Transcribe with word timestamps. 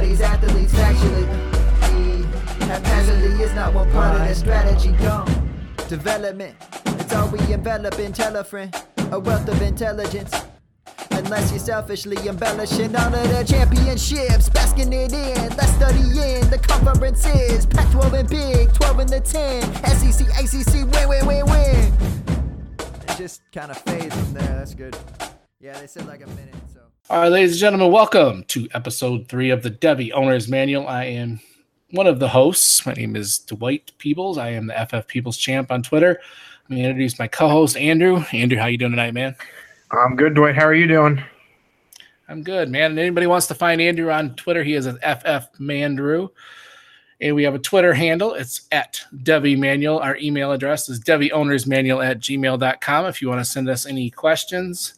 these 0.00 0.20
athletes 0.20 0.74
actually 0.74 1.24
haphazardly 2.66 3.42
is 3.42 3.52
not 3.54 3.74
one 3.74 3.90
part 3.90 4.20
of 4.20 4.26
the 4.26 4.34
strategy. 4.34 4.92
Gone. 4.92 5.26
Development, 5.88 6.56
it's 6.86 7.12
all 7.14 7.28
we 7.28 7.38
envelop 7.52 7.98
in 7.98 8.12
telefriend. 8.12 8.74
A 9.12 9.18
wealth 9.18 9.48
of 9.48 9.60
intelligence. 9.60 10.32
Unless 11.10 11.50
you're 11.50 11.58
selfishly 11.58 12.16
embellishing 12.28 12.94
all 12.94 13.12
of 13.12 13.28
the 13.30 13.44
championships, 13.44 14.48
basking 14.48 14.92
it 14.92 15.12
in, 15.12 15.56
let's 15.56 15.72
study 15.72 15.98
in 15.98 16.48
the 16.48 16.58
conferences. 16.62 17.66
Pac 17.66 17.90
12 17.90 18.14
and 18.14 18.28
big, 18.28 18.72
12 18.72 18.98
and 19.00 19.08
the 19.08 19.20
10. 19.20 19.62
SEC, 19.84 20.28
ACC, 20.38 20.92
win, 20.92 21.08
win, 21.08 21.26
win, 21.26 21.46
win. 21.46 21.92
It 23.08 23.16
just 23.18 23.42
kind 23.52 23.70
of 23.70 23.78
fades 23.78 24.14
from 24.14 24.32
there. 24.34 24.56
That's 24.56 24.74
good. 24.74 24.96
Yeah, 25.60 25.78
they 25.78 25.88
said 25.88 26.06
like 26.06 26.22
a 26.22 26.28
minute, 26.28 26.54
so. 26.72 26.79
All 27.10 27.22
right, 27.22 27.32
ladies 27.32 27.54
and 27.54 27.58
gentlemen, 27.58 27.90
welcome 27.90 28.44
to 28.44 28.68
episode 28.72 29.26
three 29.26 29.50
of 29.50 29.64
the 29.64 29.70
Devy 29.72 30.12
Owner's 30.12 30.46
Manual. 30.46 30.86
I 30.86 31.06
am 31.06 31.40
one 31.90 32.06
of 32.06 32.20
the 32.20 32.28
hosts. 32.28 32.86
My 32.86 32.92
name 32.92 33.16
is 33.16 33.38
Dwight 33.38 33.90
Peebles. 33.98 34.38
I 34.38 34.50
am 34.50 34.68
the 34.68 34.86
FF 34.88 35.08
Peoples 35.08 35.36
Champ 35.36 35.72
on 35.72 35.82
Twitter. 35.82 36.20
I'm 36.20 36.76
going 36.76 36.84
to 36.84 36.88
introduce 36.88 37.18
my 37.18 37.26
co-host 37.26 37.76
Andrew. 37.76 38.22
Andrew, 38.32 38.56
how 38.56 38.66
you 38.66 38.78
doing 38.78 38.92
tonight, 38.92 39.12
man? 39.12 39.34
I'm 39.90 40.14
good, 40.14 40.34
Dwight. 40.34 40.54
How 40.54 40.66
are 40.66 40.74
you 40.74 40.86
doing? 40.86 41.20
I'm 42.28 42.44
good, 42.44 42.68
man. 42.68 42.92
And 42.92 43.00
anybody 43.00 43.26
wants 43.26 43.48
to 43.48 43.56
find 43.56 43.80
Andrew 43.80 44.08
on 44.12 44.36
Twitter, 44.36 44.62
he 44.62 44.74
is 44.74 44.86
at 44.86 45.00
FF 45.00 45.58
Mandrew. 45.58 46.30
And 47.20 47.34
we 47.34 47.42
have 47.42 47.56
a 47.56 47.58
Twitter 47.58 47.92
handle. 47.92 48.34
It's 48.34 48.68
at 48.70 49.00
Devy 49.16 49.58
Manual. 49.58 49.98
Our 49.98 50.16
email 50.18 50.52
address 50.52 50.88
is 50.88 51.00
devyowners.manual 51.00 52.02
at 52.02 52.20
gmail.com. 52.20 53.06
If 53.06 53.20
you 53.20 53.28
want 53.28 53.40
to 53.40 53.50
send 53.50 53.68
us 53.68 53.84
any 53.84 54.10
questions 54.10 54.94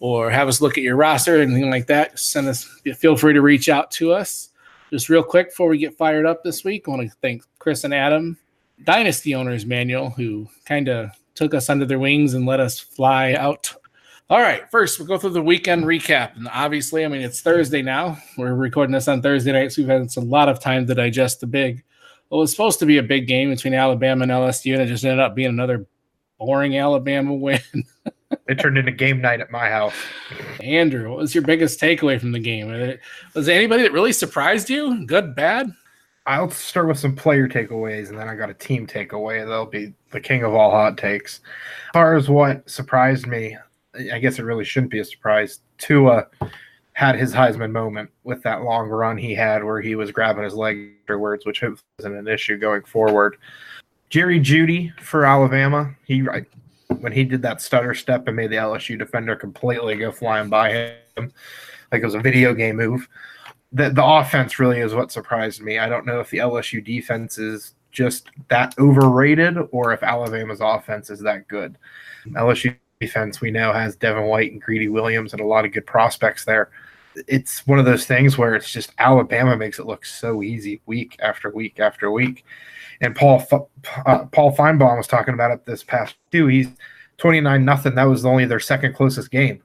or 0.00 0.30
have 0.30 0.48
us 0.48 0.60
look 0.60 0.76
at 0.78 0.84
your 0.84 0.96
roster, 0.96 1.40
anything 1.40 1.70
like 1.70 1.86
that, 1.86 2.18
send 2.18 2.48
us, 2.48 2.64
feel 2.96 3.16
free 3.16 3.32
to 3.32 3.42
reach 3.42 3.68
out 3.68 3.90
to 3.92 4.12
us. 4.12 4.50
Just 4.90 5.08
real 5.08 5.22
quick 5.22 5.50
before 5.50 5.68
we 5.68 5.78
get 5.78 5.96
fired 5.96 6.26
up 6.26 6.44
this 6.44 6.64
week, 6.64 6.84
I 6.86 6.90
want 6.90 7.10
to 7.10 7.16
thank 7.20 7.42
Chris 7.58 7.84
and 7.84 7.94
Adam, 7.94 8.38
Dynasty 8.84 9.34
Owners 9.34 9.66
Manual, 9.66 10.10
who 10.10 10.48
kind 10.66 10.88
of 10.88 11.10
took 11.34 11.54
us 11.54 11.68
under 11.68 11.84
their 11.84 11.98
wings 11.98 12.34
and 12.34 12.46
let 12.46 12.60
us 12.60 12.78
fly 12.78 13.34
out 13.34 13.74
all 14.30 14.40
right, 14.40 14.68
first 14.70 14.98
we'll 14.98 15.06
go 15.06 15.18
through 15.18 15.30
the 15.30 15.42
weekend 15.42 15.84
recap. 15.84 16.34
And 16.36 16.48
obviously, 16.48 17.04
I 17.04 17.08
mean, 17.08 17.20
it's 17.20 17.42
Thursday 17.42 17.82
now. 17.82 18.16
We're 18.38 18.54
recording 18.54 18.92
this 18.92 19.06
on 19.06 19.20
Thursday 19.20 19.52
night, 19.52 19.72
so 19.72 19.82
we've 19.82 19.88
had 19.88 20.08
a 20.16 20.20
lot 20.20 20.48
of 20.48 20.60
time 20.60 20.86
to 20.86 20.94
digest 20.94 21.40
the 21.40 21.46
big. 21.46 21.84
Well, 22.30 22.40
it 22.40 22.44
was 22.44 22.50
supposed 22.50 22.78
to 22.78 22.86
be 22.86 22.96
a 22.96 23.02
big 23.02 23.28
game 23.28 23.50
between 23.50 23.74
Alabama 23.74 24.22
and 24.22 24.32
LSU, 24.32 24.72
and 24.72 24.82
it 24.82 24.86
just 24.86 25.04
ended 25.04 25.20
up 25.20 25.34
being 25.34 25.50
another 25.50 25.86
boring 26.44 26.76
Alabama 26.76 27.34
win. 27.34 27.60
it 28.48 28.58
turned 28.58 28.78
into 28.78 28.92
game 28.92 29.20
night 29.20 29.40
at 29.40 29.50
my 29.50 29.68
house. 29.68 29.94
Andrew, 30.60 31.10
what 31.10 31.18
was 31.18 31.34
your 31.34 31.44
biggest 31.44 31.80
takeaway 31.80 32.20
from 32.20 32.32
the 32.32 32.38
game? 32.38 32.68
Was 33.34 33.46
there 33.46 33.56
anybody 33.56 33.82
that 33.82 33.92
really 33.92 34.12
surprised 34.12 34.68
you? 34.68 35.06
Good, 35.06 35.34
bad? 35.34 35.72
I'll 36.26 36.50
start 36.50 36.88
with 36.88 36.98
some 36.98 37.14
player 37.14 37.48
takeaways, 37.48 38.08
and 38.08 38.18
then 38.18 38.28
I 38.28 38.34
got 38.34 38.50
a 38.50 38.54
team 38.54 38.86
takeaway. 38.86 39.46
They'll 39.46 39.66
be 39.66 39.92
the 40.10 40.20
king 40.20 40.42
of 40.42 40.54
all 40.54 40.70
hot 40.70 40.96
takes. 40.96 41.40
As 41.88 41.92
far 41.92 42.16
as 42.16 42.28
what 42.28 42.68
surprised 42.68 43.26
me, 43.26 43.56
I 44.12 44.18
guess 44.18 44.38
it 44.38 44.44
really 44.44 44.64
shouldn't 44.64 44.92
be 44.92 45.00
a 45.00 45.04
surprise. 45.04 45.60
Tua 45.78 46.26
had 46.94 47.16
his 47.16 47.34
Heisman 47.34 47.72
moment 47.72 48.10
with 48.22 48.42
that 48.42 48.62
long 48.62 48.88
run 48.88 49.18
he 49.18 49.34
had 49.34 49.62
where 49.62 49.80
he 49.80 49.96
was 49.96 50.12
grabbing 50.12 50.44
his 50.44 50.54
leg 50.54 50.92
afterwards, 51.02 51.44
which 51.44 51.62
isn't 51.62 52.16
an 52.16 52.28
issue 52.28 52.56
going 52.56 52.84
forward. 52.84 53.36
Jerry 54.14 54.38
Jeudy 54.38 54.96
for 55.00 55.26
Alabama, 55.26 55.92
he 56.06 56.22
right 56.22 56.44
when 57.00 57.10
he 57.10 57.24
did 57.24 57.42
that 57.42 57.60
stutter 57.60 57.94
step 57.94 58.28
and 58.28 58.36
made 58.36 58.50
the 58.50 58.54
LSU 58.54 58.96
defender 58.96 59.34
completely 59.34 59.96
go 59.96 60.12
flying 60.12 60.48
by 60.48 60.70
him, 60.70 61.32
like 61.90 62.00
it 62.00 62.04
was 62.04 62.14
a 62.14 62.20
video 62.20 62.54
game 62.54 62.76
move. 62.76 63.08
The 63.72 63.90
the 63.90 64.04
offense 64.04 64.60
really 64.60 64.78
is 64.78 64.94
what 64.94 65.10
surprised 65.10 65.62
me. 65.62 65.80
I 65.80 65.88
don't 65.88 66.06
know 66.06 66.20
if 66.20 66.30
the 66.30 66.38
LSU 66.38 66.84
defense 66.84 67.38
is 67.38 67.74
just 67.90 68.28
that 68.50 68.72
overrated 68.78 69.56
or 69.72 69.92
if 69.92 70.04
Alabama's 70.04 70.60
offense 70.60 71.10
is 71.10 71.18
that 71.22 71.48
good. 71.48 71.76
LSU 72.34 72.76
defense 73.00 73.40
we 73.40 73.50
know 73.50 73.72
has 73.72 73.96
Devin 73.96 74.26
White 74.26 74.52
and 74.52 74.62
Greedy 74.62 74.86
Williams 74.86 75.32
and 75.32 75.40
a 75.40 75.44
lot 75.44 75.64
of 75.64 75.72
good 75.72 75.86
prospects 75.86 76.44
there. 76.44 76.70
It's 77.28 77.66
one 77.66 77.78
of 77.78 77.84
those 77.84 78.06
things 78.06 78.36
where 78.36 78.54
it's 78.54 78.70
just 78.70 78.92
Alabama 78.98 79.56
makes 79.56 79.78
it 79.78 79.86
look 79.86 80.04
so 80.04 80.42
easy 80.42 80.80
week 80.86 81.16
after 81.20 81.50
week 81.50 81.80
after 81.80 82.10
week. 82.10 82.44
And 83.00 83.14
Paul 83.14 83.46
uh, 84.06 84.24
Paul 84.26 84.56
Finebaum 84.56 84.96
was 84.96 85.06
talking 85.06 85.34
about 85.34 85.50
it 85.50 85.64
this 85.64 85.82
past 85.82 86.16
two. 86.30 86.46
He's 86.46 86.68
29 87.18 87.64
nothing. 87.64 87.94
That 87.94 88.04
was 88.04 88.24
only 88.24 88.44
their 88.44 88.60
second 88.60 88.94
closest 88.94 89.30
game 89.30 89.62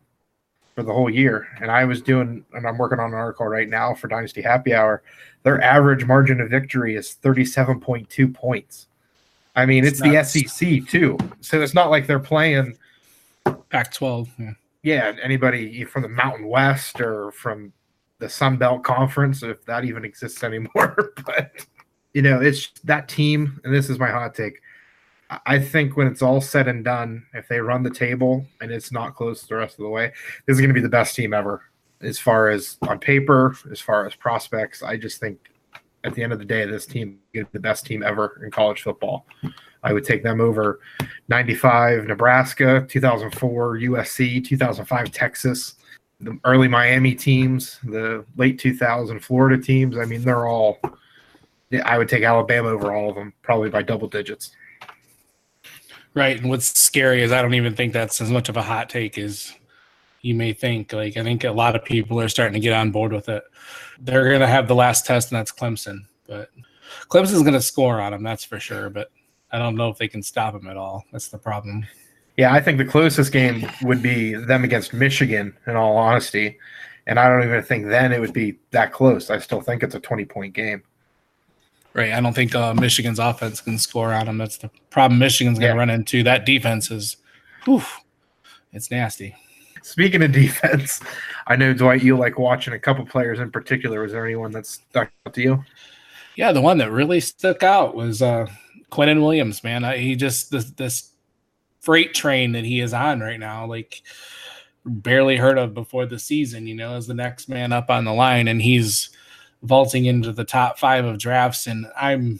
for 0.75 0.83
the 0.83 0.93
whole 0.93 1.09
year. 1.09 1.47
And 1.61 1.71
I 1.71 1.85
was 1.85 2.01
doing, 2.01 2.45
and 2.53 2.67
I'm 2.67 2.77
working 2.77 2.99
on 2.99 3.09
an 3.09 3.15
article 3.15 3.47
right 3.47 3.69
now 3.69 3.93
for 3.93 4.07
Dynasty 4.07 4.41
Happy 4.41 4.73
Hour. 4.73 5.03
Their 5.43 5.61
average 5.61 6.05
margin 6.05 6.41
of 6.41 6.49
victory 6.49 6.95
is 6.95 7.17
37.2 7.23 8.33
points. 8.33 8.87
I 9.55 9.65
mean, 9.65 9.85
it's, 9.85 10.01
it's 10.03 10.33
the 10.33 10.47
SEC 10.47 10.87
too. 10.87 11.17
So 11.41 11.61
it's 11.61 11.73
not 11.73 11.89
like 11.89 12.07
they're 12.07 12.19
playing– 12.19 12.77
Pac 13.69 13.93
12. 13.93 14.29
Yeah. 14.37 14.51
Yeah, 14.83 15.13
anybody 15.21 15.83
from 15.83 16.03
the 16.03 16.09
Mountain 16.09 16.47
West 16.47 17.01
or 17.01 17.31
from 17.31 17.73
the 18.19 18.29
Sun 18.29 18.57
Belt 18.57 18.83
Conference, 18.83 19.43
if 19.43 19.65
that 19.65 19.85
even 19.85 20.05
exists 20.05 20.43
anymore. 20.43 21.13
but, 21.25 21.65
you 22.13 22.21
know, 22.21 22.41
it's 22.41 22.71
that 22.83 23.07
team, 23.07 23.59
and 23.63 23.73
this 23.73 23.89
is 23.89 23.99
my 23.99 24.09
hot 24.09 24.35
take. 24.35 24.61
I 25.45 25.59
think 25.59 25.95
when 25.95 26.07
it's 26.07 26.23
all 26.23 26.41
said 26.41 26.67
and 26.67 26.83
done, 26.83 27.23
if 27.35 27.47
they 27.47 27.59
run 27.59 27.83
the 27.83 27.91
table 27.91 28.45
and 28.61 28.71
it's 28.71 28.91
not 28.91 29.15
close 29.15 29.43
the 29.43 29.55
rest 29.55 29.77
of 29.77 29.83
the 29.83 29.89
way, 29.89 30.11
this 30.47 30.55
is 30.55 30.59
going 30.59 30.69
to 30.69 30.73
be 30.73 30.81
the 30.81 30.89
best 30.89 31.15
team 31.15 31.33
ever. 31.33 31.63
As 32.01 32.17
far 32.17 32.49
as 32.49 32.77
on 32.81 32.97
paper, 32.97 33.55
as 33.71 33.79
far 33.79 34.07
as 34.07 34.15
prospects, 34.15 34.81
I 34.81 34.97
just 34.97 35.19
think 35.19 35.37
at 36.03 36.15
the 36.15 36.23
end 36.23 36.33
of 36.33 36.39
the 36.39 36.45
day, 36.45 36.65
this 36.65 36.87
team 36.87 37.19
is 37.33 37.45
the 37.51 37.59
best 37.59 37.85
team 37.85 38.01
ever 38.01 38.41
in 38.43 38.49
college 38.49 38.81
football. 38.81 39.27
I 39.83 39.93
would 39.93 40.03
take 40.03 40.23
them 40.23 40.41
over 40.41 40.79
95 41.29 42.05
Nebraska, 42.05 42.85
2004 42.89 43.77
USC, 43.77 44.43
2005 44.43 45.11
Texas, 45.11 45.75
the 46.19 46.37
early 46.43 46.67
Miami 46.67 47.15
teams, 47.15 47.79
the 47.83 48.25
late 48.35 48.59
2000 48.59 49.19
Florida 49.19 49.61
teams. 49.61 49.97
I 49.97 50.05
mean, 50.05 50.23
they're 50.23 50.47
all. 50.47 50.79
I 51.83 51.97
would 51.97 52.09
take 52.09 52.23
Alabama 52.23 52.69
over 52.69 52.93
all 52.93 53.09
of 53.09 53.15
them, 53.15 53.33
probably 53.41 53.69
by 53.69 53.83
double 53.83 54.07
digits. 54.07 54.51
Right, 56.15 56.37
and 56.37 56.49
what's 56.49 56.77
scary 56.77 57.21
is 57.21 57.31
I 57.31 57.41
don't 57.41 57.53
even 57.53 57.75
think 57.75 57.93
that's 57.93 58.19
as 58.19 58.31
much 58.31 58.49
of 58.49 58.57
a 58.57 58.63
hot 58.63 58.89
take 58.89 59.17
as 59.17 59.53
you 60.21 60.33
may 60.33 60.53
think. 60.53 60.91
Like 60.91 61.15
I 61.15 61.23
think 61.23 61.43
a 61.43 61.51
lot 61.51 61.75
of 61.75 61.85
people 61.85 62.19
are 62.19 62.29
starting 62.29 62.53
to 62.53 62.59
get 62.59 62.73
on 62.73 62.91
board 62.91 63.13
with 63.13 63.29
it. 63.29 63.43
They're 63.99 64.27
going 64.27 64.41
to 64.41 64.47
have 64.47 64.67
the 64.67 64.75
last 64.75 65.05
test, 65.05 65.31
and 65.31 65.39
that's 65.39 65.51
Clemson. 65.51 65.99
But 66.27 66.49
Clemson's 67.09 67.41
going 67.41 67.53
to 67.53 67.61
score 67.61 68.01
on 68.01 68.11
them, 68.11 68.23
that's 68.23 68.43
for 68.43 68.59
sure. 68.59 68.89
But 68.89 69.11
I 69.51 69.57
don't 69.57 69.75
know 69.75 69.89
if 69.89 69.97
they 69.97 70.07
can 70.07 70.21
stop 70.21 70.55
him 70.55 70.67
at 70.67 70.77
all. 70.77 71.05
That's 71.11 71.29
the 71.29 71.37
problem. 71.37 71.85
Yeah, 72.37 72.53
I 72.53 72.61
think 72.61 72.77
the 72.77 72.85
closest 72.85 73.31
game 73.31 73.69
would 73.81 74.01
be 74.01 74.33
them 74.33 74.63
against 74.63 74.93
Michigan, 74.93 75.55
in 75.67 75.75
all 75.75 75.97
honesty. 75.97 76.57
And 77.07 77.19
I 77.19 77.27
don't 77.27 77.43
even 77.43 77.63
think 77.63 77.87
then 77.87 78.13
it 78.13 78.21
would 78.21 78.33
be 78.33 78.59
that 78.71 78.93
close. 78.93 79.29
I 79.29 79.39
still 79.39 79.61
think 79.61 79.83
it's 79.83 79.95
a 79.95 79.99
20 79.99 80.25
point 80.25 80.53
game. 80.53 80.83
Right. 81.93 82.13
I 82.13 82.21
don't 82.21 82.33
think 82.33 82.53
uh, 82.53 82.73
Michigan's 82.75 83.19
offense 83.19 83.61
can 83.61 83.77
score 83.77 84.13
on 84.13 84.27
them. 84.27 84.37
That's 84.37 84.57
the 84.57 84.69
problem 84.89 85.19
Michigan's 85.19 85.57
going 85.57 85.71
to 85.71 85.75
yeah. 85.75 85.79
run 85.79 85.89
into. 85.89 86.23
That 86.23 86.45
defense 86.45 86.91
is, 86.91 87.17
whew, 87.65 87.81
it's 88.71 88.91
nasty. 88.91 89.35
Speaking 89.81 90.21
of 90.21 90.31
defense, 90.31 91.01
I 91.47 91.55
know, 91.55 91.73
Dwight, 91.73 92.03
you 92.03 92.15
like 92.15 92.37
watching 92.37 92.73
a 92.73 92.79
couple 92.79 93.05
players 93.05 93.39
in 93.39 93.51
particular. 93.51 94.01
Was 94.01 94.11
there 94.11 94.25
anyone 94.25 94.51
that 94.51 94.65
stuck 94.65 95.11
out 95.25 95.33
to 95.33 95.41
you? 95.41 95.63
Yeah, 96.35 96.51
the 96.51 96.61
one 96.61 96.77
that 96.77 96.91
really 96.91 97.19
stuck 97.19 97.63
out 97.63 97.95
was 97.95 98.21
uh, 98.21 98.47
Quinnen 98.91 99.21
Williams, 99.21 99.63
man. 99.63 99.83
I, 99.83 99.97
he 99.97 100.15
just 100.15 100.51
this 100.51 100.71
this 100.71 101.11
freight 101.79 102.13
train 102.13 102.51
that 102.53 102.65
he 102.65 102.79
is 102.81 102.93
on 102.93 103.19
right 103.19 103.39
now, 103.39 103.65
like 103.65 104.01
barely 104.85 105.37
heard 105.37 105.57
of 105.57 105.73
before 105.73 106.05
the 106.05 106.19
season. 106.19 106.67
You 106.67 106.75
know, 106.75 106.95
as 106.95 107.07
the 107.07 107.13
next 107.13 107.49
man 107.49 107.71
up 107.71 107.89
on 107.89 108.05
the 108.05 108.13
line, 108.13 108.47
and 108.47 108.61
he's 108.61 109.09
vaulting 109.63 110.05
into 110.05 110.31
the 110.31 110.45
top 110.45 110.79
five 110.79 111.05
of 111.05 111.17
drafts. 111.17 111.67
And 111.67 111.87
I'm 111.99 112.39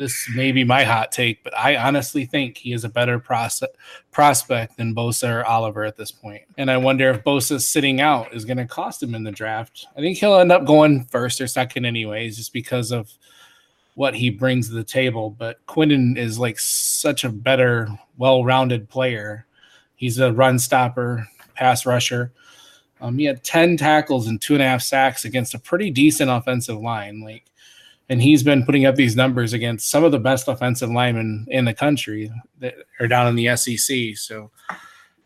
this 0.00 0.28
may 0.34 0.50
be 0.50 0.64
my 0.64 0.82
hot 0.82 1.12
take, 1.12 1.44
but 1.44 1.56
I 1.56 1.76
honestly 1.76 2.24
think 2.24 2.56
he 2.56 2.72
is 2.72 2.84
a 2.84 2.88
better 2.88 3.18
pros- 3.18 3.62
prospect 4.10 4.78
than 4.78 4.94
Bosa 4.94 5.30
or 5.30 5.44
Oliver 5.44 5.84
at 5.84 5.98
this 5.98 6.10
point. 6.10 6.40
And 6.56 6.70
I 6.70 6.78
wonder 6.78 7.10
if 7.10 7.22
Bosa 7.22 7.60
sitting 7.60 8.00
out 8.00 8.34
is 8.34 8.46
going 8.46 8.56
to 8.56 8.64
cost 8.64 9.02
him 9.02 9.14
in 9.14 9.24
the 9.24 9.30
draft. 9.30 9.86
I 9.94 10.00
think 10.00 10.16
he'll 10.16 10.38
end 10.38 10.52
up 10.52 10.64
going 10.64 11.04
first 11.04 11.38
or 11.38 11.46
second, 11.46 11.84
anyways, 11.84 12.38
just 12.38 12.54
because 12.54 12.92
of 12.92 13.12
what 13.94 14.14
he 14.14 14.30
brings 14.30 14.68
to 14.68 14.74
the 14.74 14.84
table. 14.84 15.30
But 15.30 15.64
Quinnen 15.66 16.16
is 16.16 16.38
like 16.38 16.58
such 16.58 17.24
a 17.24 17.28
better, 17.28 17.88
well-rounded 18.18 18.88
player. 18.88 19.46
He's 19.96 20.18
a 20.18 20.32
run 20.32 20.58
stopper, 20.58 21.26
pass 21.54 21.84
rusher. 21.84 22.32
Um, 23.00 23.18
he 23.18 23.24
had 23.24 23.42
10 23.44 23.76
tackles 23.76 24.26
and 24.26 24.40
two 24.40 24.54
and 24.54 24.62
a 24.62 24.66
half 24.66 24.82
sacks 24.82 25.24
against 25.24 25.54
a 25.54 25.58
pretty 25.58 25.90
decent 25.90 26.30
offensive 26.30 26.78
line. 26.78 27.20
Like, 27.20 27.44
and 28.08 28.20
he's 28.20 28.42
been 28.42 28.64
putting 28.64 28.86
up 28.86 28.96
these 28.96 29.16
numbers 29.16 29.52
against 29.52 29.88
some 29.88 30.04
of 30.04 30.12
the 30.12 30.18
best 30.18 30.48
offensive 30.48 30.90
linemen 30.90 31.46
in 31.48 31.64
the 31.64 31.72
country 31.72 32.30
that 32.58 32.74
are 32.98 33.06
down 33.06 33.28
in 33.28 33.36
the 33.36 33.56
SEC. 33.56 34.16
So 34.16 34.50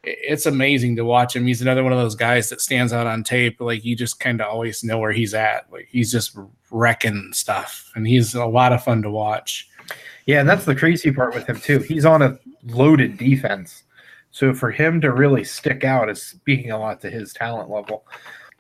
it's 0.07 0.47
amazing 0.47 0.97
to 0.97 1.05
watch 1.05 1.35
him. 1.35 1.47
He's 1.47 1.63
another 1.63 1.83
one 1.83 1.93
of 1.93 1.99
those 1.99 2.15
guys 2.15 2.49
that 2.49 2.61
stands 2.61 2.93
out 2.93 3.07
on 3.07 3.25
tape. 3.25 3.61
Like 3.61 3.85
you 3.85 3.97
just 3.97 4.21
kind 4.21 4.41
of 4.41 4.49
always 4.49 4.85
know 4.85 4.99
where 4.99 5.13
he's 5.13 5.35
at. 5.35 5.71
Like 5.71 5.89
he's 5.91 6.13
just 6.13 6.37
wrecking 6.71 7.31
stuff, 7.33 7.91
and 7.95 8.07
he's 8.07 8.35
a 8.35 8.47
lot 8.47 8.73
of 8.73 8.83
fun 8.83 9.03
to 9.03 9.11
watch. 9.11 9.69
Yeah, 10.27 10.41
and 10.41 10.49
that's 10.49 10.65
the 10.65 10.75
crazy 10.75 11.13
part 11.13 11.35
with 11.35 11.47
him 11.47 11.61
too. 11.61 11.81
He's 11.81 12.05
on 12.05 12.23
a 12.23 12.39
loaded 12.65 13.19
defense, 13.19 13.85
so 14.31 14.55
for 14.55 14.71
him 14.71 15.01
to 15.03 15.13
really 15.13 15.45
stick 15.45 15.85
out 15.85 16.09
is 16.09 16.23
speaking 16.23 16.71
a 16.71 16.79
lot 16.79 17.01
to 17.03 17.11
his 17.11 17.33
talent 17.33 17.71
level. 17.71 18.07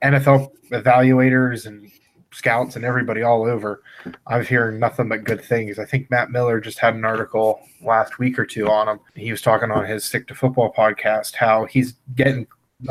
NFL 0.02 0.50
evaluators 0.70 1.67
and 1.67 1.91
scouts 2.35 2.77
and 2.77 2.85
everybody 2.85 3.23
all 3.23 3.45
over. 3.45 3.83
I'm 4.27 4.45
hearing 4.45 4.79
nothing 4.79 5.09
but 5.09 5.25
good 5.25 5.43
things. 5.43 5.79
I 5.79 5.85
think 5.85 6.11
Matt 6.11 6.31
Miller 6.31 6.61
just 6.61 6.79
had 6.79 6.95
an 6.95 7.05
article 7.05 7.61
last 7.83 8.19
week 8.19 8.39
or 8.39 8.47
two 8.47 8.69
on 8.69 8.89
him. 8.89 9.01
He 9.15 9.31
was 9.31 9.43
talking 9.43 9.71
on 9.71 9.87
his 9.87 10.05
Stick 10.05 10.27
to 10.29 10.35
Football 10.35 10.73
podcast 10.73 11.35
how 11.35 11.65
he's 11.65 11.95
getting 12.15 12.47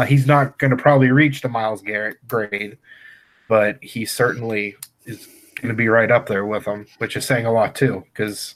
he's 0.07 0.25
not 0.25 0.57
going 0.60 0.72
to 0.72 0.78
probably 0.78 1.12
reach 1.12 1.42
the 1.42 1.50
Myles 1.50 1.81
Garrett 1.81 2.18
grade, 2.28 2.78
but 3.48 3.78
he 3.84 4.06
certainly 4.06 4.75
is 5.06 5.28
going 5.56 5.69
to 5.69 5.74
be 5.75 5.88
right 5.88 6.12
up 6.12 6.28
there 6.28 6.46
with 6.46 6.66
him, 6.66 6.86
which 6.98 7.16
is 7.16 7.25
saying 7.25 7.46
a 7.46 7.51
lot 7.51 7.75
too 7.75 8.04
because 8.13 8.56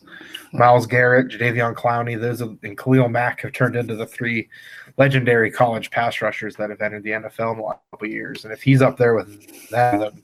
Myles 0.53 0.87
Garrett, 0.87 1.29
Jadeveon 1.29 1.73
Clowney, 1.73 2.19
those 2.19 2.41
and 2.41 2.77
Khalil 2.77 3.09
Mack 3.09 3.41
have 3.41 3.53
turned 3.53 3.75
into 3.75 3.95
the 3.95 4.05
three 4.05 4.49
legendary 4.97 5.51
college 5.51 5.91
pass 5.91 6.21
rushers 6.21 6.55
that 6.55 6.69
have 6.69 6.81
entered 6.81 7.03
the 7.03 7.11
NFL 7.11 7.53
in 7.53 7.57
the 7.57 7.63
last 7.63 7.79
couple 7.91 8.07
years. 8.07 8.43
And 8.43 8.53
if 8.53 8.61
he's 8.61 8.81
up 8.81 8.97
there 8.97 9.13
with 9.13 9.69
that, 9.69 9.99
then 9.99 10.21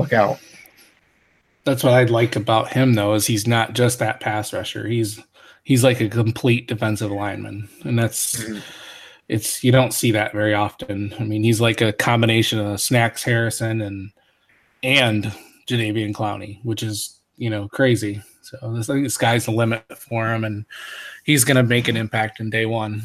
look 0.00 0.12
out. 0.12 0.38
That's 1.64 1.84
what 1.84 1.92
I 1.92 2.04
like 2.04 2.36
about 2.36 2.72
him 2.72 2.94
though, 2.94 3.14
is 3.14 3.26
he's 3.26 3.46
not 3.46 3.74
just 3.74 3.98
that 3.98 4.20
pass 4.20 4.52
rusher. 4.52 4.86
He's 4.86 5.20
he's 5.64 5.84
like 5.84 6.00
a 6.00 6.08
complete 6.08 6.66
defensive 6.66 7.10
lineman. 7.10 7.68
And 7.84 7.98
that's 7.98 8.42
mm-hmm. 8.42 8.58
it's 9.28 9.62
you 9.62 9.70
don't 9.70 9.92
see 9.92 10.10
that 10.12 10.32
very 10.32 10.54
often. 10.54 11.14
I 11.18 11.24
mean, 11.24 11.44
he's 11.44 11.60
like 11.60 11.80
a 11.80 11.92
combination 11.92 12.58
of 12.58 12.80
Snacks 12.80 13.22
Harrison 13.22 13.80
and 13.80 14.10
and 14.82 15.32
Jadeveon 15.68 16.14
Clowney, 16.14 16.64
which 16.64 16.82
is, 16.82 17.20
you 17.36 17.50
know, 17.50 17.68
crazy. 17.68 18.22
So 18.42 18.56
this 18.74 18.88
I 18.88 18.94
think 18.94 19.06
the 19.06 19.10
sky's 19.10 19.44
the 19.44 19.52
limit 19.52 19.84
for 19.96 20.32
him 20.32 20.44
and 20.44 20.64
he's 21.24 21.44
gonna 21.44 21.62
make 21.62 21.88
an 21.88 21.96
impact 21.96 22.40
in 22.40 22.50
day 22.50 22.66
one. 22.66 23.02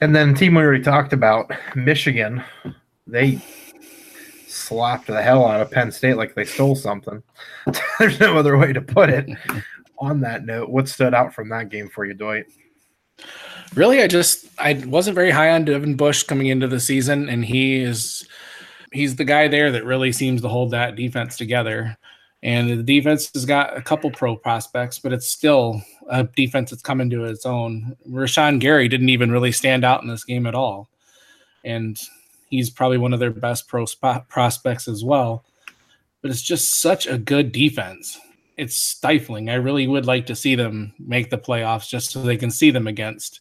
And 0.00 0.14
then 0.16 0.34
team 0.34 0.54
we 0.54 0.62
already 0.62 0.82
talked 0.82 1.12
about, 1.12 1.52
Michigan, 1.76 2.42
they 3.06 3.40
slapped 4.64 5.06
the 5.06 5.22
hell 5.22 5.46
out 5.46 5.60
of 5.60 5.70
Penn 5.70 5.92
State 5.92 6.16
like 6.16 6.34
they 6.34 6.44
stole 6.44 6.74
something. 6.74 7.22
There's 7.98 8.20
no 8.20 8.36
other 8.36 8.56
way 8.56 8.72
to 8.72 8.80
put 8.80 9.10
it. 9.10 9.28
On 9.98 10.20
that 10.20 10.44
note, 10.44 10.70
what 10.70 10.88
stood 10.88 11.14
out 11.14 11.32
from 11.32 11.48
that 11.50 11.68
game 11.68 11.88
for 11.88 12.04
you, 12.04 12.14
Dwight? 12.14 12.46
Really, 13.74 14.02
I 14.02 14.08
just 14.08 14.46
I 14.58 14.74
wasn't 14.86 15.14
very 15.14 15.30
high 15.30 15.50
on 15.50 15.64
Devin 15.64 15.96
Bush 15.96 16.24
coming 16.24 16.48
into 16.48 16.66
the 16.66 16.80
season, 16.80 17.28
and 17.28 17.44
he 17.44 17.76
is 17.76 18.26
he's 18.92 19.14
the 19.14 19.24
guy 19.24 19.46
there 19.46 19.70
that 19.70 19.84
really 19.84 20.10
seems 20.10 20.42
to 20.42 20.48
hold 20.48 20.72
that 20.72 20.96
defense 20.96 21.36
together. 21.36 21.96
And 22.42 22.68
the 22.68 22.82
defense 22.82 23.30
has 23.32 23.46
got 23.46 23.76
a 23.76 23.80
couple 23.80 24.10
pro 24.10 24.36
prospects, 24.36 24.98
but 24.98 25.12
it's 25.12 25.28
still 25.28 25.80
a 26.10 26.24
defense 26.24 26.70
that's 26.70 26.82
coming 26.82 27.08
to 27.10 27.24
its 27.24 27.46
own. 27.46 27.96
Rashan 28.08 28.60
Gary 28.60 28.86
didn't 28.88 29.08
even 29.08 29.32
really 29.32 29.52
stand 29.52 29.84
out 29.84 30.02
in 30.02 30.08
this 30.08 30.24
game 30.24 30.46
at 30.46 30.54
all. 30.54 30.90
And 31.64 31.98
he's 32.54 32.70
probably 32.70 32.98
one 32.98 33.12
of 33.12 33.20
their 33.20 33.30
best 33.30 33.68
pro 33.68 33.86
prospects 34.28 34.88
as 34.88 35.04
well. 35.04 35.44
But 36.22 36.30
it's 36.30 36.42
just 36.42 36.80
such 36.80 37.06
a 37.06 37.18
good 37.18 37.52
defense. 37.52 38.18
It's 38.56 38.76
stifling. 38.76 39.50
I 39.50 39.54
really 39.54 39.86
would 39.86 40.06
like 40.06 40.26
to 40.26 40.36
see 40.36 40.54
them 40.54 40.94
make 40.98 41.30
the 41.30 41.38
playoffs 41.38 41.88
just 41.88 42.10
so 42.10 42.22
they 42.22 42.36
can 42.36 42.50
see 42.50 42.70
them 42.70 42.86
against. 42.86 43.40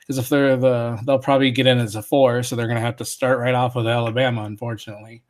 Because 0.00 0.18
if 0.18 0.28
they're 0.28 0.56
the, 0.56 0.98
they'll 1.04 1.18
probably 1.18 1.50
get 1.50 1.66
in 1.66 1.78
as 1.78 1.94
a 1.94 2.02
four, 2.02 2.42
so 2.42 2.56
they're 2.56 2.66
going 2.66 2.76
to 2.76 2.84
have 2.84 2.96
to 2.96 3.04
start 3.04 3.38
right 3.38 3.54
off 3.54 3.74
with 3.74 3.86
Alabama, 3.86 4.44
unfortunately. 4.44 5.22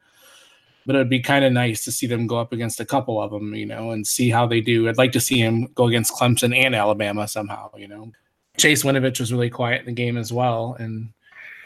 But 0.87 0.97
it 0.97 0.99
would 0.99 1.11
be 1.11 1.21
kind 1.21 1.45
of 1.45 1.53
nice 1.53 1.85
to 1.85 1.93
see 1.93 2.07
them 2.07 2.27
go 2.27 2.39
up 2.39 2.53
against 2.53 2.81
a 2.81 2.85
couple 2.85 3.21
of 3.21 3.31
them, 3.31 3.55
you 3.55 3.67
know, 3.67 3.91
and 3.91 4.07
see 4.07 4.31
how 4.31 4.47
they 4.47 4.61
do. 4.61 4.89
I'd 4.89 4.99
like 4.99 5.13
to 5.13 5.21
see 5.21 5.39
him 5.39 5.69
go 5.75 5.89
against 5.89 6.15
Clemson 6.15 6.57
and 6.57 6.75
Alabama 6.75 7.29
somehow, 7.29 7.71
you 7.77 7.89
know. 7.89 8.13
Chase 8.57 8.83
Winovich 8.83 9.21
was 9.21 9.33
really 9.33 9.51
quiet 9.51 9.81
in 9.81 9.87
the 9.87 9.93
game 9.93 10.17
as 10.17 10.33
well, 10.33 10.77
and 10.79 11.13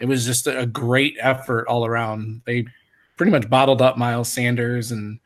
it 0.01 0.07
was 0.07 0.25
just 0.25 0.47
a 0.47 0.67
great 0.67 1.17
effort 1.21 1.67
all 1.69 1.87
around. 1.87 2.43
They 2.45 2.67
pretty 3.17 3.33
much 3.33 3.49
bottled 3.49 3.83
up 3.83 3.97
Miles 3.97 4.29
Sanders 4.29 4.93
and 4.93 5.19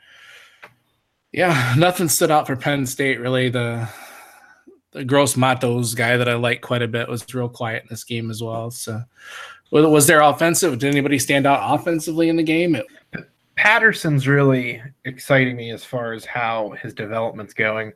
yeah, 1.32 1.74
nothing 1.76 2.08
stood 2.08 2.30
out 2.30 2.46
for 2.46 2.56
Penn 2.56 2.86
State 2.86 3.20
really. 3.20 3.48
The 3.48 3.88
the 4.92 5.04
Gross 5.04 5.36
Matos 5.36 5.94
guy 5.94 6.16
that 6.16 6.28
I 6.28 6.34
like 6.34 6.62
quite 6.62 6.82
a 6.82 6.88
bit 6.88 7.08
was 7.08 7.32
real 7.32 7.48
quiet 7.48 7.84
in 7.84 7.88
this 7.90 8.02
game 8.02 8.30
as 8.30 8.42
well. 8.42 8.70
So 8.72 9.02
was 9.70 10.06
there 10.06 10.20
offensive? 10.20 10.78
Did 10.78 10.90
anybody 10.90 11.18
stand 11.18 11.46
out 11.46 11.78
offensively 11.78 12.28
in 12.28 12.36
the 12.36 12.42
game? 12.42 12.74
It, 12.74 12.86
Patterson's 13.56 14.26
really 14.26 14.82
exciting 15.04 15.54
me 15.54 15.70
as 15.70 15.84
far 15.84 16.12
as 16.12 16.24
how 16.24 16.70
his 16.82 16.94
development's 16.94 17.54
going 17.54 17.92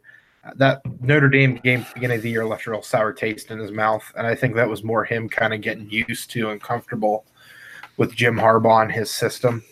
that 0.56 0.82
Notre 1.00 1.28
Dame 1.28 1.56
game 1.56 1.86
beginning 1.94 2.18
of 2.18 2.22
the 2.22 2.30
year 2.30 2.46
left 2.46 2.66
a 2.66 2.70
real 2.70 2.82
sour 2.82 3.12
taste 3.12 3.50
in 3.50 3.58
his 3.58 3.70
mouth, 3.70 4.04
and 4.16 4.26
I 4.26 4.34
think 4.34 4.54
that 4.54 4.68
was 4.68 4.84
more 4.84 5.04
him 5.04 5.28
kind 5.28 5.54
of 5.54 5.60
getting 5.60 5.88
used 5.90 6.30
to 6.32 6.50
and 6.50 6.60
comfortable 6.60 7.24
with 7.96 8.14
Jim 8.14 8.36
Harbaugh 8.36 8.82
and 8.82 8.92
his 8.92 9.10
system. 9.10 9.62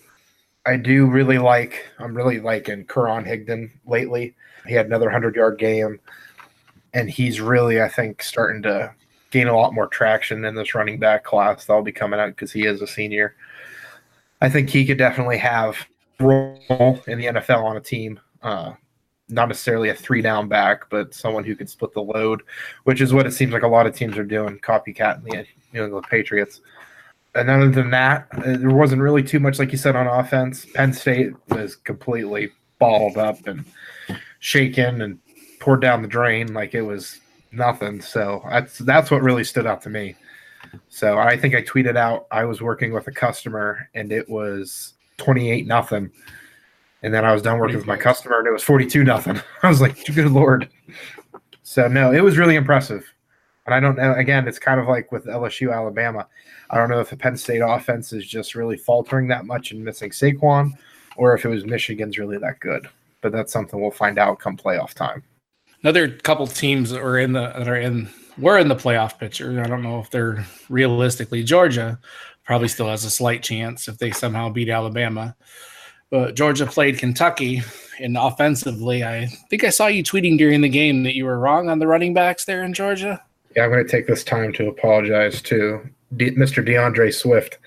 I 0.65 0.77
do 0.77 1.07
really 1.07 1.39
like. 1.39 1.87
I'm 1.99 2.17
really 2.17 2.41
liking 2.41 2.87
Karan 2.87 3.25
Higdon 3.25 3.71
lately. 3.87 4.35
He 4.67 4.75
had 4.75 4.87
another 4.87 5.11
hundred 5.11 5.35
yard 5.35 5.59
game, 5.59 5.99
and 6.95 7.11
he's 7.11 7.41
really, 7.41 7.83
I 7.83 7.89
think, 7.89 8.23
starting 8.23 8.63
to 8.63 8.95
gain 9.31 9.49
a 9.49 9.57
lot 9.57 9.75
more 9.75 9.89
traction 9.89 10.45
in 10.45 10.55
this 10.55 10.75
running 10.75 10.99
back 10.99 11.25
class 11.25 11.65
that'll 11.65 11.83
be 11.83 11.93
coming 11.93 12.21
out 12.21 12.29
because 12.29 12.53
he 12.53 12.67
is 12.67 12.81
a 12.81 12.87
senior. 12.87 13.35
I 14.41 14.49
think 14.49 14.71
he 14.71 14.85
could 14.85 14.99
definitely 14.99 15.39
have 15.39 15.77
role 16.21 17.01
in 17.07 17.19
the 17.19 17.27
NFL 17.27 17.65
on 17.65 17.77
a 17.77 17.81
team. 17.81 18.21
Uh, 18.43 18.75
not 19.33 19.49
necessarily 19.49 19.89
a 19.89 19.95
three 19.95 20.23
down 20.23 20.47
back, 20.47 20.89
but 20.91 21.15
someone 21.15 21.43
who 21.43 21.57
can 21.57 21.67
split 21.67 21.95
the 21.95 22.03
load, 22.03 22.43
which 22.85 23.01
is 23.01 23.13
what 23.13 23.27
it 23.27 23.33
seems 23.33 23.53
like 23.53 23.63
a 23.63 23.69
lot 23.69 23.87
of 23.87 23.95
teams 23.95 24.19
are 24.19 24.25
doing, 24.25 24.59
copycat 24.59 25.23
the 25.25 25.45
New 25.73 25.85
England 25.85 26.07
Patriots. 26.09 26.61
And 27.35 27.49
other 27.49 27.71
than 27.71 27.91
that, 27.91 28.29
uh, 28.33 28.57
there 28.59 28.71
wasn't 28.71 29.01
really 29.01 29.23
too 29.23 29.41
much, 29.41 29.59
like 29.59 29.73
you 29.73 29.79
said, 29.79 29.97
on 29.97 30.07
offense. 30.07 30.67
Penn 30.75 30.93
State 30.93 31.33
was 31.49 31.77
completely 31.77 32.51
bottled 32.79 33.17
up 33.17 33.47
and 33.47 33.65
shaken 34.41 35.01
and 35.01 35.19
poured 35.59 35.81
down 35.81 36.03
the 36.03 36.09
drain 36.09 36.53
like 36.53 36.75
it 36.75 36.83
was 36.83 37.21
nothing. 37.53 38.03
So 38.03 38.43
that's 38.51 38.79
that's 38.79 39.11
what 39.11 39.23
really 39.23 39.45
stood 39.45 39.67
out 39.67 39.81
to 39.83 39.91
me. 39.91 40.15
So 40.89 41.19
I 41.19 41.39
think 41.39 41.55
I 41.55 41.63
tweeted 41.63 41.97
out 41.97 42.27
I 42.31 42.45
was 42.45 42.61
working 42.61 42.93
with 42.93 43.07
a 43.07 43.13
customer 43.13 43.89
and 43.95 44.13
it 44.13 44.29
was 44.29 44.95
28 45.19 45.67
nothing 45.67 46.11
and 47.03 47.13
then 47.13 47.25
I 47.25 47.33
was 47.33 47.43
done 47.43 47.59
working 47.59 47.77
with 47.77 47.87
my 47.87 47.97
customer, 47.97 48.39
and 48.39 48.47
it 48.47 48.53
was 48.53 48.63
forty-two 48.63 49.05
nothing. 49.05 49.41
I 49.63 49.69
was 49.69 49.81
like, 49.81 50.05
"Good 50.07 50.31
lord!" 50.31 50.69
So 51.63 51.89
no, 51.89 52.13
it 52.13 52.23
was 52.23 52.39
really 52.39 52.57
impressive. 52.57 53.05
And 53.67 53.75
I 53.75 53.81
don't 53.81 53.97
know. 53.97 54.15
Again, 54.15 54.49
it's 54.49 54.59
kind 54.59 54.81
of 54.81 54.89
like 54.89 55.13
with 55.13 55.27
LSU, 55.27 55.73
Alabama. 55.75 56.27
I 56.71 56.79
don't 56.79 56.91
know 56.91 57.01
if 57.01 57.11
the 57.11 57.17
Penn 57.17 57.37
State 57.37 57.61
offense 57.61 58.13
is 58.13 58.27
just 58.27 58.55
really 58.55 58.77
faltering 58.77 59.29
that 59.29 59.45
much 59.45 59.71
and 59.73 59.85
missing 59.85 60.11
Saquon, 60.11 60.73
or 61.17 61.35
if 61.35 61.45
it 61.45 61.49
was 61.49 61.65
Michigan's 61.65 62.19
really 62.19 62.39
that 62.39 62.61
good. 62.61 62.89
But 63.21 63.33
that's 63.33 63.53
something 63.53 63.81
we'll 63.81 63.91
find 63.91 64.19
out 64.19 64.41
come 64.41 64.57
playoff 64.57 64.95
time. 64.95 65.23
Another 65.83 66.09
couple 66.09 66.47
teams 66.47 66.91
that 66.91 67.01
are 67.01 67.19
in 67.19 67.33
the 67.33 67.53
that 67.57 67.69
are 67.69 67.77
in 67.77 68.09
we're 68.39 68.59
in 68.59 68.69
the 68.69 68.77
playoff 68.77 69.19
picture. 69.19 69.61
I 69.63 69.69
don't 69.69 69.83
know 69.83 70.01
if 70.01 70.11
they're 70.11 70.45
realistically 70.69 71.43
Georgia 71.43 71.99
probably 72.45 72.69
still 72.69 72.89
has 72.89 73.05
a 73.05 73.11
slight 73.11 73.43
chance 73.43 73.89
if 73.89 73.99
they 73.99 74.11
somehow 74.11 74.49
beat 74.49 74.69
Alabama. 74.69 75.37
But 76.13 76.35
Georgia 76.35 76.67
played 76.67 76.99
Kentucky, 76.99 77.63
and 77.99 78.19
offensively, 78.19 79.03
I 79.03 79.29
think 79.49 79.65
I 79.65 79.71
saw 79.71 79.87
you 79.87 80.03
tweeting 80.03 80.37
during 80.37 80.61
the 80.61 80.69
game 80.69 81.05
that 81.05 81.15
you 81.15 81.25
were 81.25 81.39
wrong 81.39 81.71
on 81.71 81.79
the 81.79 81.87
running 81.87 82.13
backs 82.13 82.45
there 82.45 82.63
in 82.65 82.75
Georgia. 82.75 83.25
Yeah, 83.57 83.65
I'm 83.65 83.71
going 83.71 83.83
to 83.83 83.91
take 83.91 84.07
this 84.07 84.23
time 84.23 84.53
to 84.53 84.69
apologize 84.69 85.41
to 85.41 85.81
D- 86.19 86.33
Mr. 86.33 86.63
D'Andre 86.63 87.11
Swift. 87.11 87.59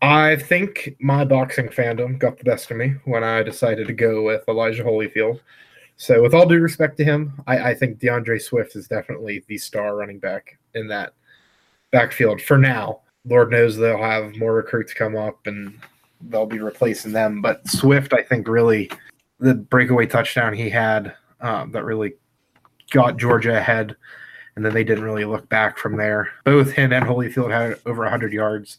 I 0.00 0.36
think 0.36 0.96
my 1.00 1.26
boxing 1.26 1.68
fandom 1.68 2.18
got 2.18 2.38
the 2.38 2.44
best 2.44 2.70
of 2.70 2.78
me 2.78 2.94
when 3.04 3.22
I 3.22 3.42
decided 3.42 3.88
to 3.88 3.92
go 3.92 4.22
with 4.22 4.48
Elijah 4.48 4.82
Holyfield. 4.82 5.40
So, 5.98 6.22
with 6.22 6.32
all 6.32 6.46
due 6.46 6.60
respect 6.60 6.96
to 6.96 7.04
him, 7.04 7.42
I, 7.46 7.58
I 7.72 7.74
think 7.74 7.98
D'Andre 7.98 8.38
Swift 8.38 8.74
is 8.74 8.88
definitely 8.88 9.44
the 9.48 9.58
star 9.58 9.96
running 9.96 10.18
back 10.18 10.58
in 10.72 10.88
that 10.88 11.12
backfield 11.90 12.40
for 12.40 12.56
now. 12.56 13.00
Lord 13.26 13.50
knows 13.50 13.76
they'll 13.76 13.98
have 13.98 14.34
more 14.36 14.54
recruits 14.54 14.94
come 14.94 15.14
up 15.14 15.46
and 15.46 15.78
they'll 16.20 16.46
be 16.46 16.58
replacing 16.58 17.12
them. 17.12 17.40
But 17.42 17.66
Swift, 17.68 18.12
I 18.12 18.22
think, 18.22 18.48
really 18.48 18.90
the 19.38 19.54
breakaway 19.54 20.06
touchdown 20.06 20.54
he 20.54 20.70
had 20.70 21.14
um, 21.40 21.72
that 21.72 21.84
really 21.84 22.14
got 22.90 23.18
Georgia 23.18 23.56
ahead, 23.56 23.96
and 24.54 24.64
then 24.64 24.72
they 24.72 24.84
didn't 24.84 25.04
really 25.04 25.24
look 25.24 25.48
back 25.48 25.78
from 25.78 25.96
there. 25.96 26.28
Both 26.44 26.72
him 26.72 26.92
and 26.92 27.04
Holyfield 27.04 27.50
had 27.50 27.78
over 27.86 28.02
100 28.02 28.32
yards 28.32 28.78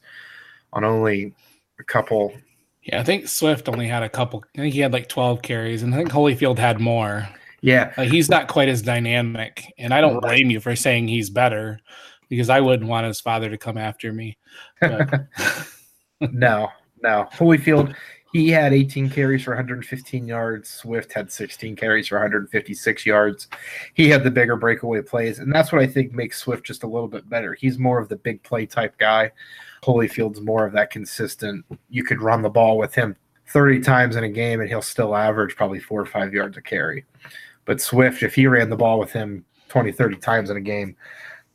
on 0.74 0.84
only 0.84 1.34
a 1.80 1.84
couple. 1.84 2.34
Yeah, 2.84 3.00
I 3.02 3.04
think 3.04 3.28
Swift 3.28 3.68
only 3.70 3.88
had 3.88 4.04
a 4.04 4.10
couple. 4.10 4.44
I 4.56 4.62
think 4.62 4.74
he 4.74 4.80
had 4.80 4.94
like 4.94 5.10
12 5.10 5.42
carries, 5.42 5.84
and 5.84 5.94
I 5.94 5.98
think 5.98 6.10
Holyfield 6.10 6.58
had 6.58 6.80
more. 6.80 7.28
Yeah, 7.62 7.94
like 7.98 8.10
he's 8.10 8.30
not 8.30 8.48
quite 8.48 8.70
as 8.70 8.82
dynamic, 8.82 9.74
and 9.78 9.94
I 9.94 10.00
don't 10.00 10.22
blame 10.22 10.50
you 10.50 10.60
for 10.60 10.76
saying 10.76 11.08
he's 11.08 11.30
better. 11.30 11.82
because 12.30 12.50
I 12.50 12.62
wouldn't 12.62 12.90
want 12.90 13.08
his 13.08 13.22
father 13.22 13.50
to 13.50 13.58
come 13.58 13.78
after 13.78 14.12
me. 14.14 14.38
No, 16.20 16.70
no. 17.02 17.28
Holyfield, 17.34 17.96
he 18.34 18.50
had 18.50 18.74
18 18.74 19.10
carries 19.10 19.44
for 19.44 19.52
115 19.52 20.28
yards. 20.28 20.70
Swift 20.70 21.14
had 21.14 21.32
16 21.32 21.76
carries 21.76 22.08
for 22.08 22.16
156 22.16 23.06
yards. 23.06 23.48
He 23.94 24.10
had 24.10 24.24
the 24.24 24.32
bigger 24.32 24.56
breakaway 24.56 25.02
plays, 25.02 25.40
and 25.40 25.54
that's 25.54 25.72
what 25.72 25.82
I 25.82 25.88
think 25.88 26.14
makes 26.14 26.40
Swift 26.40 26.66
just 26.66 26.84
a 26.84 26.88
little 26.88 27.08
bit 27.08 27.30
better. 27.30 27.54
He's 27.54 27.80
more 27.80 28.00
of 28.00 28.10
the 28.10 28.18
big 28.18 28.44
play 28.44 28.66
type 28.66 28.98
guy. 28.98 29.32
Holyfield's 29.84 30.42
more 30.42 30.66
of 30.66 30.74
that 30.74 30.92
consistent. 30.92 31.66
You 31.90 32.04
could 32.04 32.22
run 32.22 32.42
the 32.42 32.50
ball 32.50 32.78
with 32.78 32.94
him 32.94 33.16
30 33.48 33.80
times 33.80 34.16
in 34.16 34.24
a 34.24 34.30
game, 34.30 34.60
and 34.60 34.70
he'll 34.70 34.82
still 34.82 35.16
average 35.16 35.56
probably 35.56 35.80
four 35.80 36.02
or 36.02 36.06
five 36.06 36.34
yards 36.34 36.58
a 36.58 36.62
carry. 36.62 37.06
But 37.66 37.82
Swift, 37.82 38.24
if 38.24 38.36
he 38.36 38.48
ran 38.48 38.70
the 38.70 38.76
ball 38.76 39.00
with 39.00 39.12
him 39.12 39.46
20, 39.70 39.92
30 39.92 40.18
times 40.18 40.50
in 40.50 40.58
a 40.58 40.62
game, 40.62 40.96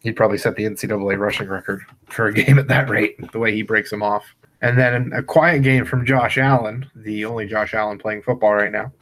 he'd 0.01 0.17
probably 0.17 0.39
set 0.39 0.57
the 0.57 0.65
NCAA 0.65 1.19
rushing 1.19 1.49
record 1.49 1.83
for 2.07 2.27
a 2.27 2.33
game 2.35 2.59
at 2.59 2.69
that 2.69 2.89
rate, 2.89 3.31
the 3.33 3.39
way 3.39 3.55
he 3.55 3.63
breaks 3.63 3.91
them 3.91 4.03
off. 4.03 4.25
And 4.63 4.79
then 4.79 5.13
a 5.13 5.23
quiet 5.23 5.63
game 5.63 5.85
from 5.85 6.07
Josh 6.07 6.39
Allen, 6.39 6.89
the 6.95 7.25
only 7.25 7.47
Josh 7.47 7.75
Allen 7.75 7.99
playing 7.99 8.23
football 8.23 8.55
right 8.55 8.73
now. 8.73 8.93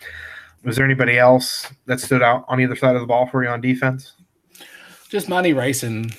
Was 0.64 0.76
there 0.76 0.84
anybody 0.84 1.18
else 1.18 1.70
that 1.86 2.00
stood 2.00 2.22
out 2.22 2.44
on 2.48 2.60
either 2.60 2.74
side 2.74 2.96
of 2.96 3.02
the 3.02 3.06
ball 3.06 3.26
for 3.26 3.44
you 3.44 3.50
on 3.50 3.60
defense? 3.60 4.14
Just 5.10 5.28
Monty 5.28 5.52
Rice 5.52 5.82
in, 5.82 6.10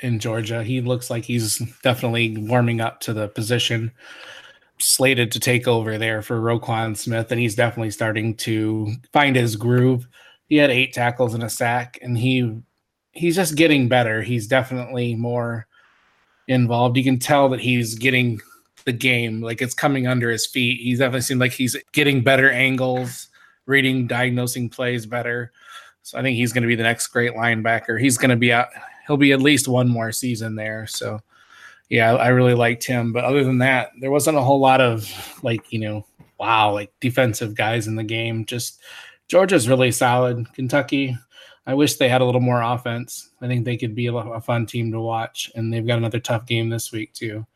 in 0.00 0.18
Georgia. 0.18 0.64
He 0.64 0.80
looks 0.80 1.10
like 1.10 1.24
he's 1.24 1.58
definitely 1.82 2.36
warming 2.36 2.80
up 2.80 3.00
to 3.00 3.12
the 3.12 3.28
position 3.28 3.92
slated 4.78 5.32
to 5.32 5.40
take 5.40 5.66
over 5.68 5.98
there 5.98 6.22
for 6.22 6.40
Roquan 6.40 6.96
Smith, 6.96 7.30
and 7.30 7.40
he's 7.40 7.54
definitely 7.54 7.90
starting 7.90 8.36
to 8.36 8.92
find 9.12 9.36
his 9.36 9.56
groove. 9.56 10.06
He 10.46 10.56
had 10.56 10.70
eight 10.70 10.92
tackles 10.92 11.34
and 11.34 11.42
a 11.42 11.50
sack, 11.50 11.98
and 12.02 12.16
he 12.16 12.60
he's 13.12 13.36
just 13.36 13.56
getting 13.56 13.88
better. 13.88 14.22
He's 14.22 14.46
definitely 14.46 15.14
more 15.14 15.66
involved. 16.46 16.96
You 16.96 17.04
can 17.04 17.18
tell 17.18 17.48
that 17.50 17.60
he's 17.60 17.94
getting 17.96 18.40
the 18.84 18.92
game. 18.92 19.40
Like 19.40 19.62
it's 19.62 19.74
coming 19.74 20.06
under 20.06 20.30
his 20.30 20.46
feet. 20.46 20.80
He's 20.80 20.98
definitely 20.98 21.22
seemed 21.22 21.40
like 21.40 21.52
he's 21.52 21.76
getting 21.92 22.22
better 22.22 22.50
angles, 22.50 23.28
reading, 23.66 24.06
diagnosing 24.06 24.68
plays 24.68 25.06
better. 25.06 25.52
So 26.02 26.18
I 26.18 26.22
think 26.22 26.36
he's 26.36 26.52
going 26.52 26.62
to 26.62 26.68
be 26.68 26.74
the 26.74 26.82
next 26.82 27.08
great 27.08 27.32
linebacker. 27.32 28.00
He's 28.00 28.18
going 28.18 28.30
to 28.30 28.36
be 28.36 28.52
out. 28.52 28.68
He'll 29.06 29.16
be 29.16 29.32
at 29.32 29.42
least 29.42 29.68
one 29.68 29.88
more 29.88 30.12
season 30.12 30.54
there. 30.54 30.86
So 30.86 31.20
yeah, 31.88 32.14
I 32.14 32.28
really 32.28 32.54
liked 32.54 32.84
him. 32.84 33.12
But 33.12 33.24
other 33.24 33.44
than 33.44 33.58
that, 33.58 33.90
there 34.00 34.10
wasn't 34.10 34.38
a 34.38 34.42
whole 34.42 34.60
lot 34.60 34.80
of 34.80 35.40
like 35.42 35.72
you 35.72 35.80
know, 35.80 36.06
wow, 36.38 36.72
like 36.72 36.92
defensive 37.00 37.54
guys 37.54 37.86
in 37.86 37.96
the 37.96 38.04
game. 38.04 38.44
Just 38.44 38.80
Georgia's 39.28 39.68
really 39.68 39.92
solid. 39.92 40.52
Kentucky. 40.54 41.16
I 41.66 41.74
wish 41.74 41.96
they 41.96 42.08
had 42.08 42.22
a 42.22 42.24
little 42.24 42.40
more 42.40 42.62
offense. 42.62 43.30
I 43.42 43.46
think 43.46 43.66
they 43.66 43.76
could 43.76 43.94
be 43.94 44.06
a, 44.06 44.14
a 44.14 44.40
fun 44.40 44.64
team 44.64 44.90
to 44.92 45.00
watch, 45.00 45.50
and 45.54 45.70
they've 45.70 45.86
got 45.86 45.98
another 45.98 46.20
tough 46.20 46.46
game 46.46 46.70
this 46.70 46.92
week 46.92 47.12
too. 47.12 47.46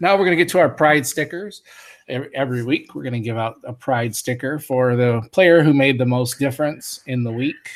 Now 0.00 0.14
we're 0.14 0.24
going 0.24 0.36
to 0.36 0.42
get 0.42 0.50
to 0.50 0.58
our 0.58 0.68
pride 0.68 1.06
stickers. 1.06 1.62
Every 2.08 2.64
week, 2.64 2.94
we're 2.94 3.02
going 3.02 3.12
to 3.12 3.20
give 3.20 3.36
out 3.36 3.56
a 3.64 3.72
pride 3.72 4.16
sticker 4.16 4.58
for 4.58 4.96
the 4.96 5.20
player 5.32 5.62
who 5.62 5.74
made 5.74 5.98
the 5.98 6.06
most 6.06 6.38
difference 6.38 7.00
in 7.06 7.22
the 7.22 7.32
week, 7.32 7.70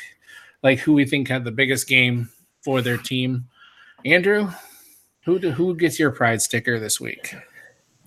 like 0.63 0.79
who 0.79 0.93
we 0.93 1.05
think 1.05 1.27
had 1.27 1.43
the 1.43 1.51
biggest 1.51 1.87
game 1.87 2.29
for 2.63 2.81
their 2.81 2.97
team. 2.97 3.45
Andrew, 4.05 4.49
who 5.23 5.37
do, 5.37 5.51
who 5.51 5.75
gets 5.75 5.99
your 5.99 6.11
pride 6.11 6.41
sticker 6.41 6.79
this 6.79 6.99
week? 6.99 7.35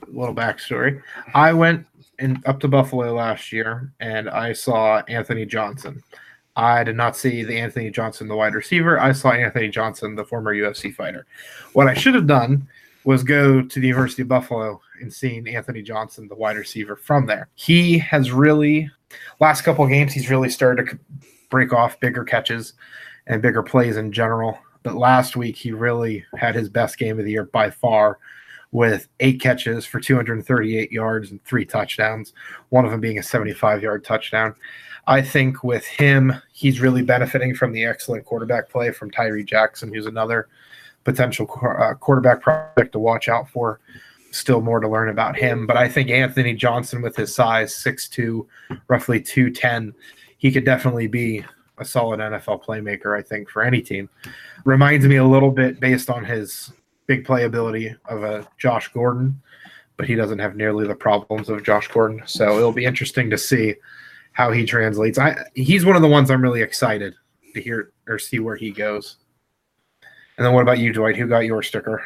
Little 0.08 0.34
backstory. 0.34 1.00
I 1.32 1.52
went 1.52 1.86
in, 2.18 2.42
up 2.44 2.58
to 2.60 2.68
Buffalo 2.68 3.14
last 3.14 3.52
year 3.52 3.92
and 4.00 4.28
I 4.28 4.52
saw 4.52 5.02
Anthony 5.08 5.46
Johnson. 5.46 6.02
I 6.56 6.82
did 6.84 6.96
not 6.96 7.16
see 7.16 7.44
the 7.44 7.56
Anthony 7.56 7.90
Johnson, 7.90 8.28
the 8.28 8.36
wide 8.36 8.54
receiver. 8.54 8.98
I 8.98 9.12
saw 9.12 9.30
Anthony 9.30 9.68
Johnson, 9.68 10.14
the 10.14 10.24
former 10.24 10.54
UFC 10.54 10.92
fighter. 10.92 11.26
What 11.74 11.86
I 11.86 11.94
should 11.94 12.14
have 12.14 12.26
done 12.26 12.66
was 13.06 13.22
go 13.22 13.62
to 13.62 13.80
the 13.80 13.86
University 13.86 14.22
of 14.22 14.28
Buffalo 14.28 14.80
and 15.00 15.12
seeing 15.12 15.46
Anthony 15.46 15.80
Johnson, 15.80 16.26
the 16.26 16.34
wide 16.34 16.56
receiver 16.56 16.96
from 16.96 17.24
there. 17.24 17.48
He 17.54 17.98
has 17.98 18.32
really, 18.32 18.90
last 19.38 19.62
couple 19.62 19.86
games, 19.86 20.12
he's 20.12 20.28
really 20.28 20.50
started 20.50 20.88
to 20.88 20.98
break 21.48 21.72
off 21.72 22.00
bigger 22.00 22.24
catches 22.24 22.74
and 23.28 23.40
bigger 23.40 23.62
plays 23.62 23.96
in 23.96 24.10
general. 24.10 24.58
But 24.82 24.96
last 24.96 25.36
week, 25.36 25.56
he 25.56 25.70
really 25.70 26.24
had 26.36 26.56
his 26.56 26.68
best 26.68 26.98
game 26.98 27.18
of 27.18 27.24
the 27.24 27.30
year 27.30 27.44
by 27.44 27.70
far 27.70 28.18
with 28.72 29.06
eight 29.20 29.40
catches 29.40 29.86
for 29.86 30.00
238 30.00 30.90
yards 30.90 31.30
and 31.30 31.42
three 31.44 31.64
touchdowns, 31.64 32.32
one 32.70 32.84
of 32.84 32.90
them 32.90 33.00
being 33.00 33.20
a 33.20 33.22
75 33.22 33.82
yard 33.82 34.04
touchdown. 34.04 34.52
I 35.06 35.22
think 35.22 35.62
with 35.62 35.86
him, 35.86 36.34
he's 36.52 36.80
really 36.80 37.02
benefiting 37.02 37.54
from 37.54 37.70
the 37.70 37.84
excellent 37.84 38.24
quarterback 38.24 38.68
play 38.68 38.90
from 38.90 39.12
Tyree 39.12 39.44
Jackson, 39.44 39.94
who's 39.94 40.06
another 40.06 40.48
potential 41.04 41.48
uh, 41.62 41.94
quarterback 41.94 42.42
project 42.42 42.92
to 42.92 42.98
watch 42.98 43.28
out 43.28 43.48
for. 43.48 43.80
Still 44.32 44.60
more 44.60 44.80
to 44.80 44.88
learn 44.88 45.08
about 45.08 45.36
him, 45.36 45.66
but 45.66 45.76
I 45.76 45.88
think 45.88 46.10
Anthony 46.10 46.52
Johnson, 46.52 47.00
with 47.00 47.16
his 47.16 47.34
size, 47.34 47.72
6'2, 47.74 48.46
roughly 48.88 49.20
210, 49.20 49.94
he 50.36 50.52
could 50.52 50.64
definitely 50.64 51.06
be 51.06 51.44
a 51.78 51.84
solid 51.84 52.20
NFL 52.20 52.64
playmaker, 52.64 53.18
I 53.18 53.22
think, 53.22 53.48
for 53.48 53.62
any 53.62 53.80
team. 53.80 54.08
Reminds 54.64 55.06
me 55.06 55.16
a 55.16 55.24
little 55.24 55.50
bit 55.50 55.80
based 55.80 56.10
on 56.10 56.24
his 56.24 56.72
big 57.06 57.24
playability 57.24 57.96
of 58.06 58.24
a 58.24 58.46
Josh 58.58 58.88
Gordon, 58.92 59.40
but 59.96 60.06
he 60.06 60.14
doesn't 60.14 60.38
have 60.38 60.56
nearly 60.56 60.86
the 60.86 60.94
problems 60.94 61.48
of 61.48 61.62
Josh 61.62 61.88
Gordon. 61.88 62.22
So 62.26 62.56
it'll 62.58 62.72
be 62.72 62.84
interesting 62.84 63.30
to 63.30 63.38
see 63.38 63.74
how 64.32 64.52
he 64.52 64.66
translates. 64.66 65.18
I 65.18 65.36
he's 65.54 65.86
one 65.86 65.96
of 65.96 66.02
the 66.02 66.08
ones 66.08 66.30
I'm 66.30 66.42
really 66.42 66.62
excited 66.62 67.14
to 67.54 67.60
hear 67.60 67.92
or 68.06 68.18
see 68.18 68.38
where 68.38 68.56
he 68.56 68.70
goes. 68.70 69.16
And 70.36 70.44
then 70.44 70.52
what 70.52 70.62
about 70.62 70.78
you, 70.78 70.92
Dwight? 70.92 71.16
Who 71.16 71.26
got 71.26 71.40
your 71.40 71.62
sticker? 71.62 72.02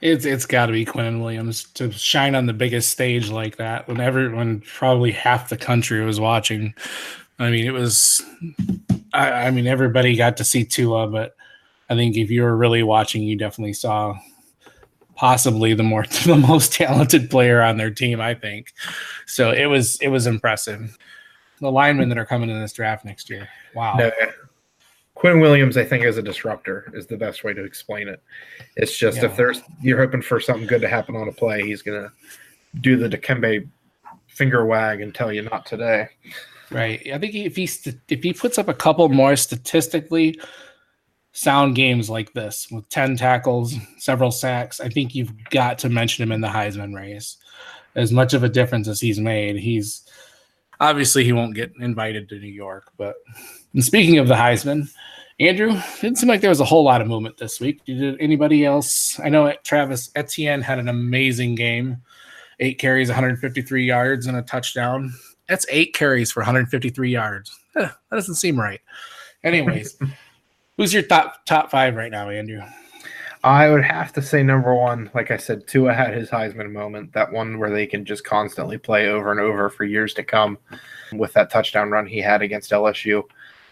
It's 0.00 0.24
it's 0.24 0.46
got 0.46 0.66
to 0.66 0.72
be 0.72 0.84
Quinn 0.84 1.20
Williams 1.20 1.64
to 1.74 1.90
shine 1.90 2.34
on 2.34 2.46
the 2.46 2.52
biggest 2.52 2.90
stage 2.90 3.30
like 3.30 3.56
that 3.56 3.88
when 3.88 4.00
everyone 4.00 4.60
probably 4.60 5.10
half 5.10 5.48
the 5.48 5.56
country 5.56 6.04
was 6.04 6.20
watching. 6.20 6.74
I 7.38 7.50
mean, 7.50 7.66
it 7.66 7.72
was. 7.72 8.22
I, 9.12 9.46
I 9.46 9.50
mean, 9.50 9.66
everybody 9.66 10.14
got 10.14 10.36
to 10.36 10.44
see 10.44 10.64
Tua, 10.64 11.08
but 11.08 11.34
I 11.90 11.94
think 11.94 12.16
if 12.16 12.30
you 12.30 12.42
were 12.42 12.56
really 12.56 12.82
watching, 12.82 13.22
you 13.22 13.36
definitely 13.36 13.72
saw 13.72 14.14
possibly 15.16 15.74
the 15.74 15.82
more 15.82 16.04
the 16.26 16.36
most 16.36 16.72
talented 16.72 17.28
player 17.28 17.60
on 17.60 17.76
their 17.76 17.90
team. 17.90 18.20
I 18.20 18.34
think 18.34 18.72
so. 19.26 19.50
It 19.50 19.66
was 19.66 20.00
it 20.00 20.08
was 20.08 20.26
impressive. 20.26 20.96
The 21.60 21.72
linemen 21.72 22.08
that 22.10 22.18
are 22.18 22.26
coming 22.26 22.50
in 22.50 22.60
this 22.60 22.72
draft 22.72 23.04
next 23.04 23.28
year. 23.28 23.48
Wow. 23.74 23.96
No, 23.96 24.10
Quinn 25.18 25.40
Williams, 25.40 25.76
I 25.76 25.84
think, 25.84 26.04
is 26.04 26.16
a 26.16 26.22
disruptor 26.22 26.92
is 26.94 27.08
the 27.08 27.16
best 27.16 27.42
way 27.42 27.52
to 27.52 27.64
explain 27.64 28.06
it. 28.06 28.22
It's 28.76 28.96
just 28.96 29.18
yeah. 29.18 29.24
if 29.24 29.36
there's 29.36 29.62
you're 29.82 29.98
hoping 29.98 30.22
for 30.22 30.38
something 30.38 30.68
good 30.68 30.80
to 30.80 30.88
happen 30.88 31.16
on 31.16 31.26
a 31.26 31.32
play, 31.32 31.66
he's 31.66 31.82
gonna 31.82 32.12
do 32.80 32.96
the 32.96 33.08
Dikembe 33.08 33.68
finger 34.28 34.64
wag 34.64 35.00
and 35.00 35.12
tell 35.12 35.32
you 35.32 35.42
not 35.42 35.66
today. 35.66 36.08
Right. 36.70 37.04
I 37.12 37.18
think 37.18 37.34
if 37.34 37.56
he 37.56 37.68
if 38.08 38.22
he 38.22 38.32
puts 38.32 38.58
up 38.58 38.68
a 38.68 38.74
couple 38.74 39.08
more 39.08 39.34
statistically 39.34 40.38
sound 41.32 41.74
games 41.74 42.08
like 42.08 42.32
this 42.34 42.68
with 42.70 42.88
ten 42.88 43.16
tackles, 43.16 43.74
several 43.96 44.30
sacks, 44.30 44.78
I 44.78 44.88
think 44.88 45.16
you've 45.16 45.32
got 45.50 45.80
to 45.80 45.88
mention 45.88 46.22
him 46.22 46.30
in 46.30 46.42
the 46.42 46.48
Heisman 46.48 46.94
race. 46.94 47.38
As 47.96 48.12
much 48.12 48.34
of 48.34 48.44
a 48.44 48.48
difference 48.48 48.86
as 48.86 49.00
he's 49.00 49.18
made, 49.18 49.56
he's 49.56 50.07
obviously 50.80 51.24
he 51.24 51.32
won't 51.32 51.54
get 51.54 51.72
invited 51.80 52.28
to 52.28 52.38
New 52.38 52.46
York, 52.46 52.90
but 52.96 53.16
and 53.74 53.84
speaking 53.84 54.18
of 54.18 54.28
the 54.28 54.34
Heisman, 54.34 54.88
Andrew, 55.40 55.80
didn't 56.00 56.18
seem 56.18 56.28
like 56.28 56.40
there 56.40 56.50
was 56.50 56.60
a 56.60 56.64
whole 56.64 56.82
lot 56.82 57.00
of 57.00 57.06
movement 57.06 57.36
this 57.36 57.60
week. 57.60 57.84
Did 57.84 58.20
anybody 58.20 58.64
else? 58.64 59.20
I 59.20 59.28
know 59.28 59.52
Travis 59.64 60.10
Etienne 60.16 60.62
had 60.62 60.78
an 60.78 60.88
amazing 60.88 61.54
game. 61.54 61.98
Eight 62.60 62.78
carries, 62.78 63.08
153 63.08 63.84
yards, 63.84 64.26
and 64.26 64.36
a 64.36 64.42
touchdown. 64.42 65.12
That's 65.48 65.64
eight 65.70 65.94
carries 65.94 66.32
for 66.32 66.40
153 66.40 67.10
yards. 67.10 67.56
Eh, 67.76 67.82
that 67.82 68.16
doesn't 68.16 68.34
seem 68.34 68.58
right. 68.58 68.80
Anyways, 69.44 69.96
who's 70.76 70.92
your 70.92 71.04
top 71.04 71.46
top 71.46 71.70
five 71.70 71.94
right 71.94 72.10
now, 72.10 72.30
Andrew? 72.30 72.60
I 73.44 73.70
would 73.70 73.84
have 73.84 74.12
to 74.14 74.22
say 74.22 74.42
number 74.42 74.74
one, 74.74 75.10
like 75.14 75.30
I 75.30 75.36
said, 75.36 75.66
Tua 75.66 75.94
had 75.94 76.12
his 76.12 76.28
Heisman 76.28 76.72
moment, 76.72 77.12
that 77.12 77.32
one 77.32 77.58
where 77.58 77.70
they 77.70 77.86
can 77.86 78.04
just 78.04 78.24
constantly 78.24 78.78
play 78.78 79.08
over 79.08 79.30
and 79.30 79.38
over 79.38 79.68
for 79.68 79.84
years 79.84 80.12
to 80.14 80.24
come 80.24 80.58
with 81.12 81.32
that 81.34 81.50
touchdown 81.50 81.90
run 81.90 82.06
he 82.06 82.18
had 82.18 82.42
against 82.42 82.72
LSU. 82.72 83.22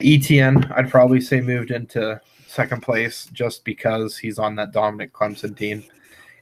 Etienne, 0.00 0.64
I'd 0.76 0.90
probably 0.90 1.20
say 1.20 1.40
moved 1.40 1.70
into 1.70 2.20
second 2.46 2.82
place 2.82 3.28
just 3.32 3.64
because 3.64 4.16
he's 4.16 4.38
on 4.38 4.54
that 4.56 4.72
dominant 4.72 5.12
Clemson 5.12 5.56
team. 5.56 5.84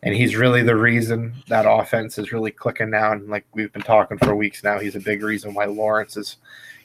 And 0.03 0.15
he's 0.15 0.37
really 0.37 0.63
the 0.63 0.77
reason 0.77 1.33
that 1.49 1.65
offense 1.67 2.19
is 2.19 2.31
really 2.31 2.51
clicking 2.51 2.91
now. 2.91 3.13
And 3.13 3.31
like 3.31 3.47
we've 3.55 3.73
been 3.73 3.83
talking 3.83 4.19
for 4.19 4.37
weeks 4.37 4.63
now, 4.63 4.79
he's 4.79 4.97
a 4.97 5.01
big 5.01 5.23
reason 5.23 5.55
why 5.55 5.65
Lawrence 5.65 6.19
is 6.19 6.37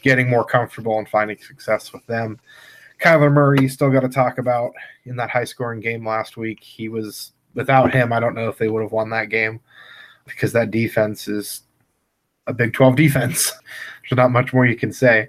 getting 0.01 0.29
more 0.29 0.45
comfortable 0.45 0.97
and 0.97 1.09
finding 1.09 1.37
success 1.37 1.91
with 1.91 2.05
them. 2.05 2.39
Kyler 2.99 3.31
Murray, 3.31 3.67
still 3.67 3.89
got 3.89 4.01
to 4.01 4.09
talk 4.09 4.37
about 4.37 4.73
in 5.05 5.15
that 5.15 5.29
high 5.29 5.45
scoring 5.45 5.79
game 5.79 6.05
last 6.05 6.37
week. 6.37 6.63
He 6.63 6.89
was 6.89 7.31
without 7.53 7.93
him, 7.93 8.13
I 8.13 8.19
don't 8.19 8.35
know 8.35 8.49
if 8.49 8.57
they 8.57 8.69
would 8.69 8.83
have 8.83 8.91
won 8.91 9.09
that 9.09 9.29
game 9.29 9.59
because 10.25 10.53
that 10.53 10.71
defense 10.71 11.27
is 11.27 11.63
a 12.47 12.53
Big 12.53 12.73
12 12.73 12.95
defense. 12.95 13.51
There's 14.09 14.17
not 14.17 14.31
much 14.31 14.53
more 14.53 14.65
you 14.65 14.75
can 14.75 14.91
say. 14.91 15.27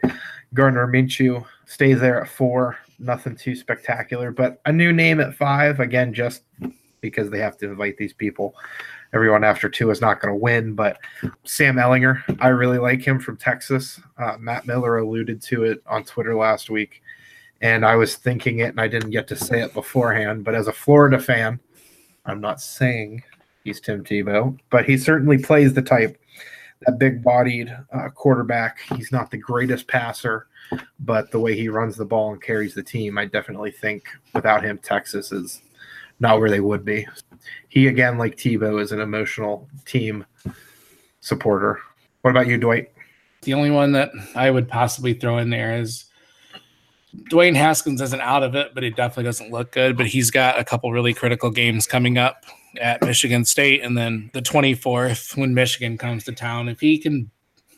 Gardner 0.55 0.87
Minshew 0.87 1.45
stays 1.67 2.01
there 2.01 2.21
at 2.23 2.29
four. 2.29 2.77
nothing 2.99 3.37
too 3.37 3.55
spectacular, 3.55 4.31
but 4.31 4.61
a 4.67 4.73
new 4.73 4.93
name 4.93 5.21
at 5.21 5.35
five 5.35 5.81
again, 5.81 6.13
just 6.13 6.43
because 7.01 7.31
they 7.31 7.39
have 7.39 7.57
to 7.59 7.67
invite 7.67 7.97
these 7.97 8.13
people. 8.13 8.55
Everyone 9.13 9.43
after 9.43 9.69
two 9.69 9.91
is 9.91 10.01
not 10.01 10.21
going 10.21 10.33
to 10.33 10.39
win, 10.39 10.75
but 10.75 10.99
Sam 11.45 11.77
Ehlinger, 11.77 12.23
I 12.41 12.49
really 12.49 12.79
like 12.79 13.03
him 13.03 13.19
from 13.19 13.37
Texas. 13.37 14.01
Uh, 14.19 14.37
Matt 14.39 14.67
Miller 14.67 14.99
alluded 14.99 15.43
to 15.43 15.65
it 15.65 15.83
on 15.87 16.05
Twitter 16.05 16.35
last 16.37 16.71
week, 16.71 17.03
and 17.61 17.85
I 17.85 17.97
was 17.97 18.17
thinking 18.17 18.61
it, 18.61 18.71
and 18.71 18.81
I 18.81 18.89
didn't 18.89 19.11
get 19.11 19.29
to 19.29 19.37
say 19.37 19.61
it 19.63 19.75
beforehand. 19.75 20.45
But 20.45 20.55
as 20.55 20.67
a 20.67 20.73
Florida 20.73 21.19
fan, 21.19 21.61
I'm 22.25 22.41
not 22.41 22.61
saying 22.61 23.23
he's 23.65 23.81
Tim 23.81 24.05
Tebow, 24.05 24.59
but 24.71 24.85
he 24.85 24.97
certainly 24.97 25.39
plays 25.39 25.75
the 25.75 25.83
type 25.83 26.17
that 26.87 26.99
big 26.99 27.23
bodied 27.23 27.77
uh, 27.93 28.09
quarterback. 28.09 28.81
He's 28.97 29.13
not 29.13 29.31
the 29.31 29.37
greatest 29.37 29.87
passer, 29.87 30.47
but 31.01 31.31
the 31.31 31.39
way 31.39 31.55
he 31.55 31.69
runs 31.69 31.97
the 31.97 32.05
ball 32.05 32.33
and 32.33 32.43
carries 32.43 32.75
the 32.75 32.83
team, 32.83 33.19
I 33.19 33.27
definitely 33.27 33.71
think 33.71 34.05
without 34.35 34.65
him, 34.65 34.79
Texas 34.79 35.31
is 35.33 35.61
not 36.21 36.41
where 36.41 36.51
they 36.51 36.61
would 36.61 36.85
be. 36.85 37.07
He, 37.69 37.89
again, 37.89 38.19
like 38.19 38.37
Tebow, 38.37 38.81
is 38.81 38.93
an 38.93 39.01
emotional 39.01 39.69
team 39.85 40.25
supporter. 41.21 41.81
What 42.23 42.31
about 42.31 42.47
you, 42.47 42.57
Dwight? 42.57 42.93
The 43.43 43.55
only 43.55 43.71
one 43.71 43.93
that 43.93 44.11
I 44.35 44.51
would 44.51 44.69
possibly 44.69 45.15
throw 45.15 45.39
in 45.39 45.51
there 45.51 45.79
is 45.79 46.07
Dwayne 47.31 47.57
Haskins 47.57 48.01
isn't 48.01 48.21
out 48.21 48.43
of 48.43 48.55
it, 48.55 48.73
but 48.75 48.83
he 48.83 48.91
definitely 48.91 49.25
doesn't 49.25 49.51
look 49.51 49.73
good. 49.73 49.97
But 49.97 50.07
he's 50.07 50.31
got 50.31 50.59
a 50.59 50.65
couple 50.65 50.93
really 50.93 51.15
critical 51.15 51.51
games 51.51 51.87
coming 51.87 52.19
up 52.19 52.45
at 52.81 53.03
Michigan 53.03 53.45
State, 53.45 53.83
and 53.83 53.97
then 53.99 54.31
the 54.33 54.43
24th 54.43 55.37
when 55.37 55.55
Michigan 55.55 55.99
comes 55.99 56.25
to 56.25 56.33
town. 56.33 56.69
If 56.69 56.81
he 56.81 56.99
can 56.99 57.31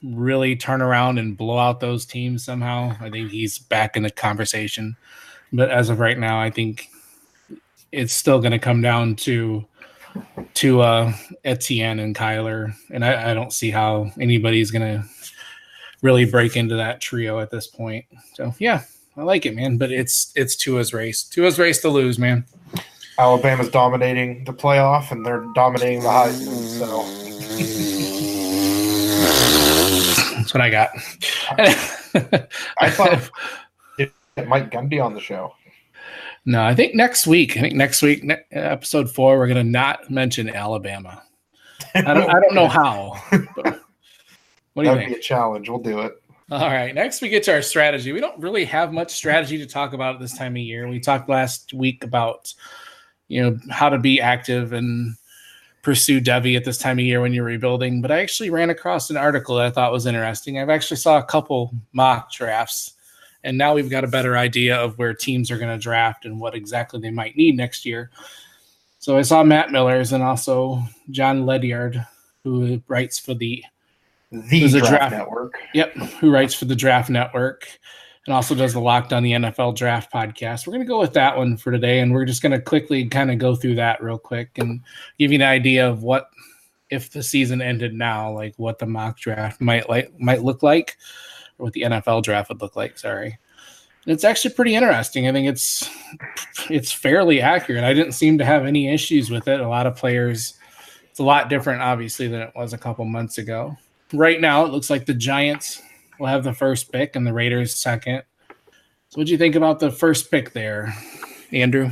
really 0.02 0.56
turn 0.56 0.82
around 0.82 1.18
and 1.18 1.36
blow 1.36 1.58
out 1.58 1.80
those 1.80 2.04
teams 2.04 2.44
somehow, 2.44 2.96
I 3.00 3.08
think 3.08 3.30
he's 3.30 3.58
back 3.58 3.96
in 3.96 4.02
the 4.02 4.10
conversation. 4.10 4.96
But 5.52 5.70
as 5.70 5.88
of 5.88 6.00
right 6.00 6.18
now, 6.18 6.40
I 6.40 6.50
think 6.50 6.88
it's 7.90 8.12
still 8.12 8.40
going 8.40 8.52
to 8.52 8.58
come 8.58 8.82
down 8.82 9.16
to 9.16 9.64
to 10.54 10.82
uh, 10.82 11.12
Etienne 11.44 11.98
and 11.98 12.14
Kyler, 12.14 12.74
and 12.90 13.02
I, 13.02 13.30
I 13.30 13.34
don't 13.34 13.52
see 13.52 13.70
how 13.70 14.10
anybody's 14.20 14.70
going 14.70 15.00
to 15.00 15.08
really 16.02 16.26
break 16.26 16.56
into 16.56 16.76
that 16.76 17.00
trio 17.00 17.40
at 17.40 17.50
this 17.50 17.66
point. 17.66 18.04
So 18.34 18.54
yeah, 18.58 18.82
I 19.16 19.22
like 19.22 19.46
it, 19.46 19.54
man. 19.54 19.76
But 19.76 19.92
it's 19.92 20.32
it's 20.34 20.56
Tua's 20.56 20.92
race. 20.92 21.22
Tua's 21.24 21.58
race 21.58 21.80
to 21.82 21.88
lose, 21.88 22.18
man. 22.18 22.44
Alabama's 23.18 23.68
dominating 23.68 24.44
the 24.44 24.52
playoff, 24.52 25.10
and 25.10 25.24
they're 25.24 25.44
dominating 25.54 26.00
the 26.00 26.08
Heisman. 26.08 26.78
So 26.78 27.02
that's 30.36 30.54
what 30.54 30.60
I 30.60 30.70
got. 30.70 30.90
I 32.80 32.90
thought 32.90 33.30
it, 33.98 34.12
Mike 34.48 34.70
Gundy 34.70 35.02
on 35.02 35.14
the 35.14 35.20
show. 35.20 35.54
No, 36.44 36.64
I 36.64 36.74
think 36.74 36.94
next 36.94 37.26
week. 37.26 37.56
I 37.56 37.60
think 37.60 37.74
next 37.74 38.02
week, 38.02 38.24
ne- 38.24 38.42
episode 38.50 39.10
four, 39.10 39.38
we're 39.38 39.46
gonna 39.46 39.62
not 39.62 40.10
mention 40.10 40.48
Alabama. 40.48 41.22
I 41.94 42.14
don't. 42.14 42.30
I 42.30 42.40
don't 42.40 42.54
know 42.54 42.68
how. 42.68 43.22
what 44.72 44.84
do 44.84 44.90
you 44.90 44.96
think? 44.96 45.10
Be 45.10 45.16
a 45.16 45.20
challenge. 45.20 45.68
We'll 45.68 45.78
do 45.78 46.00
it. 46.00 46.21
All 46.52 46.68
right. 46.68 46.94
Next, 46.94 47.22
we 47.22 47.30
get 47.30 47.44
to 47.44 47.52
our 47.52 47.62
strategy. 47.62 48.12
We 48.12 48.20
don't 48.20 48.38
really 48.38 48.66
have 48.66 48.92
much 48.92 49.12
strategy 49.12 49.56
to 49.56 49.64
talk 49.64 49.94
about 49.94 50.16
at 50.16 50.20
this 50.20 50.36
time 50.36 50.52
of 50.52 50.58
year. 50.58 50.86
We 50.86 51.00
talked 51.00 51.30
last 51.30 51.72
week 51.72 52.04
about, 52.04 52.52
you 53.28 53.40
know, 53.40 53.58
how 53.70 53.88
to 53.88 53.96
be 53.96 54.20
active 54.20 54.74
and 54.74 55.14
pursue 55.80 56.20
Devy 56.20 56.54
at 56.54 56.66
this 56.66 56.76
time 56.76 56.98
of 56.98 57.06
year 57.06 57.22
when 57.22 57.32
you're 57.32 57.46
rebuilding. 57.46 58.02
But 58.02 58.12
I 58.12 58.20
actually 58.20 58.50
ran 58.50 58.68
across 58.68 59.08
an 59.08 59.16
article 59.16 59.56
that 59.56 59.64
I 59.64 59.70
thought 59.70 59.92
was 59.92 60.04
interesting. 60.04 60.58
I've 60.58 60.68
actually 60.68 60.98
saw 60.98 61.16
a 61.16 61.24
couple 61.24 61.72
mock 61.94 62.30
drafts, 62.30 62.92
and 63.42 63.56
now 63.56 63.72
we've 63.72 63.88
got 63.88 64.04
a 64.04 64.08
better 64.08 64.36
idea 64.36 64.76
of 64.76 64.98
where 64.98 65.14
teams 65.14 65.50
are 65.50 65.56
going 65.56 65.74
to 65.74 65.82
draft 65.82 66.26
and 66.26 66.38
what 66.38 66.54
exactly 66.54 67.00
they 67.00 67.10
might 67.10 67.34
need 67.34 67.56
next 67.56 67.86
year. 67.86 68.10
So 68.98 69.16
I 69.16 69.22
saw 69.22 69.42
Matt 69.42 69.72
Miller's 69.72 70.12
and 70.12 70.22
also 70.22 70.82
Jon 71.10 71.46
Ledyard, 71.46 72.06
who 72.44 72.82
writes 72.88 73.18
for 73.18 73.32
the 73.32 73.64
the 74.32 74.68
draft, 74.68 74.88
draft, 74.88 75.12
network. 75.12 75.54
Yep, 75.74 75.94
who 75.94 76.30
writes 76.30 76.54
for 76.54 76.64
the 76.64 76.74
Draft 76.74 77.10
Network 77.10 77.68
and 78.26 78.34
also 78.34 78.54
does 78.54 78.72
the 78.72 78.80
Locked 78.80 79.12
on 79.12 79.22
the 79.22 79.32
NFL 79.32 79.76
Draft 79.76 80.12
podcast. 80.12 80.66
We're 80.66 80.72
going 80.72 80.86
to 80.86 80.88
go 80.88 81.00
with 81.00 81.12
that 81.14 81.36
one 81.36 81.56
for 81.56 81.70
today, 81.70 82.00
and 82.00 82.12
we're 82.12 82.24
just 82.24 82.40
going 82.40 82.52
to 82.52 82.60
quickly 82.60 83.06
kind 83.06 83.30
of 83.30 83.38
go 83.38 83.54
through 83.54 83.74
that 83.76 84.02
real 84.02 84.18
quick 84.18 84.58
and 84.58 84.80
give 85.18 85.32
you 85.32 85.36
an 85.36 85.42
idea 85.42 85.88
of 85.88 86.02
what 86.02 86.30
if 86.90 87.10
the 87.10 87.22
season 87.22 87.60
ended 87.60 87.94
now, 87.94 88.32
like 88.32 88.54
what 88.56 88.78
the 88.78 88.86
mock 88.86 89.18
draft 89.18 89.60
might 89.60 89.88
like 89.88 90.18
might 90.18 90.42
look 90.42 90.62
like, 90.62 90.96
or 91.58 91.64
what 91.64 91.72
the 91.74 91.82
NFL 91.82 92.22
draft 92.22 92.48
would 92.48 92.62
look 92.62 92.76
like. 92.76 92.98
Sorry. 92.98 93.38
It's 94.04 94.24
actually 94.24 94.54
pretty 94.54 94.74
interesting. 94.74 95.28
I 95.28 95.32
think 95.32 95.48
it's 95.48 95.88
it's 96.70 96.90
fairly 96.90 97.40
accurate. 97.40 97.84
I 97.84 97.92
didn't 97.92 98.12
seem 98.12 98.38
to 98.38 98.44
have 98.44 98.64
any 98.64 98.92
issues 98.92 99.30
with 99.30 99.46
it. 99.46 99.60
A 99.60 99.68
lot 99.68 99.86
of 99.86 99.94
players, 99.94 100.54
it's 101.10 101.20
a 101.20 101.24
lot 101.24 101.48
different, 101.48 101.82
obviously, 101.82 102.28
than 102.28 102.40
it 102.40 102.52
was 102.56 102.72
a 102.72 102.78
couple 102.78 103.04
months 103.04 103.38
ago 103.38 103.76
right 104.12 104.40
now, 104.40 104.64
it 104.64 104.72
looks 104.72 104.90
like 104.90 105.06
the 105.06 105.14
Giants 105.14 105.82
will 106.18 106.26
have 106.26 106.44
the 106.44 106.52
first 106.52 106.92
pick 106.92 107.16
and 107.16 107.26
the 107.26 107.32
Raiders 107.32 107.74
second. 107.74 108.22
So, 109.08 109.18
what 109.18 109.26
do 109.26 109.32
you 109.32 109.38
think 109.38 109.54
about 109.54 109.80
the 109.80 109.90
first 109.90 110.30
pick 110.30 110.52
there, 110.52 110.94
Andrew? 111.52 111.90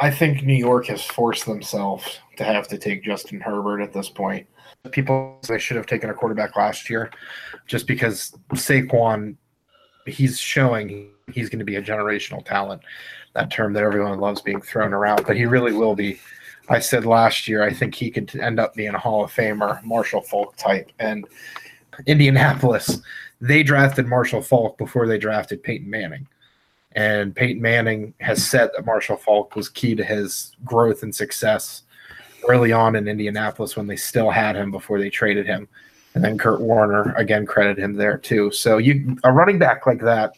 I 0.00 0.10
think 0.10 0.42
New 0.42 0.54
York 0.54 0.86
has 0.86 1.02
forced 1.02 1.46
themselves 1.46 2.20
to 2.36 2.44
have 2.44 2.68
to 2.68 2.78
take 2.78 3.02
Justin 3.02 3.40
Herbert 3.40 3.80
at 3.80 3.92
this 3.92 4.08
point. 4.08 4.46
People 4.90 5.40
they 5.48 5.58
should 5.58 5.76
have 5.76 5.86
taken 5.86 6.10
a 6.10 6.14
quarterback 6.14 6.54
last 6.54 6.88
year, 6.88 7.10
just 7.66 7.86
because 7.86 8.32
Saquon, 8.50 9.36
he's 10.06 10.38
showing 10.38 11.10
he's 11.32 11.48
going 11.48 11.58
to 11.58 11.64
be 11.64 11.76
a 11.76 11.82
generational 11.82 12.44
talent. 12.44 12.82
That 13.34 13.50
term 13.50 13.72
that 13.72 13.82
everyone 13.82 14.18
loves 14.20 14.40
being 14.40 14.60
thrown 14.60 14.92
around, 14.92 15.26
but 15.26 15.36
he 15.36 15.46
really 15.46 15.72
will 15.72 15.94
be 15.94 16.20
I 16.68 16.80
said 16.80 17.06
last 17.06 17.48
year, 17.48 17.62
I 17.62 17.72
think 17.72 17.94
he 17.94 18.10
could 18.10 18.34
end 18.36 18.58
up 18.58 18.74
being 18.74 18.94
a 18.94 18.98
Hall 18.98 19.24
of 19.24 19.32
Famer, 19.32 19.82
Marshall 19.84 20.22
Faulk 20.22 20.56
type. 20.56 20.90
And 20.98 21.26
Indianapolis, 22.06 23.00
they 23.40 23.62
drafted 23.62 24.06
Marshall 24.06 24.42
Faulk 24.42 24.78
before 24.78 25.06
they 25.06 25.18
drafted 25.18 25.62
Peyton 25.62 25.88
Manning. 25.88 26.26
And 26.92 27.36
Peyton 27.36 27.60
Manning 27.60 28.14
has 28.20 28.44
said 28.44 28.70
that 28.74 28.86
Marshall 28.86 29.16
Faulk 29.16 29.54
was 29.54 29.68
key 29.68 29.94
to 29.94 30.02
his 30.02 30.56
growth 30.64 31.02
and 31.02 31.14
success 31.14 31.82
early 32.48 32.72
on 32.72 32.96
in 32.96 33.08
Indianapolis 33.08 33.76
when 33.76 33.86
they 33.86 33.96
still 33.96 34.30
had 34.30 34.56
him 34.56 34.70
before 34.70 34.98
they 34.98 35.10
traded 35.10 35.46
him. 35.46 35.68
And 36.14 36.24
then 36.24 36.38
Kurt 36.38 36.60
Warner 36.60 37.12
again 37.16 37.44
credited 37.44 37.82
him 37.82 37.94
there 37.94 38.16
too. 38.16 38.50
So 38.50 38.78
you 38.78 39.18
a 39.24 39.32
running 39.32 39.58
back 39.58 39.86
like 39.86 40.00
that, 40.00 40.32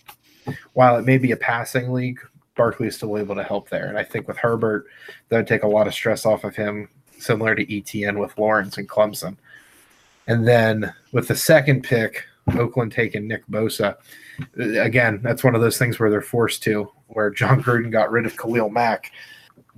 while 0.72 0.96
it 0.96 1.04
may 1.04 1.18
be 1.18 1.30
a 1.30 1.36
passing 1.36 1.92
league, 1.92 2.18
Barkley 2.58 2.88
is 2.88 2.96
still 2.96 3.16
able 3.16 3.34
to 3.34 3.42
help 3.42 3.70
there. 3.70 3.86
And 3.86 3.96
I 3.96 4.04
think 4.04 4.28
with 4.28 4.36
Herbert, 4.36 4.86
that 5.28 5.38
would 5.38 5.46
take 5.46 5.62
a 5.62 5.68
lot 5.68 5.86
of 5.86 5.94
stress 5.94 6.26
off 6.26 6.44
of 6.44 6.54
him, 6.54 6.90
similar 7.18 7.54
to 7.54 7.74
Etienne 7.74 8.18
with 8.18 8.36
Lawrence 8.36 8.76
and 8.76 8.86
Clemson. 8.86 9.38
And 10.26 10.46
then 10.46 10.92
with 11.12 11.28
the 11.28 11.34
second 11.34 11.84
pick, 11.84 12.24
Oakland 12.58 12.92
taking 12.92 13.26
Nick 13.26 13.46
Bosa. 13.46 13.96
Uh, 14.58 14.80
again, 14.82 15.20
that's 15.22 15.42
one 15.42 15.54
of 15.54 15.62
those 15.62 15.78
things 15.78 15.98
where 15.98 16.10
they're 16.10 16.20
forced 16.20 16.62
to, 16.64 16.92
where 17.06 17.30
Jon 17.30 17.62
Gruden 17.62 17.90
got 17.90 18.10
rid 18.10 18.26
of 18.26 18.36
Khalil 18.36 18.68
Mack. 18.68 19.10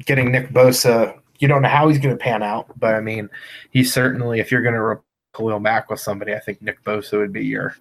Getting 0.05 0.33
Nick 0.33 0.49
Bosa, 0.51 1.17
you 1.39 1.47
don't 1.47 1.63
know 1.63 1.69
how 1.69 1.89
he's 1.89 1.99
going 1.99 2.17
to 2.17 2.23
pan 2.23 2.43
out, 2.43 2.67
but 2.79 2.95
I 2.95 3.01
mean, 3.01 3.29
he's 3.71 3.93
certainly, 3.93 4.41
if 4.41 4.51
you're 4.51 4.63
going 4.63 4.75
to 4.75 4.81
replace 4.81 5.05
Khalil 5.33 5.61
Mack 5.61 5.91
with 5.91 6.01
somebody, 6.01 6.35
I 6.35 6.41
think 6.41 6.61
Nick 6.61 6.83
Bosa 6.85 7.19
would 7.19 7.33
be 7.33 7.45
your 7.45 7.77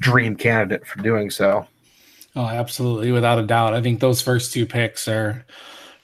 dream 0.00 0.36
candidate 0.36 0.86
for 0.86 1.00
doing 1.02 1.30
so. 1.30 1.66
Oh, 2.34 2.46
absolutely, 2.46 3.12
without 3.12 3.38
a 3.38 3.46
doubt. 3.46 3.74
I 3.74 3.82
think 3.82 4.00
those 4.00 4.22
first 4.22 4.52
two 4.52 4.64
picks 4.64 5.06
are 5.06 5.44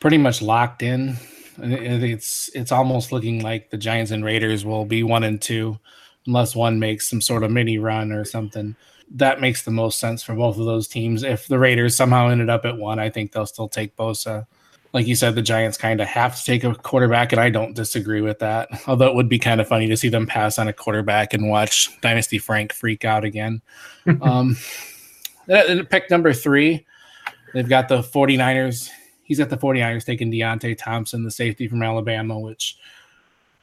pretty 0.01 0.19
much 0.19 0.43
locked 0.43 0.83
in. 0.83 1.17
It's 1.61 2.51
it's 2.55 2.71
almost 2.71 3.13
looking 3.13 3.43
like 3.43 3.71
the 3.71 3.79
Giants 3.79 4.11
and 4.11 4.25
Raiders 4.25 4.65
will 4.65 4.85
be 4.85 5.03
one 5.03 5.25
and 5.25 5.41
two, 5.41 5.79
unless 6.27 6.55
one 6.55 6.79
makes 6.79 7.09
some 7.09 7.21
sort 7.21 7.43
of 7.43 7.51
mini 7.51 7.79
run 7.79 8.13
or 8.13 8.25
something. 8.25 8.77
That 9.11 9.41
makes 9.41 9.63
the 9.63 9.71
most 9.71 9.99
sense 9.99 10.23
for 10.23 10.35
both 10.35 10.59
of 10.59 10.67
those 10.67 10.87
teams. 10.87 11.23
If 11.23 11.49
the 11.49 11.59
Raiders 11.59 11.97
somehow 11.97 12.29
ended 12.29 12.51
up 12.51 12.67
at 12.67 12.77
one, 12.77 12.99
I 12.99 13.09
think 13.09 13.33
they'll 13.33 13.47
still 13.47 13.69
take 13.69 13.97
Bosa. 13.97 14.47
Like 14.93 15.07
you 15.07 15.17
said, 15.17 15.35
the 15.35 15.43
Giants 15.43 15.79
kind 15.79 16.01
of 16.01 16.09
have 16.09 16.37
to 16.37 16.45
take 16.45 16.63
a 16.63 16.75
quarterback, 16.75 17.33
and 17.33 17.41
I 17.41 17.49
don't 17.49 17.75
disagree 17.75 18.21
with 18.21 18.39
that. 18.41 18.69
Although 18.87 19.09
it 19.09 19.15
would 19.15 19.29
be 19.29 19.39
kind 19.39 19.61
of 19.63 19.69
funny 19.69 19.89
to 19.89 19.97
see 19.97 20.11
them 20.11 20.27
pass 20.27 20.59
on 20.59 20.69
a 20.69 20.73
quarterback 20.75 21.33
and 21.33 21.49
watch 21.49 21.91
Dynasty 22.03 22.39
Frank 22.39 22.73
freak 22.75 23.05
out 23.05 23.25
again. 23.25 23.63
um, 24.23 24.57
pick 25.49 26.11
number 26.11 26.33
three, 26.33 26.87
they've 27.55 27.69
got 27.69 27.89
the 27.89 28.03
49ers. 28.03 28.91
He's 29.23 29.39
got 29.39 29.51
the 29.51 29.59
49ers 29.59 30.05
taking 30.05 30.31
Deionte 30.31 30.77
Thompson, 30.79 31.25
the 31.25 31.31
safety 31.31 31.69
from 31.69 31.83
Alabama, 31.83 32.39
which 32.39 32.79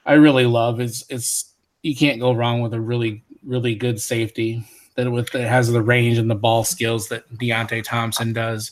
I 0.06 0.14
really 0.14 0.46
love. 0.46 0.80
Is 0.80 1.06
it's 1.10 1.54
you 1.82 1.96
can't 1.96 2.20
go 2.20 2.34
wrong 2.34 2.62
with 2.62 2.74
a 2.74 2.80
really, 2.80 3.24
really 3.44 3.76
good 3.76 4.00
safety 4.00 4.64
that 4.96 5.10
with 5.12 5.32
that 5.32 5.48
has 5.48 5.72
the 5.72 5.82
range 5.82 6.18
and 6.18 6.30
the 6.30 6.36
ball 6.36 6.64
skills 6.64 7.08
that 7.10 7.30
Deionte 7.36 7.84
Thompson 7.84 8.34
does. 8.34 8.72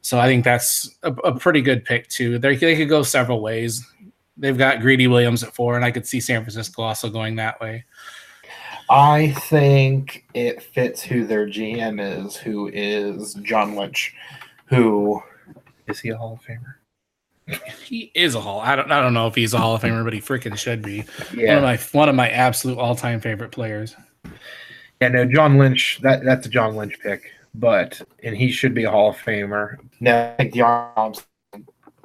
So 0.00 0.18
I 0.18 0.26
think 0.26 0.44
that's 0.44 0.96
a, 1.02 1.12
a 1.12 1.38
pretty 1.38 1.60
good 1.60 1.84
pick 1.84 2.08
too. 2.08 2.38
They, 2.38 2.56
they 2.56 2.76
could 2.76 2.88
go 2.88 3.02
several 3.02 3.42
ways. 3.42 3.84
They've 4.36 4.56
got 4.56 4.80
Greedy 4.80 5.08
Williams 5.08 5.42
at 5.42 5.54
four, 5.54 5.76
and 5.76 5.84
I 5.84 5.90
could 5.90 6.06
see 6.06 6.20
San 6.20 6.42
Francisco 6.42 6.82
also 6.82 7.10
going 7.10 7.36
that 7.36 7.60
way. 7.60 7.84
I 8.90 9.32
think 9.32 10.24
it 10.34 10.62
fits 10.62 11.02
who 11.02 11.26
their 11.26 11.46
GM 11.46 12.00
is, 12.26 12.36
who 12.36 12.68
is 12.72 13.34
John 13.42 13.76
Lynch. 13.76 14.14
who 14.66 15.22
is 15.86 16.00
he 16.00 16.10
a 16.10 16.16
Hall 16.16 16.34
of 16.34 16.40
Famer? 16.40 16.74
He 17.82 18.10
is 18.14 18.34
a 18.34 18.40
Hall. 18.40 18.60
I 18.60 18.76
don't. 18.76 18.90
I 18.92 19.00
don't 19.00 19.14
know 19.14 19.26
if 19.26 19.34
he's 19.34 19.54
a 19.54 19.58
Hall 19.58 19.74
of 19.74 19.80
Famer, 19.82 20.04
but 20.04 20.12
he 20.12 20.20
freaking 20.20 20.56
should 20.56 20.82
be. 20.82 21.04
Yeah, 21.34 21.54
One 21.54 21.58
of 21.58 21.62
my 21.62 21.98
one 21.98 22.08
of 22.10 22.14
my 22.14 22.28
absolute 22.28 22.78
all 22.78 22.94
time 22.94 23.20
favorite 23.20 23.52
players. 23.52 23.96
Yeah, 25.00 25.08
no, 25.08 25.24
John 25.24 25.56
Lynch. 25.56 25.98
That 26.02 26.24
that's 26.24 26.46
a 26.46 26.50
John 26.50 26.76
Lynch 26.76 26.98
pick, 27.00 27.32
but 27.54 28.02
and 28.22 28.36
he 28.36 28.50
should 28.50 28.74
be 28.74 28.84
a 28.84 28.90
Hall 28.90 29.10
of 29.10 29.16
Famer. 29.16 29.76
No, 30.00 30.30
I 30.38 30.42
think 30.42 30.54
Deion 30.54 30.94
Thompson 30.94 31.24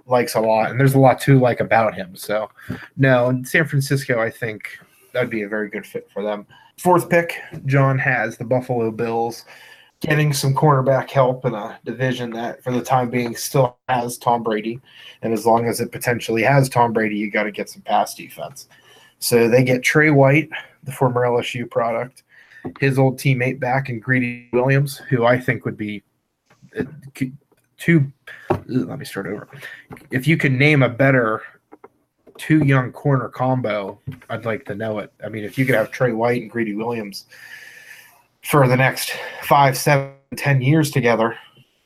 likes 0.05 0.35
a 0.35 0.39
lot, 0.39 0.71
and 0.71 0.79
there's 0.79 0.95
a 0.95 0.99
lot 0.99 1.19
to 1.21 1.37
like 1.39 1.59
about 1.59 1.93
him. 1.93 2.15
So, 2.15 2.49
no, 2.95 3.29
in 3.29 3.43
San 3.43 3.65
Francisco, 3.67 4.21
I 4.21 4.29
think 4.29 4.69
that'd 5.11 5.29
be 5.29 5.41
a 5.41 5.49
very 5.49 5.69
good 5.69 5.85
fit 5.85 6.07
for 6.13 6.23
them. 6.23 6.45
Fourth 6.77 7.09
pick, 7.09 7.39
John 7.65 7.97
has 7.99 8.37
the 8.37 8.45
Buffalo 8.45 8.91
Bills, 8.91 9.45
getting 10.01 10.33
some 10.33 10.53
cornerback 10.53 11.09
help 11.09 11.45
in 11.45 11.53
a 11.53 11.79
division 11.85 12.31
that, 12.31 12.63
for 12.63 12.71
the 12.71 12.81
time 12.81 13.09
being, 13.09 13.35
still 13.35 13.77
has 13.87 14.17
Tom 14.17 14.43
Brady, 14.43 14.81
and 15.21 15.33
as 15.33 15.45
long 15.45 15.67
as 15.67 15.79
it 15.79 15.91
potentially 15.91 16.43
has 16.43 16.67
Tom 16.67 16.91
Brady, 16.93 17.15
you 17.15 17.31
got 17.31 17.43
to 17.43 17.51
get 17.51 17.69
some 17.69 17.81
pass 17.83 18.13
defense. 18.15 18.67
So 19.19 19.47
they 19.47 19.63
get 19.63 19.83
Trey 19.83 20.09
White, 20.09 20.49
the 20.83 20.91
former 20.91 21.21
LSU 21.21 21.69
product 21.69 22.23
his 22.79 22.97
old 22.97 23.17
teammate 23.17 23.59
back 23.59 23.89
in 23.89 23.99
Greedy 23.99 24.49
Williams, 24.53 24.97
who 24.97 25.25
I 25.25 25.39
think 25.39 25.65
would 25.65 25.77
be 25.77 26.03
uh, 26.77 26.83
two. 27.77 28.11
Let 28.67 28.99
me 28.99 29.05
start 29.05 29.27
over. 29.27 29.47
If 30.11 30.27
you 30.27 30.37
could 30.37 30.53
name 30.53 30.83
a 30.83 30.89
better 30.89 31.41
two 32.37 32.59
young 32.65 32.91
corner 32.91 33.29
combo, 33.29 33.99
I'd 34.29 34.45
like 34.45 34.65
to 34.65 34.75
know 34.75 34.99
it. 34.99 35.11
I 35.23 35.29
mean, 35.29 35.43
if 35.43 35.57
you 35.57 35.65
could 35.65 35.75
have 35.75 35.91
Trey 35.91 36.11
White 36.11 36.41
and 36.41 36.51
Greedy 36.51 36.75
Williams 36.75 37.25
for 38.43 38.67
the 38.67 38.77
next 38.77 39.13
five, 39.43 39.77
seven, 39.77 40.13
ten 40.35 40.61
years 40.61 40.91
together, 40.91 41.37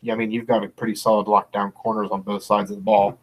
yeah, 0.02 0.14
I 0.14 0.16
mean, 0.16 0.32
you've 0.32 0.48
got 0.48 0.64
a 0.64 0.70
pretty 0.70 0.96
solid 0.96 1.28
lockdown 1.28 1.74
corners 1.74 2.10
on 2.12 2.22
both 2.22 2.44
sides 2.44 2.72
of 2.72 2.78
the 2.78 2.84
ball. 2.84 3.20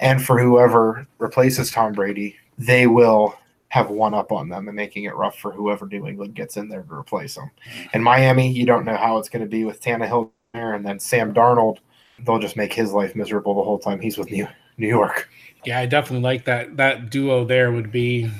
And 0.00 0.22
for 0.22 0.38
whoever 0.38 1.06
replaces 1.18 1.70
Tom 1.70 1.92
Brady, 1.92 2.36
they 2.58 2.86
will 2.86 3.38
have 3.68 3.88
one 3.90 4.14
up 4.14 4.32
on 4.32 4.48
them 4.48 4.68
and 4.68 4.76
making 4.76 5.04
it 5.04 5.14
rough 5.14 5.38
for 5.38 5.52
whoever 5.52 5.86
New 5.86 6.06
England 6.06 6.34
gets 6.34 6.56
in 6.56 6.68
there 6.68 6.82
to 6.82 6.94
replace 6.94 7.36
them. 7.36 7.50
In 7.94 8.02
Miami, 8.02 8.50
you 8.50 8.66
don't 8.66 8.84
know 8.84 8.96
how 8.96 9.18
it's 9.18 9.28
going 9.28 9.42
to 9.42 9.48
be 9.48 9.64
with 9.64 9.80
Tannehill 9.80 10.30
there, 10.52 10.74
and 10.74 10.84
then 10.84 10.98
Sam 10.98 11.32
Darnold. 11.32 11.78
They'll 12.18 12.38
just 12.38 12.56
make 12.56 12.72
his 12.72 12.92
life 12.92 13.16
miserable 13.16 13.54
the 13.54 13.62
whole 13.62 13.78
time 13.78 13.98
he's 14.00 14.18
with 14.18 14.30
New 14.30 14.46
New 14.80 14.88
York. 14.88 15.28
Yeah, 15.64 15.78
I 15.78 15.86
definitely 15.86 16.22
like 16.22 16.44
that. 16.46 16.76
That 16.76 17.10
duo 17.10 17.44
there 17.44 17.70
would 17.70 17.92
be 17.92 18.30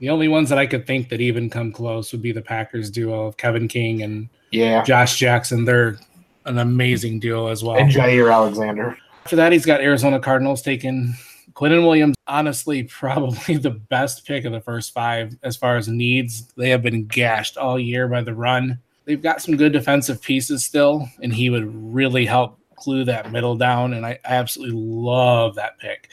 the 0.00 0.08
only 0.08 0.28
ones 0.28 0.48
that 0.48 0.58
I 0.58 0.66
could 0.66 0.86
think 0.86 1.10
that 1.10 1.20
even 1.20 1.50
come 1.50 1.72
close 1.72 2.10
would 2.12 2.22
be 2.22 2.32
the 2.32 2.40
Packers 2.42 2.90
duo 2.90 3.26
of 3.26 3.36
Kevin 3.36 3.68
King 3.68 4.02
and 4.02 4.28
Yeah, 4.50 4.82
Josh 4.82 5.18
Jackson. 5.18 5.64
They're 5.66 5.98
an 6.46 6.58
amazing 6.58 7.20
duo 7.20 7.48
as 7.48 7.62
well. 7.62 7.76
and 7.76 7.90
Jaire 7.90 8.32
Alexander. 8.32 8.96
After 9.24 9.36
that, 9.36 9.52
he's 9.52 9.66
got 9.66 9.82
Arizona 9.82 10.18
Cardinals 10.18 10.62
taking 10.62 11.14
Clinton 11.52 11.82
Williams. 11.84 12.16
Honestly, 12.26 12.82
probably 12.90 13.58
the 13.58 13.70
best 13.70 14.26
pick 14.26 14.46
of 14.46 14.52
the 14.52 14.60
first 14.60 14.94
five 14.94 15.36
as 15.42 15.56
far 15.58 15.76
as 15.76 15.86
needs. 15.86 16.50
They 16.56 16.70
have 16.70 16.82
been 16.82 17.04
gashed 17.04 17.58
all 17.58 17.78
year 17.78 18.08
by 18.08 18.22
the 18.22 18.34
run. 18.34 18.78
They've 19.04 19.20
got 19.20 19.42
some 19.42 19.56
good 19.56 19.72
defensive 19.72 20.22
pieces 20.22 20.64
still, 20.64 21.08
and 21.22 21.34
he 21.34 21.50
would 21.50 21.64
really 21.92 22.24
help 22.24 22.58
glue 22.80 23.04
that 23.04 23.30
middle 23.32 23.56
down. 23.56 23.94
And 23.94 24.04
I 24.04 24.18
absolutely 24.24 24.76
love 24.78 25.54
that 25.56 25.78
pick. 25.78 26.10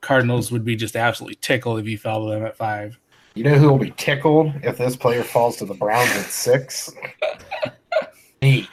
Cardinals 0.00 0.50
would 0.52 0.64
be 0.64 0.76
just 0.76 0.96
absolutely 0.96 1.36
tickled 1.42 1.78
if 1.80 1.86
he 1.86 1.96
fell 1.96 2.24
to 2.24 2.30
them 2.30 2.44
at 2.44 2.56
five. 2.56 2.98
You 3.34 3.44
know 3.44 3.54
who 3.56 3.68
will 3.68 3.78
be 3.78 3.92
tickled 3.92 4.52
if 4.62 4.78
this 4.78 4.96
player 4.96 5.22
falls 5.22 5.56
to 5.58 5.64
the 5.64 5.74
Browns 5.74 6.10
at 6.16 6.26
six? 6.26 6.90
Me. 8.42 8.68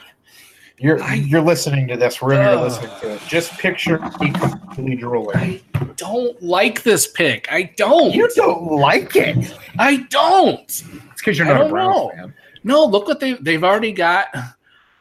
You're 0.80 1.02
I- 1.02 1.14
you're 1.14 1.40
listening 1.42 1.88
to 1.88 1.96
this, 1.96 2.22
wherever 2.22 2.42
you're 2.42 2.52
Ugh. 2.52 2.62
listening 2.64 2.90
to 3.00 3.14
it. 3.14 3.20
Just 3.28 3.52
picture 3.58 3.98
me 4.20 4.30
completely 4.30 4.94
drooling. 4.96 5.60
I 5.74 5.84
don't 5.96 6.40
like 6.40 6.84
this 6.84 7.08
pick. 7.08 7.48
I 7.50 7.72
don't. 7.76 8.14
You 8.14 8.28
don't 8.36 8.64
like 8.70 9.16
it. 9.16 9.56
I 9.78 9.96
don't. 10.08 10.60
It's 10.60 10.84
because 11.16 11.36
you're 11.36 11.48
I 11.48 11.54
not 11.58 11.66
a 11.66 11.68
Browns 11.68 11.96
know. 11.96 12.10
fan. 12.14 12.34
No, 12.62 12.84
look 12.84 13.08
what 13.08 13.18
they 13.18 13.32
they've 13.34 13.64
already 13.64 13.90
got. 13.92 14.28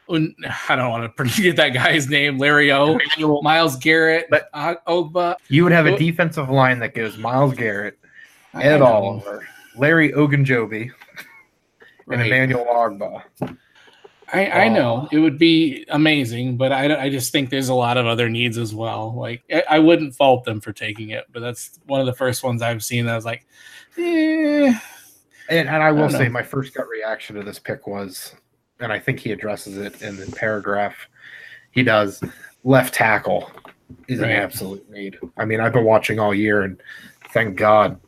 I 0.10 0.76
don't 0.76 0.90
want 0.90 1.04
to 1.18 1.24
forget 1.30 1.56
that 1.58 1.70
guy's 1.70 2.08
name, 2.10 2.38
Larry 2.38 2.72
O, 2.72 2.98
Myles 3.42 3.76
Garrett, 3.78 4.28
But- 4.30 4.50
uh, 4.54 4.76
Ogba. 4.88 5.36
You 5.50 5.64
would 5.64 5.74
have 5.74 5.86
a 5.86 5.98
defensive 5.98 6.50
line 6.50 6.80
that 6.80 6.94
goes 6.94 7.18
Myles 7.18 7.54
Garrett, 7.56 7.98
I 8.54 8.64
Ed 8.64 8.78
know. 8.80 8.86
Oliver, 8.86 9.48
Larry 9.76 10.12
Ogunjobi, 10.12 10.84
and 10.90 10.92
Right. 12.08 12.26
Emmanuel 12.28 12.66
Ogbah. 12.66 13.24
I, 14.34 14.48
I 14.64 14.68
know 14.70 15.08
it 15.12 15.20
would 15.20 15.38
be 15.38 15.86
amazing, 15.90 16.58
but 16.58 16.74
I, 16.74 17.04
I 17.04 17.10
just 17.10 17.32
think 17.32 17.50
there's 17.50 17.70
a 17.70 17.74
lot 17.74 17.96
of 17.98 18.06
other 18.06 18.28
needs 18.30 18.58
as 18.58 18.76
well. 18.76 19.14
Like 19.16 19.44
I, 19.52 19.64
I 19.70 19.80
wouldn't 19.80 20.16
fault 20.16 20.44
them 20.44 20.60
for 20.60 20.74
taking 20.74 21.12
it, 21.12 21.26
but 21.32 21.40
that's 21.40 21.80
one 21.86 22.02
of 22.02 22.06
the 22.06 22.14
first 22.14 22.44
ones 22.44 22.62
I've 22.62 22.84
seen 22.84 23.06
that 23.06 23.14
I 23.14 23.16
was 23.16 23.24
like, 23.26 23.46
eh. 23.98 24.78
And, 25.50 25.70
and 25.70 25.82
I 25.82 25.92
will 25.94 26.10
don't 26.10 26.12
say, 26.12 26.28
my 26.28 26.44
first 26.44 26.74
gut 26.74 26.90
reaction 26.90 27.38
to 27.38 27.44
this 27.44 27.58
pick 27.58 27.88
was, 27.88 28.36
and 28.80 28.92
I 28.92 29.00
think 29.00 29.20
he 29.20 29.32
addresses 29.32 29.78
it 29.78 30.02
in 30.02 30.18
the 30.18 30.26
paragraph. 30.36 30.96
He 31.72 31.84
does 31.84 32.24
left 32.64 32.94
tackle 32.94 33.50
is 34.08 34.20
Right. 34.20 34.32
an 34.32 34.36
absolute 34.38 34.90
need. 34.90 35.18
I 35.38 35.46
mean, 35.46 35.60
I've 35.60 35.74
been 35.74 35.86
watching 35.86 36.20
all 36.20 36.34
year, 36.34 36.64
and 36.64 36.82
thank 37.32 37.56
God 37.56 38.00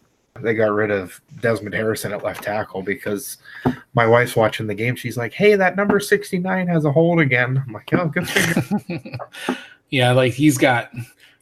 they 0.41 0.53
got 0.53 0.71
rid 0.71 0.89
of 0.91 1.19
Desmond 1.41 1.73
Harrison 1.75 2.13
at 2.13 2.23
left 2.23 2.43
tackle 2.43 2.81
because 2.81 3.37
my 3.93 4.05
wife's 4.07 4.35
watching 4.35 4.67
the 4.67 4.75
game. 4.75 4.95
She's 4.95 5.17
like, 5.17 5.33
"Hey, 5.33 5.55
that 5.55 5.75
number 5.75 5.99
sixty 5.99 6.39
nine 6.39 6.67
has 6.67 6.85
a 6.85 6.91
hold 6.91 7.19
again." 7.19 7.63
I'm 7.65 7.73
like, 7.73 7.89
"Oh, 7.93 8.07
good 8.07 8.27
figure." 8.27 9.17
yeah, 9.89 10.11
like 10.11 10.33
he's 10.33 10.57
got 10.57 10.91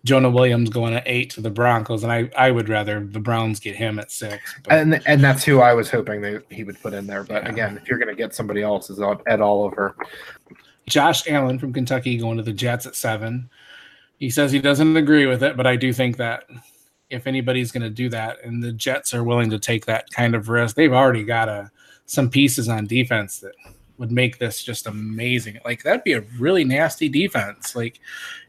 Jonah 0.04 0.30
Williams 0.30 0.70
going 0.70 0.94
at 0.94 1.04
eight 1.06 1.30
to 1.32 1.42
the 1.42 1.50
Broncos, 1.50 2.04
and 2.04 2.12
I, 2.12 2.30
I 2.38 2.52
would 2.52 2.70
rather 2.70 3.00
the 3.06 3.20
Browns 3.20 3.60
get 3.60 3.76
him 3.76 4.00
at 4.00 4.12
six. 4.12 4.56
But 4.64 4.74
and 4.74 5.02
and 5.06 5.22
that's 5.22 5.44
who 5.44 5.60
I 5.60 5.74
was 5.74 5.90
hoping 5.90 6.22
that 6.22 6.44
he 6.50 6.64
would 6.64 6.80
put 6.82 6.94
in 6.94 7.08
there. 7.08 7.24
But 7.24 7.44
Yeah. 7.44 7.50
again, 7.50 7.78
if 7.82 7.90
you're 7.90 8.00
going 8.00 8.08
to 8.10 8.16
get 8.16 8.34
somebody 8.34 8.62
else, 8.62 8.90
is 8.90 9.00
Ed 9.28 9.42
Oliver. 9.42 9.96
Josh 10.88 11.28
Allen 11.28 11.60
from 11.60 11.74
Kentucky 11.74 12.18
going 12.18 12.38
to 12.38 12.44
the 12.44 12.54
Jets 12.54 12.86
at 12.86 12.96
seven. 12.96 13.50
He 14.18 14.30
says 14.30 14.52
he 14.52 14.60
doesn't 14.60 14.96
agree 14.96 15.26
with 15.26 15.44
it, 15.44 15.58
but 15.58 15.68
I 15.68 15.76
do 15.76 15.92
think 15.92 16.18
that 16.18 16.46
if 17.10 17.28
anybody's 17.28 17.72
going 17.72 17.84
to 17.84 17.90
do 17.90 18.10
that, 18.10 18.38
and 18.44 18.64
the 18.64 18.72
Jets 18.72 19.14
are 19.14 19.24
willing 19.24 19.50
to 19.50 19.60
take 19.60 19.86
that 19.86 20.10
kind 20.12 20.36
of 20.36 20.50
risk, 20.50 20.76
they've 20.76 20.94
already 20.94 21.24
got 21.24 21.50
a, 21.50 21.70
some 22.06 22.30
pieces 22.30 22.68
on 22.70 22.88
defense 22.88 23.40
that 23.40 23.54
would 23.98 24.12
make 24.12 24.38
this 24.38 24.64
just 24.64 24.88
amazing. 24.88 25.60
Like 25.66 25.84
that'd 25.84 26.04
be 26.04 26.14
a 26.14 26.22
really 26.40 26.64
nasty 26.64 27.10
defense. 27.10 27.76
Like 27.76 28.00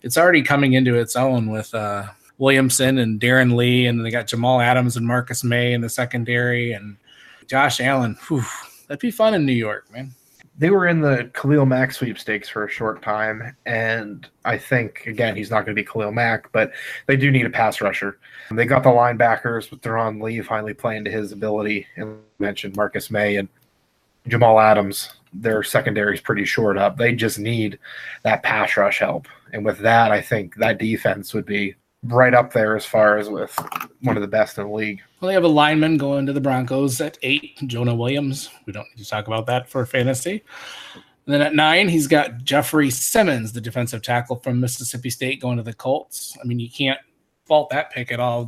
it's 0.02 0.18
already 0.18 0.42
coming 0.42 0.74
into 0.74 0.94
its 0.94 1.16
own 1.16 1.50
with 1.50 1.74
uh, 1.74 2.06
Williamson 2.38 2.98
and 2.98 3.20
Darron 3.20 3.54
Lee, 3.56 3.87
and 3.87 4.04
they 4.04 4.11
got 4.11 4.26
Jamal 4.26 4.61
Adams 4.61 4.96
and 4.96 5.06
Marcus 5.06 5.42
Maye 5.42 5.72
in 5.72 5.80
the 5.80 5.88
secondary, 5.88 6.72
and 6.72 6.96
Josh 7.46 7.80
Allen. 7.80 8.16
Whew, 8.28 8.44
that'd 8.87 9.00
be 9.00 9.11
fun 9.11 9.34
in 9.34 9.44
New 9.46 9.52
York, 9.52 9.90
man. 9.92 10.12
they 10.58 10.70
were 10.70 10.87
in 10.87 11.00
the 11.00 11.30
Khalil 11.34 11.66
Mack 11.66 11.92
sweepstakes 11.92 12.48
for 12.48 12.64
a 12.64 12.70
short 12.70 13.02
time, 13.02 13.56
and 13.66 14.28
I 14.44 14.58
think 14.58 15.06
again 15.06 15.34
he's 15.34 15.50
not 15.50 15.64
going 15.64 15.74
to 15.74 15.82
be 15.82 15.84
Khalil 15.84 16.12
Mack, 16.12 16.50
but 16.52 16.72
they 17.06 17.16
do 17.16 17.30
need 17.30 17.46
a 17.46 17.50
pass 17.50 17.80
rusher. 17.80 18.18
They 18.50 18.66
got 18.66 18.82
the 18.82 18.90
linebackers 18.90 19.70
with 19.70 19.80
Darron 19.80 20.22
Lee 20.22 20.40
finally 20.42 20.74
playing 20.74 21.04
to 21.04 21.11
his 21.11 21.32
ability, 21.32 21.87
and 21.96 22.18
mentioned 22.38 22.76
Marcus 22.76 23.11
Maye 23.11 23.37
and 23.37 23.48
Jamal 24.26 24.61
Adams. 24.61 25.11
Their 25.32 25.62
secondary 25.62 26.14
is 26.14 26.20
pretty 26.20 26.44
short 26.44 26.78
up. 26.78 26.96
They 26.96 27.14
just 27.14 27.38
need 27.38 27.78
that 28.22 28.42
pass 28.42 28.76
rush 28.76 29.00
help, 29.00 29.28
and 29.52 29.64
with 29.64 29.78
that, 29.78 30.12
I 30.12 30.20
think 30.20 30.54
that 30.56 30.78
defense 30.78 31.34
would 31.34 31.46
be 31.46 31.74
right 32.04 32.34
up 32.34 32.52
there 32.52 32.76
as 32.76 32.86
far 32.86 33.18
as 33.18 33.28
with 33.28 33.58
one 34.02 34.16
of 34.16 34.22
the 34.22 34.28
best 34.28 34.58
in 34.58 34.68
the 34.68 34.72
league. 34.72 35.02
Well, 35.20 35.28
they 35.28 35.34
have 35.34 35.44
a 35.44 35.48
lineman 35.48 35.96
going 35.96 36.26
to 36.26 36.32
the 36.32 36.40
Broncos 36.40 37.00
at 37.00 37.18
eight, 37.22 37.58
Jonah 37.66 37.94
Williams. 37.94 38.50
We 38.66 38.72
don't 38.72 38.86
need 38.90 39.02
to 39.02 39.08
talk 39.08 39.26
about 39.26 39.46
that 39.46 39.68
for 39.68 39.84
fantasy. 39.84 40.44
And 40.94 41.34
then 41.34 41.42
at 41.42 41.54
nine, 41.54 41.88
he's 41.88 42.06
got 42.06 42.44
Jeffrey 42.44 42.90
Simmons, 42.90 43.52
the 43.52 43.60
defensive 43.60 44.00
tackle 44.00 44.36
from 44.36 44.60
Mississippi 44.60 45.10
State, 45.10 45.40
going 45.40 45.58
to 45.58 45.62
the 45.62 45.74
Colts. 45.74 46.36
I 46.42 46.46
mean, 46.46 46.60
you 46.60 46.70
can't 46.70 46.98
fault 47.44 47.68
that 47.70 47.90
pick 47.90 48.12
at 48.12 48.20
all. 48.20 48.44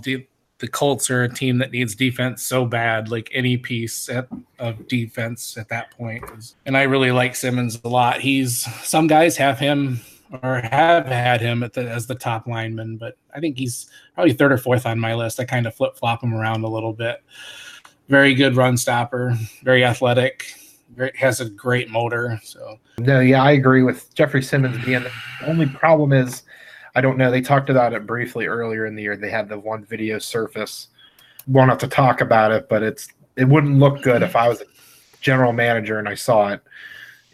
The 0.60 0.68
Colts 0.68 1.10
are 1.10 1.22
a 1.22 1.28
team 1.28 1.58
that 1.58 1.72
needs 1.72 1.94
defense 1.94 2.42
so 2.42 2.66
bad, 2.66 3.10
like 3.10 3.30
any 3.32 3.56
piece 3.56 4.08
at, 4.08 4.28
of 4.58 4.86
defense 4.88 5.56
at 5.56 5.68
that 5.70 5.90
point. 5.90 6.54
And 6.66 6.76
I 6.76 6.82
really 6.82 7.12
like 7.12 7.34
Simmons 7.34 7.80
a 7.82 7.88
lot. 7.88 8.20
He's 8.20 8.62
some 8.86 9.06
guys 9.06 9.36
have 9.38 9.58
him 9.58 10.00
or 10.42 10.60
have 10.60 11.06
had 11.06 11.40
him 11.40 11.60
the, 11.60 11.90
as 11.90 12.06
the 12.06 12.14
top 12.14 12.46
lineman, 12.46 12.96
but 12.96 13.16
I 13.34 13.40
think 13.40 13.58
he's 13.58 13.90
probably 14.14 14.32
third 14.32 14.52
or 14.52 14.58
fourth 14.58 14.86
on 14.86 14.98
my 14.98 15.14
list. 15.14 15.40
I 15.40 15.44
kind 15.44 15.66
of 15.66 15.74
flip 15.74 15.96
flop 15.96 16.22
him 16.22 16.34
around 16.34 16.62
a 16.62 16.68
little 16.68 16.92
bit. 16.92 17.22
Very 18.08 18.34
good 18.34 18.56
run 18.56 18.76
stopper, 18.76 19.36
very 19.62 19.84
athletic, 19.84 20.52
very, 20.94 21.12
has 21.16 21.40
a 21.40 21.48
great 21.48 21.90
motor. 21.90 22.40
So 22.42 22.78
No, 22.98 23.20
yeah, 23.20 23.42
I 23.42 23.52
agree 23.52 23.82
with 23.82 24.12
Jeffrey 24.14 24.42
Simmons 24.42 24.84
being 24.84 25.02
the 25.02 25.12
only 25.46 25.66
problem 25.66 26.12
is 26.12 26.42
I 27.00 27.02
don't 27.02 27.16
know. 27.16 27.30
They 27.30 27.40
talked 27.40 27.70
about 27.70 27.94
it 27.94 28.06
briefly 28.06 28.44
earlier 28.44 28.84
in 28.84 28.94
the 28.94 29.00
year. 29.00 29.16
They 29.16 29.30
had 29.30 29.48
the 29.48 29.58
one 29.58 29.86
video 29.86 30.18
surface. 30.18 30.88
Won't 31.46 31.70
have 31.70 31.78
to 31.78 31.88
talk 31.88 32.20
about 32.20 32.52
it, 32.52 32.68
but 32.68 32.82
it's 32.82 33.08
it 33.36 33.48
wouldn't 33.48 33.78
look 33.78 34.02
good 34.02 34.22
if 34.22 34.36
I 34.36 34.50
was 34.50 34.60
a 34.60 34.64
general 35.22 35.54
manager 35.54 35.98
and 35.98 36.06
I 36.06 36.14
saw 36.14 36.48
it. 36.48 36.60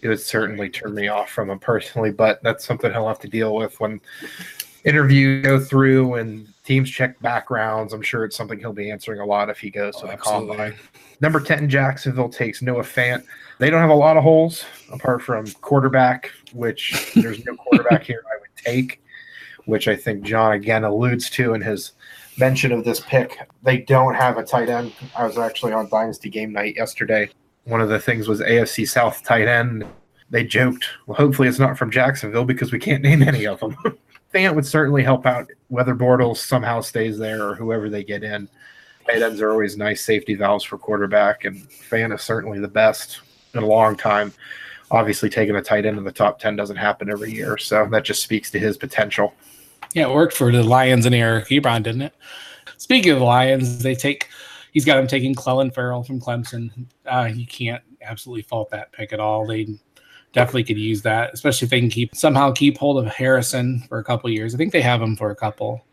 it 0.02 0.08
would 0.08 0.20
certainly 0.20 0.68
turn 0.68 0.94
me 0.94 1.08
off 1.08 1.30
from 1.30 1.50
him 1.50 1.58
personally. 1.58 2.12
But 2.12 2.40
that's 2.44 2.64
something 2.64 2.92
he'll 2.92 3.08
have 3.08 3.18
to 3.18 3.28
deal 3.28 3.56
with 3.56 3.80
when 3.80 4.00
interviews 4.84 5.44
go 5.44 5.58
through 5.58 6.14
and 6.14 6.46
teams 6.62 6.88
check 6.88 7.18
backgrounds. 7.20 7.92
I'm 7.92 8.02
sure 8.02 8.24
it's 8.24 8.36
something 8.36 8.60
he'll 8.60 8.72
be 8.72 8.92
answering 8.92 9.18
a 9.18 9.26
lot 9.26 9.50
if 9.50 9.58
he 9.58 9.68
goes 9.68 9.96
to 9.96 10.04
Oh, 10.04 10.06
the 10.06 10.12
absolutely. 10.12 10.48
combine. 10.56 10.74
Number 11.20 11.40
10, 11.40 11.68
Jacksonville 11.68 12.28
takes 12.28 12.62
Noah 12.62 12.84
Fant. 12.84 13.24
They 13.58 13.68
don't 13.70 13.80
have 13.80 13.90
a 13.90 13.94
lot 13.94 14.16
of 14.16 14.22
holes 14.22 14.64
apart 14.92 15.22
from 15.22 15.44
quarterback, 15.60 16.30
which 16.52 17.12
there's 17.16 17.44
no 17.44 17.56
quarterback 17.56 18.04
here 18.10 18.22
I 18.32 18.38
would 18.40 18.64
take, 18.64 19.02
which 19.66 19.88
I 19.88 19.94
think 19.94 20.22
John 20.22 20.52
again 20.52 20.84
alludes 20.84 21.28
to 21.30 21.54
in 21.54 21.60
his 21.60 21.92
mention 22.38 22.72
of 22.72 22.84
this 22.84 23.00
pick. 23.00 23.38
They 23.62 23.78
don't 23.78 24.14
have 24.14 24.38
a 24.38 24.44
tight 24.44 24.68
end. 24.68 24.92
I 25.16 25.26
was 25.26 25.38
actually 25.38 25.72
on 25.72 25.88
Dynasty 25.88 26.30
game 26.30 26.52
night 26.52 26.76
yesterday. 26.76 27.30
One 27.64 27.80
of 27.80 27.88
the 27.88 27.98
things 27.98 28.28
was 28.28 28.40
AFC 28.40 28.88
South 28.88 29.22
tight 29.24 29.48
end. 29.48 29.84
They 30.30 30.44
joked, 30.44 30.86
well, 31.06 31.16
hopefully 31.16 31.48
it's 31.48 31.58
not 31.58 31.78
from 31.78 31.90
Jacksonville 31.90 32.44
because 32.44 32.72
we 32.72 32.78
can't 32.78 33.02
name 33.04 33.22
any 33.22 33.46
of 33.46 33.60
them. 33.60 33.76
Fant 34.34 34.54
would 34.54 34.66
certainly 34.66 35.02
help 35.02 35.24
out 35.24 35.50
whether 35.68 35.94
Bortles 35.94 36.38
somehow 36.38 36.80
stays 36.80 37.18
there 37.18 37.46
or 37.46 37.54
whoever 37.54 37.88
they 37.88 38.04
get 38.04 38.22
in. 38.22 38.48
Tight 39.06 39.22
ends 39.22 39.40
are 39.40 39.50
always 39.50 39.76
nice 39.76 40.02
safety 40.02 40.34
valves 40.34 40.64
for 40.64 40.78
quarterback, 40.78 41.44
and 41.44 41.70
Fan 41.72 42.12
is 42.12 42.22
certainly 42.22 42.58
the 42.58 42.68
best 42.68 43.20
in 43.54 43.62
a 43.62 43.66
long 43.66 43.96
time. 43.96 44.32
Obviously, 44.90 45.30
taking 45.30 45.56
a 45.56 45.62
tight 45.62 45.86
end 45.86 45.98
in 45.98 46.04
the 46.04 46.12
top 46.12 46.38
10 46.38 46.56
doesn't 46.56 46.76
happen 46.76 47.10
every 47.10 47.32
year, 47.32 47.56
so 47.56 47.86
that 47.90 48.04
just 48.04 48.22
speaks 48.22 48.50
to 48.50 48.58
his 48.58 48.76
potential. 48.76 49.32
Yeah, 49.94 50.08
it 50.08 50.14
worked 50.14 50.34
for 50.34 50.52
the 50.52 50.62
Lions 50.62 51.06
and 51.06 51.14
Eric 51.14 51.48
Ebron, 51.48 51.82
didn't 51.82 52.02
it? 52.02 52.14
Speaking 52.76 53.12
of 53.12 53.22
Lions, 53.22 53.82
they 53.82 53.94
take 53.94 54.28
he's 54.72 54.84
got 54.84 54.98
him 54.98 55.06
taking 55.06 55.34
Clelin 55.34 55.72
Ferrell 55.72 56.02
from 56.02 56.20
Clemson. 56.20 56.86
Uh, 57.06 57.30
you 57.32 57.46
can't 57.46 57.82
absolutely 58.02 58.42
fault 58.42 58.70
that 58.70 58.92
pick 58.92 59.12
at 59.12 59.20
all. 59.20 59.46
They 59.46 59.66
definitely 60.32 60.64
could 60.64 60.78
use 60.78 61.00
that, 61.02 61.32
especially 61.32 61.64
if 61.64 61.70
they 61.70 61.80
can 61.80 61.88
keep 61.88 62.14
somehow 62.14 62.52
keep 62.52 62.76
hold 62.76 62.98
of 62.98 63.10
Harrison 63.10 63.80
for 63.88 63.98
a 63.98 64.04
couple 64.04 64.28
years. 64.28 64.54
I 64.54 64.58
think 64.58 64.72
they 64.72 64.82
have 64.82 65.00
him 65.00 65.16
for 65.16 65.30
a 65.30 65.36
couple. 65.36 65.84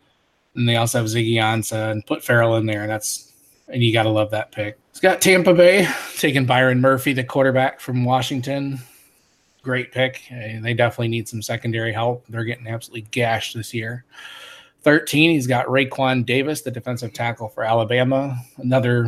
And 0.54 0.68
they 0.68 0.76
also 0.76 0.98
have 0.98 1.06
Ziggy 1.06 1.36
Ansah 1.36 1.90
and 1.90 2.06
put 2.06 2.22
Farrell 2.22 2.56
in 2.56 2.66
there, 2.66 2.82
and 2.82 2.90
that's 2.90 3.32
and 3.68 3.82
you 3.82 3.92
gotta 3.92 4.10
love 4.10 4.30
that 4.30 4.52
pick. 4.52 4.78
It's 4.90 5.00
got 5.00 5.20
Tampa 5.20 5.54
Bay 5.54 5.88
taking 6.18 6.44
Byron 6.44 6.80
Murphy, 6.80 7.12
the 7.12 7.24
quarterback 7.24 7.80
from 7.80 8.04
Washington. 8.04 8.78
Great 9.64 9.90
pick. 9.92 10.22
They 10.30 10.74
definitely 10.74 11.08
need 11.08 11.26
some 11.26 11.40
secondary 11.42 11.92
help. 11.92 12.26
They're 12.28 12.44
getting 12.44 12.66
absolutely 12.68 13.08
gashed 13.10 13.56
this 13.56 13.72
year. 13.72 14.04
13, 14.82 15.30
he's 15.30 15.46
got 15.46 15.64
Raekwon 15.66 16.26
Davis, 16.26 16.60
the 16.60 16.70
defensive 16.70 17.14
tackle 17.14 17.48
for 17.48 17.64
Alabama. 17.64 18.36
Another, 18.58 19.06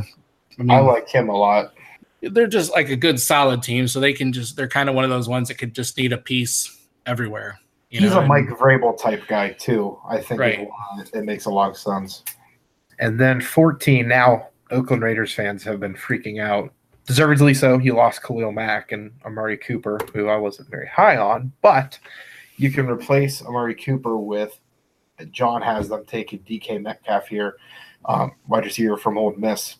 I 0.59 0.63
mean, 0.63 0.71
I 0.71 0.81
like 0.81 1.07
him 1.09 1.29
a 1.29 1.37
lot. 1.37 1.75
they're 2.23 2.47
just 2.47 2.73
like 2.73 2.89
a 2.89 2.97
good 2.97 3.21
solid 3.21 3.63
team. 3.63 3.87
So 3.87 4.01
they 4.01 4.15
can 4.15 4.33
just, 4.33 4.57
they're 4.57 4.67
kind 4.69 4.89
of 4.89 4.95
one 4.95 5.05
of 5.05 5.11
those 5.11 5.29
ones 5.29 5.49
that 5.49 5.59
could 5.59 5.75
just 5.75 5.99
need 5.99 6.15
a 6.15 6.19
piece 6.19 6.75
everywhere. 7.05 7.59
you 7.91 8.01
He's 8.01 8.13
know, 8.13 8.21
a 8.21 8.27
Mike 8.27 8.47
Vrabel 8.47 8.99
type 8.99 9.25
guy, 9.29 9.51
too. 9.53 9.99
I 10.09 10.23
think 10.23 10.41
Right. 10.41 10.61
it, 10.99 11.11
it 11.13 11.25
makes 11.27 11.45
a 11.45 11.51
lot 11.51 11.69
of 11.69 11.77
sense. 11.77 12.25
And 12.99 13.21
then 13.21 13.43
14, 13.43 14.09
now 14.09 14.49
Oakland 14.71 15.03
Raiders 15.03 15.35
fans 15.35 15.63
have 15.65 15.79
been 15.81 15.95
freaking 15.95 16.41
out. 16.41 16.73
Deservedly 17.07 17.55
so. 17.55 17.79
He 17.79 17.93
lost 17.93 18.23
Khalil 18.23 18.53
Mack 18.53 18.93
and 18.93 19.13
Amari 19.25 19.57
Cooper, 19.57 19.99
who 20.13 20.29
I 20.29 20.37
wasn't 20.37 20.69
very 20.69 20.89
high 20.89 21.17
on, 21.17 21.53
but 21.63 21.99
you 22.57 22.71
can 22.71 22.89
replace 22.89 23.43
Amari 23.43 23.75
Cooper 23.75 24.17
with 24.17 24.59
John 25.31 25.63
has 25.63 25.89
them 25.89 26.05
taking 26.07 26.41
DK 26.41 26.83
Metcalf 26.83 27.29
here, 27.29 27.57
um, 28.05 28.33
wide 28.49 28.65
receiver 28.65 28.97
from 28.97 29.17
Ole 29.19 29.35
Miss. 29.37 29.77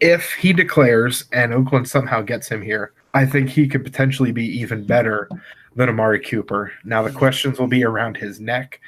If 0.00 0.32
he 0.32 0.52
declares 0.52 1.26
and 1.32 1.54
Oakland 1.54 1.88
somehow 1.88 2.22
gets 2.22 2.48
him 2.48 2.62
here, 2.62 2.92
I 3.14 3.26
think 3.26 3.50
he 3.50 3.68
could 3.68 3.84
potentially 3.84 4.32
be 4.32 4.46
even 4.58 4.84
better 4.84 5.28
than 5.76 5.88
Amari 5.88 6.20
Cooper. 6.20 6.72
Now, 6.84 7.02
the 7.02 7.12
questions 7.12 7.58
will 7.58 7.68
be 7.68 7.84
around 7.84 8.16
his 8.16 8.40
neck. 8.40 8.80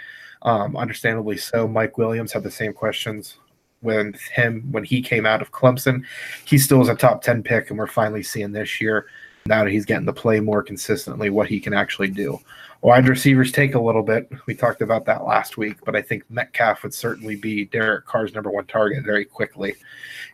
Um, 0.42 0.76
understandably 0.76 1.36
so. 1.36 1.68
Mike 1.68 1.96
Williams 1.96 2.32
had 2.32 2.42
the 2.42 2.50
same 2.50 2.72
questions 2.72 3.38
with 3.84 4.20
him 4.20 4.64
when 4.72 4.82
he 4.84 5.00
came 5.00 5.26
out 5.26 5.42
of 5.42 5.52
Clemson. 5.52 6.04
He 6.44 6.58
still 6.58 6.82
is 6.82 6.88
a 6.88 6.94
top 6.94 7.22
10 7.22 7.42
pick, 7.42 7.70
and 7.70 7.78
we're 7.78 7.86
finally 7.86 8.22
seeing 8.22 8.52
this 8.52 8.80
year, 8.80 9.06
now 9.46 9.62
that 9.62 9.70
he's 9.70 9.84
getting 9.84 10.06
to 10.06 10.12
play 10.12 10.40
more 10.40 10.62
consistently, 10.62 11.30
what 11.30 11.48
he 11.48 11.60
can 11.60 11.74
actually 11.74 12.08
do. 12.08 12.40
Wide 12.80 13.08
receivers 13.08 13.50
take 13.50 13.74
a 13.74 13.80
little 13.80 14.02
bit. 14.02 14.30
We 14.46 14.54
talked 14.54 14.82
about 14.82 15.06
that 15.06 15.24
last 15.24 15.56
week, 15.56 15.76
but 15.84 15.96
I 15.96 16.02
think 16.02 16.24
Metcalf 16.28 16.82
would 16.82 16.92
certainly 16.92 17.36
be 17.36 17.64
Derek 17.64 18.04
Carr's 18.04 18.34
number 18.34 18.50
one 18.50 18.66
target 18.66 19.04
very 19.04 19.24
quickly. 19.24 19.74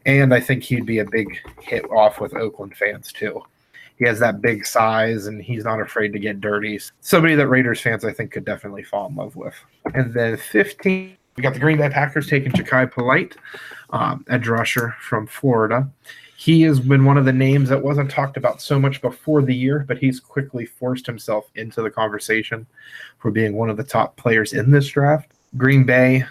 And 0.07 0.35
I 0.35 0.41
think 0.41 0.65
he'd 0.65 0.87
be 0.87 0.99
a 0.99 1.05
big 1.05 1.39
hit 1.61 1.85
off 1.91 2.21
with 2.21 2.35
Oakland 2.35 2.77
fans, 2.77 3.13
too. 3.13 3.43
He 4.01 4.07
has 4.07 4.19
that 4.19 4.41
big 4.41 4.67
size 4.67 5.27
and 5.27 5.43
he's 5.43 5.63
not 5.63 5.81
afraid 5.81 6.13
to 6.15 6.19
get 6.19 6.41
dirty. 6.41 6.81
Somebody 7.03 7.35
that 7.35 7.49
Raiders 7.49 7.83
fans, 7.83 8.05
I 8.05 8.13
think, 8.13 8.33
could 8.33 8.47
definitely 8.47 8.83
fall 8.83 9.09
in 9.09 9.15
love 9.15 9.37
with. 9.37 9.55
And 9.95 10.13
then 10.15 10.37
15, 10.39 11.17
we 11.41 11.43
got 11.43 11.55
the 11.55 11.61
Green 11.61 11.79
Bay 11.79 11.89
Packers 11.89 12.27
taking 12.27 12.53
Jachai 12.53 12.93
Polite, 12.93 13.35
um, 13.95 14.27
edge 14.29 14.47
rusher 14.47 14.95
from 15.01 15.27
Florida. 15.27 15.89
He 16.37 16.61
has 16.63 16.79
been 16.79 17.07
one 17.07 17.17
of 17.17 17.25
the 17.25 17.33
names 17.33 17.71
that 17.71 17.83
wasn't 17.83 18.11
talked 18.11 18.37
about 18.37 18.61
so 18.61 18.79
much 18.79 19.01
before 19.01 19.41
the 19.41 19.55
year, 19.55 19.87
but 19.89 19.97
he's 19.97 20.21
quickly 20.21 20.67
forced 20.67 21.07
himself 21.07 21.51
into 21.55 21.81
the 21.81 21.89
conversation 21.89 22.67
for 23.21 23.31
being 23.31 23.55
one 23.55 23.71
of 23.71 23.79
the 23.79 23.85
top 23.85 24.19
players 24.19 24.53
in 24.53 24.71
this 24.71 24.87
draft. 24.89 25.33
Green 25.57 25.85
Bay 25.85 26.27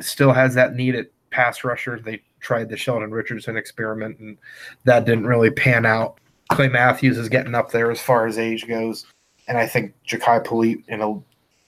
still 0.00 0.32
has 0.32 0.54
that 0.54 0.76
need 0.76 0.94
at 0.94 1.08
pass 1.28 1.62
rusher. 1.62 2.00
They 2.02 2.22
tried 2.40 2.70
the 2.70 2.76
Sheldon 2.78 3.10
Richardson 3.10 3.58
experiment, 3.58 4.18
and 4.18 4.38
that 4.84 5.04
didn't 5.04 5.26
really 5.26 5.50
pan 5.50 5.84
out. 5.84 6.20
Clay 6.48 6.68
Matthews 6.68 7.18
is 7.18 7.28
getting 7.28 7.54
up 7.54 7.70
there 7.70 7.90
as 7.90 8.00
far 8.00 8.26
as 8.26 8.38
age 8.38 8.66
goes, 8.66 9.04
and 9.46 9.58
I 9.58 9.66
think 9.66 9.92
Jachai 10.08 10.42
Polite 10.42 10.84
in 10.88 11.02
a 11.02 11.20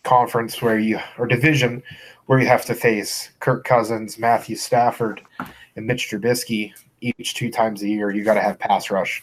conference 0.07 0.63
where 0.63 0.79
you 0.79 0.99
or 1.19 1.27
division 1.27 1.83
where 2.27 2.39
you 2.39 2.47
have 2.47 2.65
to 2.65 2.75
face 2.75 3.31
Kirk 3.41 3.65
Cousins, 3.65 4.19
Matthew 4.19 4.57
Stafford, 4.57 5.21
and 5.77 5.87
Mitch 5.87 6.11
Trubisky 6.11 6.73
each 7.01 7.35
two 7.35 7.51
times 7.51 7.83
a 7.83 7.89
year. 7.89 8.11
You 8.11 8.25
got 8.25 8.35
to 8.35 8.41
have 8.41 8.59
pass 8.59 8.91
rush, 8.91 9.23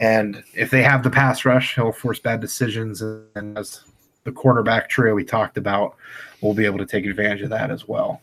and 0.00 0.42
if 0.54 0.70
they 0.70 0.82
have 0.82 1.02
the 1.02 1.10
pass 1.10 1.44
rush, 1.44 1.74
he'll 1.74 1.92
force 1.92 2.18
bad 2.18 2.40
decisions, 2.40 3.02
and 3.02 3.58
as 3.58 3.80
the 4.24 4.32
quarterback 4.32 4.88
trio 4.88 5.14
we 5.14 5.24
talked 5.24 5.56
about, 5.56 5.96
we'll 6.40 6.54
be 6.54 6.66
able 6.66 6.78
to 6.78 6.86
take 6.86 7.06
advantage 7.06 7.42
of 7.42 7.50
that 7.50 7.70
as 7.70 7.88
well. 7.88 8.20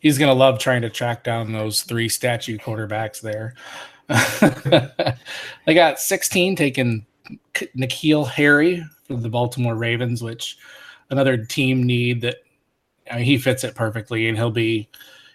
he's 0.00 0.18
to 0.18 0.34
love 0.34 0.58
trying 0.58 0.82
to 0.82 0.90
track 0.90 1.24
down 1.24 1.52
those 1.52 1.82
three 1.82 2.08
statue 2.08 2.58
quarterbacks 2.58 3.20
there. 3.20 3.54
they 5.66 5.74
got 5.74 5.98
16 5.98 6.56
taking 6.56 7.06
N'Keal 7.54 8.26
Harry 8.28 8.84
for 9.06 9.14
the 9.14 9.28
Baltimore 9.28 9.74
Ravens, 9.74 10.22
which 10.22 10.58
another 11.14 11.36
team 11.36 11.84
need 11.84 12.20
that 12.22 12.38
I 13.10 13.16
mean, 13.16 13.24
he 13.24 13.38
fits 13.38 13.64
it 13.64 13.74
perfectly, 13.74 14.28
and 14.28 14.36
he'll 14.36 14.50
be 14.50 14.88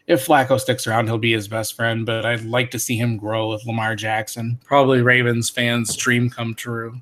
if 0.08 0.26
Flacco 0.26 0.60
sticks 0.60 0.88
around, 0.88 1.06
he'll 1.06 1.18
be 1.18 1.34
his 1.34 1.48
best 1.48 1.76
friend. 1.76 2.06
But 2.06 2.26
I'd 2.26 2.44
like 2.44 2.72
to 2.72 2.80
see 2.80 2.98
him 2.98 3.18
grow 3.18 3.50
with 3.50 3.66
Lamar 3.66 3.96
Jackson. 3.96 4.60
Probably 4.66 5.02
Ravens 5.02 5.50
fans' 5.50 5.96
dream 5.96 6.30
come 6.30 6.56
true. 6.56 7.02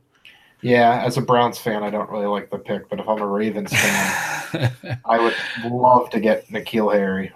Yeah, 0.61 1.03
as 1.05 1.17
a 1.17 1.21
Browns 1.21 1.57
fan, 1.57 1.83
I 1.83 1.89
don't 1.89 2.09
really 2.09 2.25
like 2.25 2.49
the 2.49 2.57
pick, 2.57 2.89
but 2.89 2.99
if 2.99 3.07
I'm 3.07 3.21
a 3.21 3.27
Ravens 3.27 3.71
fan, 3.71 4.71
I 5.05 5.19
would 5.19 5.35
love 5.71 6.09
to 6.09 6.19
get 6.19 6.47
N'Keal 6.49 6.93
Harry. 6.93 7.31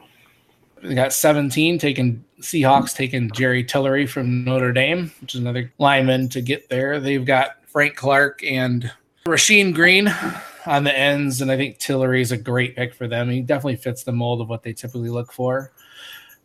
They 0.81 0.95
got 0.95 1.13
17 1.13 1.77
taking 1.77 2.25
Seahawks 2.41 2.95
taking 2.95 3.29
Jerry 3.31 3.63
Tillery 3.63 4.07
from 4.07 4.43
Notre 4.43 4.73
Dame, 4.73 5.11
which 5.21 5.35
is 5.35 5.41
another 5.41 5.71
lineman 5.77 6.29
to 6.29 6.41
get 6.41 6.67
there. 6.69 6.99
They've 6.99 7.23
got 7.23 7.63
Frank 7.67 7.95
Clark 7.95 8.43
and 8.43 8.91
Rasheem 9.25 9.73
Green 9.73 10.11
on 10.65 10.83
the 10.83 10.97
ends, 10.97 11.41
and 11.41 11.51
I 11.51 11.57
think 11.57 11.77
Tillery 11.77 12.21
is 12.21 12.31
a 12.31 12.37
great 12.37 12.75
pick 12.75 12.93
for 12.93 13.07
them. 13.07 13.29
He 13.29 13.41
definitely 13.41 13.77
fits 13.77 14.03
the 14.03 14.11
mold 14.11 14.41
of 14.41 14.49
what 14.49 14.63
they 14.63 14.73
typically 14.73 15.09
look 15.09 15.31
for. 15.31 15.71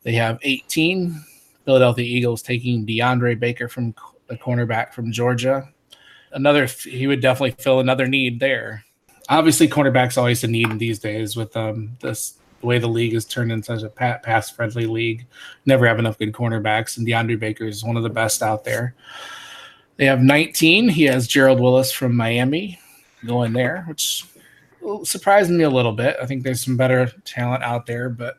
They 0.02 0.12
have 0.12 0.38
18 0.42 1.20
Philadelphia 1.64 2.04
Eagles 2.04 2.42
taking 2.42 2.86
DeAndre 2.86 3.38
Baker 3.38 3.68
from 3.68 3.94
the 4.28 4.36
cornerback 4.36 4.92
from 4.92 5.12
Georgia. 5.12 5.68
Another, 6.32 6.66
he 6.66 7.06
would 7.06 7.20
definitely 7.20 7.62
fill 7.62 7.80
another 7.80 8.06
need 8.06 8.40
there. 8.40 8.84
Obviously, 9.28 9.68
cornerback's 9.68 10.16
always 10.16 10.44
a 10.44 10.48
need 10.48 10.78
these 10.78 10.98
days 10.98 11.36
with 11.36 11.56
um, 11.56 11.96
this 12.00 12.38
the 12.60 12.66
way 12.66 12.78
the 12.78 12.86
league 12.86 13.12
is 13.12 13.24
turned 13.24 13.52
into 13.52 13.78
such 13.78 13.82
a 13.82 13.90
pass 13.90 14.50
friendly 14.50 14.86
league. 14.86 15.26
Never 15.66 15.86
have 15.86 15.98
enough 15.98 16.18
good 16.18 16.32
cornerbacks, 16.32 16.96
and 16.96 17.06
DeAndre 17.06 17.38
Baker 17.38 17.64
is 17.64 17.84
one 17.84 17.96
of 17.96 18.02
the 18.02 18.08
best 18.08 18.42
out 18.42 18.64
there. 18.64 18.94
They 19.96 20.06
have 20.06 20.20
19. 20.20 20.88
He 20.88 21.04
has 21.04 21.26
Gerald 21.26 21.60
Willis 21.60 21.92
from 21.92 22.16
Miami 22.16 22.78
going 23.26 23.52
there, 23.52 23.84
which 23.88 24.24
surprised 25.04 25.50
me 25.50 25.64
a 25.64 25.70
little 25.70 25.92
bit. 25.92 26.16
I 26.22 26.26
think 26.26 26.42
there's 26.42 26.64
some 26.64 26.76
better 26.76 27.06
talent 27.24 27.62
out 27.62 27.86
there, 27.86 28.08
but 28.08 28.38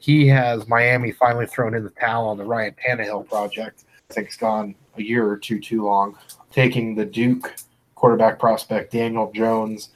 He 0.00 0.26
has 0.28 0.66
Miami 0.66 1.12
finally 1.12 1.46
thrown 1.46 1.74
in 1.74 1.84
the 1.84 1.90
towel 1.90 2.28
on 2.28 2.38
the 2.38 2.44
Ryan 2.44 2.74
Tannehill 2.84 3.28
project. 3.28 3.84
I 4.10 4.14
think 4.14 4.28
it's 4.28 4.36
gone 4.36 4.74
a 4.96 5.02
year 5.02 5.28
or 5.28 5.36
two 5.36 5.60
too 5.60 5.84
long. 5.84 6.16
Taking 6.50 6.94
the 6.94 7.04
Duke 7.04 7.54
quarterback 7.94 8.38
prospect, 8.38 8.92
Daniel 8.92 9.30
Jones. 9.32 9.90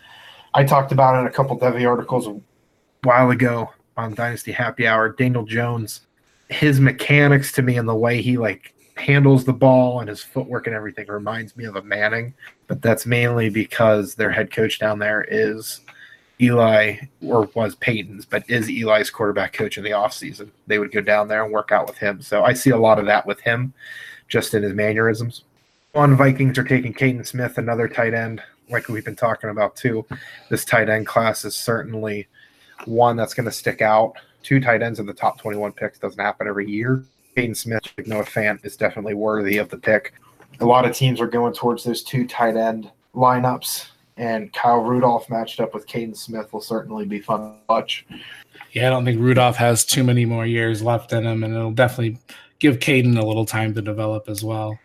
I 0.52 0.62
talked 0.62 0.92
about 0.92 1.18
in 1.18 1.26
a 1.26 1.30
couple 1.30 1.58
Devy 1.58 1.88
articles 1.88 2.26
a 2.26 2.38
while 3.02 3.30
ago 3.30 3.70
on 3.96 4.14
Dynasty 4.14 4.52
Happy 4.52 4.86
Hour. 4.86 5.08
Daniel 5.08 5.44
Jones, 5.46 6.02
his 6.50 6.80
mechanics 6.80 7.50
to 7.52 7.62
me 7.62 7.78
and 7.78 7.88
the 7.88 7.94
way 7.94 8.20
he 8.20 8.36
like 8.36 8.73
handles 8.96 9.44
the 9.44 9.52
ball 9.52 10.00
and 10.00 10.08
his 10.08 10.22
footwork 10.22 10.66
and 10.66 10.76
everything 10.76 11.06
reminds 11.08 11.56
me 11.56 11.64
of 11.64 11.76
a 11.76 11.82
Manning, 11.82 12.34
but 12.66 12.80
that's 12.80 13.06
mainly 13.06 13.50
because 13.50 14.14
their 14.14 14.30
head 14.30 14.52
coach 14.52 14.78
down 14.78 14.98
there 14.98 15.26
is 15.28 15.80
Eli 16.40 16.96
or 17.24 17.48
was 17.54 17.74
Peyton's, 17.76 18.24
but 18.24 18.48
is 18.48 18.68
Eli's 18.68 19.10
quarterback 19.10 19.52
coach 19.52 19.78
in 19.78 19.84
the 19.84 19.90
offseason. 19.90 20.50
They 20.66 20.78
would 20.78 20.92
go 20.92 21.00
down 21.00 21.28
there 21.28 21.44
and 21.44 21.52
work 21.52 21.72
out 21.72 21.86
with 21.86 21.98
him. 21.98 22.22
So 22.22 22.44
I 22.44 22.52
see 22.52 22.70
a 22.70 22.76
lot 22.76 22.98
of 22.98 23.06
that 23.06 23.26
with 23.26 23.40
him 23.40 23.72
just 24.28 24.54
in 24.54 24.62
his 24.62 24.74
mannerisms. 24.74 25.44
One 25.92 26.16
Vikings 26.16 26.58
are 26.58 26.64
taking 26.64 26.92
Kaden 26.92 27.26
Smith, 27.26 27.58
another 27.58 27.86
tight 27.86 28.14
end, 28.14 28.42
like 28.68 28.88
we've 28.88 29.04
been 29.04 29.16
talking 29.16 29.50
about 29.50 29.76
too. 29.76 30.04
This 30.50 30.64
tight 30.64 30.88
end 30.88 31.06
class 31.06 31.44
is 31.44 31.54
certainly 31.54 32.26
one 32.84 33.16
that's 33.16 33.34
going 33.34 33.44
to 33.44 33.52
stick 33.52 33.80
out. 33.82 34.14
Two 34.42 34.60
tight 34.60 34.82
ends 34.82 34.98
in 34.98 35.06
the 35.06 35.14
top 35.14 35.38
21 35.40 35.72
picks 35.72 35.98
doesn't 35.98 36.20
happen 36.20 36.48
every 36.48 36.68
year. 36.68 37.04
Kaden 37.34 37.56
Smith, 37.56 37.82
Noah 38.06 38.24
Fant, 38.24 38.64
is 38.64 38.76
definitely 38.76 39.14
worthy 39.14 39.58
of 39.58 39.68
the 39.68 39.76
pick. 39.76 40.14
A 40.60 40.64
lot 40.64 40.84
of 40.84 40.94
teams 40.94 41.20
are 41.20 41.26
going 41.26 41.52
towards 41.52 41.84
those 41.84 42.02
two 42.02 42.26
tight 42.26 42.56
end 42.56 42.90
lineups, 43.14 43.86
and 44.16 44.52
Kyle 44.52 44.80
Rudolph 44.80 45.28
matched 45.28 45.60
up 45.60 45.74
with 45.74 45.86
Kaden 45.86 46.16
Smith 46.16 46.52
will 46.52 46.60
certainly 46.60 47.04
be 47.04 47.20
fun 47.20 47.40
to 47.40 47.56
watch. 47.68 48.06
Yeah, 48.72 48.86
I 48.86 48.90
don't 48.90 49.04
think 49.04 49.20
Rudolph 49.20 49.56
has 49.56 49.84
too 49.84 50.04
many 50.04 50.24
more 50.24 50.46
years 50.46 50.82
left 50.82 51.12
in 51.12 51.26
him, 51.26 51.42
and 51.42 51.54
it'll 51.54 51.72
definitely 51.72 52.18
give 52.58 52.78
Kaden 52.78 53.18
a 53.18 53.26
little 53.26 53.46
time 53.46 53.74
to 53.74 53.82
develop 53.82 54.28
as 54.28 54.44
well. 54.44 54.78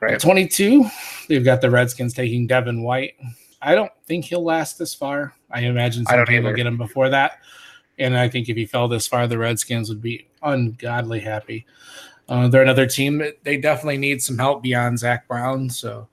Right. 0.00 0.14
At 0.14 0.20
22, 0.20 0.84
they've 1.28 1.44
got 1.44 1.60
the 1.60 1.70
Redskins 1.70 2.14
taking 2.14 2.46
Devin 2.46 2.82
White. 2.82 3.14
I 3.60 3.74
don't 3.74 3.92
think 4.06 4.24
he'll 4.24 4.42
last 4.42 4.78
this 4.78 4.94
far. 4.94 5.34
I 5.50 5.60
imagine 5.60 6.04
some 6.06 6.24
people 6.26 6.50
will 6.50 6.56
get 6.56 6.66
him 6.66 6.76
before 6.76 7.08
that. 7.10 7.38
And 7.98 8.18
I 8.18 8.28
think 8.28 8.48
if 8.48 8.56
he 8.56 8.66
fell 8.66 8.88
this 8.88 9.06
far, 9.06 9.28
the 9.28 9.38
Redskins 9.38 9.88
would 9.88 10.02
be 10.02 10.26
ungodly 10.42 11.20
happy. 11.20 11.66
Uh, 12.28 12.48
they're 12.48 12.62
another 12.62 12.86
team 12.86 13.18
that 13.18 13.42
they 13.44 13.56
definitely 13.56 13.98
need 13.98 14.22
some 14.22 14.38
help 14.38 14.62
beyond 14.62 14.98
Zach 14.98 15.26
Brown. 15.28 15.68
So 15.68 16.08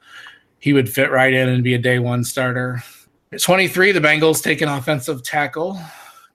he 0.60 0.74
would 0.74 0.90
fit 0.90 1.12
right 1.12 1.34
in 1.34 1.50
and 1.50 1.64
be 1.64 1.76
a 1.76 1.80
day 1.80 2.00
one 2.00 2.24
starter. 2.24 2.84
At 3.32 3.42
23, 3.42 3.92
the 3.92 4.00
Bengals 4.00 4.42
take 4.42 4.62
an 4.62 4.70
offensive 4.70 5.24
tackle, 5.24 5.80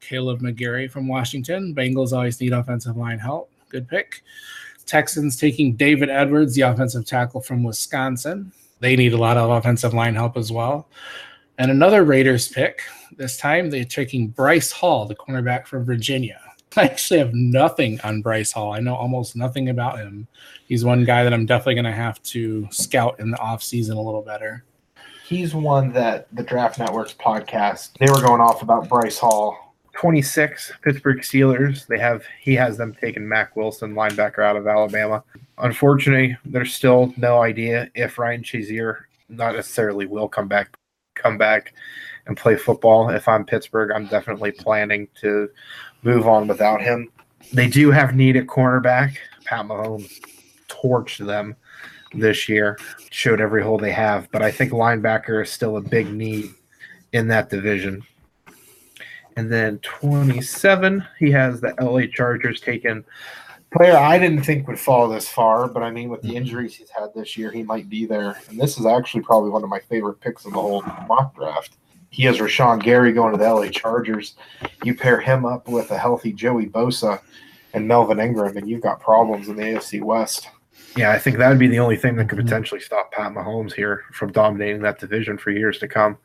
Kaleb 0.00 0.40
McGary 0.40 0.90
from 0.90 1.08
Washington. 1.08 1.74
Bengals 1.74 2.12
always 2.12 2.40
need 2.40 2.52
offensive 2.52 2.96
line 2.96 3.18
help. 3.18 3.50
Good 3.68 3.88
pick. 3.88 4.22
Texans 4.86 5.36
taking 5.36 5.74
David 5.74 6.08
Edwards, 6.08 6.54
the 6.54 6.62
offensive 6.62 7.04
tackle 7.06 7.40
from 7.40 7.64
Wisconsin. 7.64 8.52
They 8.80 8.96
need 8.96 9.12
a 9.12 9.18
lot 9.18 9.36
of 9.36 9.50
offensive 9.50 9.94
line 9.94 10.14
help 10.14 10.36
as 10.36 10.52
well. 10.52 10.88
And 11.58 11.70
another 11.70 12.04
Raiders 12.04 12.48
pick. 12.48 12.82
This 13.16 13.36
time 13.36 13.70
they're 13.70 13.84
taking 13.84 14.28
Bryce 14.28 14.72
Hall, 14.72 15.06
the 15.06 15.14
cornerback 15.14 15.66
from 15.66 15.84
Virginia. 15.84 16.40
I 16.76 16.84
actually 16.84 17.20
have 17.20 17.34
nothing 17.34 18.00
on 18.02 18.22
Bryce 18.22 18.52
Hall. 18.52 18.72
I 18.72 18.80
know 18.80 18.94
almost 18.94 19.36
nothing 19.36 19.68
about 19.68 19.98
him. 19.98 20.26
He's 20.66 20.84
one 20.84 21.04
guy 21.04 21.22
that 21.22 21.32
I'm 21.32 21.46
definitely 21.46 21.74
going 21.74 21.84
to 21.84 21.92
have 21.92 22.22
to 22.24 22.66
scout 22.70 23.20
in 23.20 23.30
the 23.30 23.36
offseason 23.36 23.96
a 23.96 24.00
little 24.00 24.22
better. 24.22 24.64
He's 25.26 25.54
one 25.54 25.92
that 25.92 26.26
the 26.34 26.42
Draft 26.42 26.78
Networks 26.78 27.14
podcast, 27.14 27.92
they 27.98 28.06
were 28.10 28.20
going 28.20 28.40
off 28.40 28.62
about 28.62 28.88
Bryce 28.88 29.18
Hall 29.18 29.74
26 29.94 30.72
Pittsburgh 30.82 31.20
Steelers. 31.20 31.86
They 31.86 31.98
have 31.98 32.24
he 32.40 32.54
has 32.54 32.76
them 32.76 32.94
taking 33.00 33.26
Mack 33.26 33.56
Wilson, 33.56 33.94
linebacker 33.94 34.44
out 34.44 34.56
of 34.56 34.66
Alabama. 34.66 35.22
Unfortunately, 35.58 36.36
there's 36.44 36.74
still 36.74 37.14
no 37.16 37.40
idea 37.40 37.88
if 37.94 38.18
Ryan 38.18 38.42
Shazier 38.42 39.02
not 39.28 39.54
necessarily 39.54 40.06
will 40.06 40.28
come 40.28 40.48
back 40.48 40.76
come 41.14 41.38
back 41.38 41.74
and 42.26 42.36
play 42.36 42.56
football. 42.56 43.08
If 43.10 43.28
I'm 43.28 43.44
Pittsburgh, 43.44 43.92
I'm 43.92 44.06
definitely 44.06 44.50
planning 44.50 45.08
to 45.20 45.48
move 46.04 46.28
on 46.28 46.46
without 46.46 46.80
him. 46.80 47.10
They 47.52 47.68
do 47.68 47.90
have 47.90 48.14
need 48.14 48.36
at 48.36 48.46
cornerback. 48.46 49.16
Pat 49.44 49.66
Mahomes 49.66 50.20
torched 50.68 51.24
them 51.24 51.56
this 52.14 52.48
year, 52.48 52.78
showed 53.10 53.40
every 53.40 53.62
hole 53.62 53.78
they 53.78 53.92
have, 53.92 54.30
but 54.30 54.42
I 54.42 54.50
think 54.50 54.72
linebacker 54.72 55.42
is 55.42 55.50
still 55.50 55.76
a 55.76 55.80
big 55.80 56.12
need 56.12 56.50
in 57.12 57.28
that 57.28 57.50
division. 57.50 58.02
And 59.36 59.52
then 59.52 59.78
27, 59.78 61.04
he 61.18 61.30
has 61.32 61.60
the 61.60 61.74
LA 61.80 62.06
Chargers 62.06 62.60
taken 62.60 63.04
player 63.74 63.96
I 63.96 64.18
didn't 64.18 64.42
think 64.42 64.68
would 64.68 64.78
fall 64.78 65.08
this 65.08 65.28
far, 65.28 65.68
but 65.68 65.82
I 65.82 65.90
mean, 65.90 66.08
with 66.08 66.22
the 66.22 66.36
injuries 66.36 66.76
he's 66.76 66.90
had 66.90 67.12
this 67.14 67.36
year, 67.36 67.50
he 67.50 67.62
might 67.62 67.88
be 67.88 68.06
there. 68.06 68.40
And 68.48 68.58
this 68.58 68.78
is 68.78 68.86
actually 68.86 69.22
probably 69.22 69.50
one 69.50 69.64
of 69.64 69.68
my 69.68 69.80
favorite 69.80 70.20
picks 70.20 70.46
of 70.46 70.52
the 70.52 70.60
whole 70.60 70.82
mock 71.08 71.34
draft. 71.34 71.76
He 72.14 72.22
has 72.26 72.38
Rashan 72.38 72.80
Gary 72.80 73.12
going 73.12 73.32
to 73.32 73.38
the 73.38 73.52
LA 73.52 73.66
Chargers. 73.70 74.36
You 74.84 74.94
pair 74.94 75.20
him 75.20 75.44
up 75.44 75.66
with 75.66 75.90
a 75.90 75.98
healthy 75.98 76.32
Joey 76.32 76.66
Bosa 76.66 77.20
and 77.72 77.88
Melvin 77.88 78.20
Ingram, 78.20 78.56
and 78.56 78.70
you've 78.70 78.82
got 78.82 79.00
problems 79.00 79.48
in 79.48 79.56
the 79.56 79.62
AFC 79.62 80.00
West. 80.00 80.48
Yeah, 80.96 81.10
I 81.10 81.18
think 81.18 81.38
that 81.38 81.48
would 81.48 81.58
be 81.58 81.66
the 81.66 81.80
only 81.80 81.96
thing 81.96 82.14
that 82.14 82.28
could 82.28 82.38
potentially 82.38 82.78
stop 82.80 83.10
Pat 83.10 83.32
Mahomes 83.32 83.72
here 83.72 84.04
from 84.12 84.30
dominating 84.30 84.80
that 84.82 85.00
division 85.00 85.36
for 85.36 85.50
years 85.50 85.80
to 85.80 85.88
come. 85.88 86.16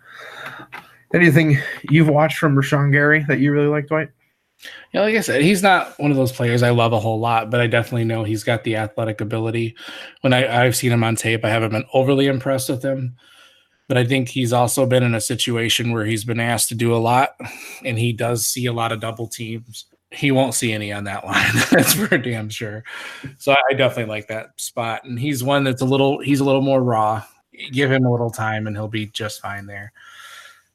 Anything 1.12 1.58
you've 1.89 2.08
watched 2.08 2.38
from 2.38 2.56
Rashan 2.56 2.91
Gary 2.91 3.25
that 3.28 3.39
you 3.39 3.52
really 3.52 3.65
like, 3.65 3.88
Dwight? 3.88 4.10
Yeah, 4.93 5.02
like 5.02 5.15
I 5.15 5.21
said, 5.21 5.41
he's 5.41 5.63
not 5.63 5.97
one 5.97 6.12
of 6.12 6.17
those 6.17 6.32
players 6.32 6.62
I 6.62 6.69
love 6.69 6.93
a 6.93 6.99
whole 6.99 7.19
lot, 7.19 7.49
but 7.49 7.62
I 7.62 7.65
definitely 7.65 8.06
know 8.06 8.23
he's 8.23 8.43
got 8.43 8.63
the 8.63 8.75
athletic 8.75 9.21
ability. 9.21 9.75
When 10.21 10.34
I, 10.34 10.63
I've 10.63 10.75
seen 10.75 10.91
him 10.91 11.04
on 11.04 11.15
tape, 11.15 11.43
I 11.43 11.49
haven't 11.49 11.71
been 11.71 11.86
overly 11.95 12.28
impressed 12.28 12.69
with 12.69 12.84
him, 12.84 13.15
but 13.89 13.97
I 13.97 14.06
think 14.06 14.30
he's 14.30 14.54
also 14.54 14.86
been 14.86 15.02
in 15.02 15.15
a 15.15 15.19
situation 15.19 15.91
where 15.91 16.06
he's 16.06 16.23
been 16.23 16.39
asked 16.39 16.69
to 16.69 16.75
do 16.75 16.93
a 16.93 16.97
lot, 16.97 17.36
and 17.84 17.97
he 17.97 18.13
does 18.13 18.45
see 18.45 18.67
a 18.67 18.71
lot 18.71 18.91
of 18.91 18.99
double 18.99 19.28
teams. 19.28 19.86
He 20.12 20.30
won't 20.30 20.54
see 20.54 20.71
any 20.71 20.93
on 20.93 21.06
that 21.06 21.25
line. 21.25 21.52
that's 21.71 21.95
for 21.95 22.17
damn 22.19 22.49
sure. 22.49 22.84
So 23.39 23.52
I 23.52 23.73
definitely 23.73 24.12
like 24.12 24.28
that 24.28 24.52
spot, 24.58 25.06
and 25.06 25.19
he's 25.19 25.43
one 25.43 25.63
that's 25.63 25.82
a 25.82 25.86
little 25.86 26.21
he's 26.21 26.39
a 26.39 26.45
little 26.45 26.62
more 26.62 26.84
raw. 26.84 27.23
Give 27.71 27.91
him 27.91 28.06
a 28.06 28.12
little 28.12 28.30
time, 28.30 28.67
and 28.67 28.75
he'll 28.75 28.88
be 28.88 29.08
just 29.08 29.41
fine 29.41 29.65
there. 29.65 29.91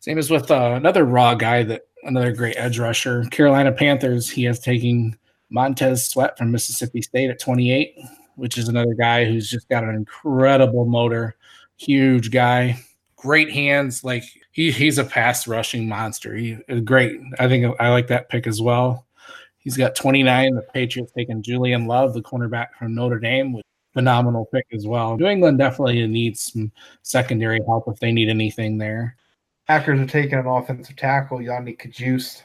Same 0.00 0.18
as 0.18 0.28
with 0.28 0.50
uh, 0.50 0.72
another 0.74 1.04
raw 1.04 1.36
guy 1.36 1.62
that 1.62 1.82
another 2.02 2.32
great 2.32 2.56
edge 2.56 2.80
rusher, 2.80 3.24
Carolina 3.30 3.70
Panthers. 3.70 4.28
He 4.28 4.42
has 4.44 4.58
taken 4.58 5.16
Montez 5.50 6.10
Sweat 6.10 6.36
from 6.36 6.50
Mississippi 6.50 7.00
State 7.00 7.30
at 7.30 7.38
28, 7.38 7.96
which 8.34 8.58
is 8.58 8.68
another 8.68 8.92
guy 8.92 9.24
who's 9.24 9.48
just 9.48 9.68
got 9.68 9.84
an 9.84 9.94
incredible 9.94 10.84
motor, 10.84 11.36
huge 11.76 12.32
guy, 12.32 12.76
great 13.24 13.50
hands. 13.50 14.04
Like 14.04 14.24
he, 14.52 14.70
he's 14.70 14.98
a 14.98 15.04
pass 15.04 15.48
rushing 15.48 15.88
monster. 15.88 16.36
He 16.36 16.56
great. 16.84 17.18
I 17.38 17.48
think 17.48 17.74
I 17.80 17.88
like 17.88 18.06
that 18.08 18.28
pick 18.28 18.46
as 18.46 18.60
well. 18.60 19.06
He's 19.58 19.78
got 19.78 19.96
29. 19.96 20.54
The 20.54 20.62
Patriots 20.74 21.12
taking 21.16 21.42
Julian 21.42 21.86
Love, 21.86 22.12
the 22.12 22.20
cornerback 22.20 22.74
from 22.78 22.94
Notre 22.94 23.18
Dame, 23.18 23.54
with 23.54 23.64
phenomenal 23.94 24.44
pick 24.52 24.66
as 24.72 24.86
well. 24.86 25.16
New 25.16 25.26
England 25.26 25.58
definitely 25.58 26.06
needs 26.06 26.52
some 26.52 26.70
secondary 27.02 27.60
help 27.66 27.84
if 27.88 27.98
they 27.98 28.12
need 28.12 28.28
anything 28.28 28.76
there. 28.76 29.16
Packers 29.66 29.98
are 29.98 30.06
taking 30.06 30.38
an 30.38 30.46
offensive 30.46 30.96
tackle, 30.96 31.38
Yodny 31.38 31.78
Cajuste. 31.78 32.42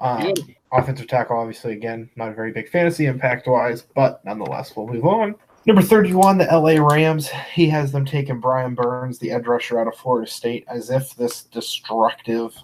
Um, 0.00 0.34
offensive 0.72 1.06
tackle, 1.06 1.38
obviously, 1.38 1.74
again, 1.74 2.10
not 2.16 2.30
a 2.30 2.34
very 2.34 2.50
big 2.50 2.68
fantasy 2.68 3.06
impact 3.06 3.46
wise, 3.46 3.82
but 3.94 4.24
nonetheless, 4.24 4.74
we'll 4.74 4.88
move 4.88 5.06
on. 5.06 5.36
Number 5.66 5.82
31, 5.82 6.38
the 6.38 6.46
LA 6.46 6.82
Rams. 6.82 7.28
He 7.52 7.68
has 7.68 7.92
them 7.92 8.06
taking 8.06 8.40
Brian 8.40 8.74
Burns, 8.74 9.18
the 9.18 9.30
edge 9.30 9.46
rusher 9.46 9.78
out 9.78 9.88
of 9.88 9.94
Florida 9.94 10.30
State, 10.30 10.64
as 10.68 10.88
if 10.88 11.14
this 11.14 11.42
destructive 11.44 12.56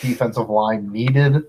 defensive 0.00 0.50
line 0.50 0.90
needed 0.90 1.44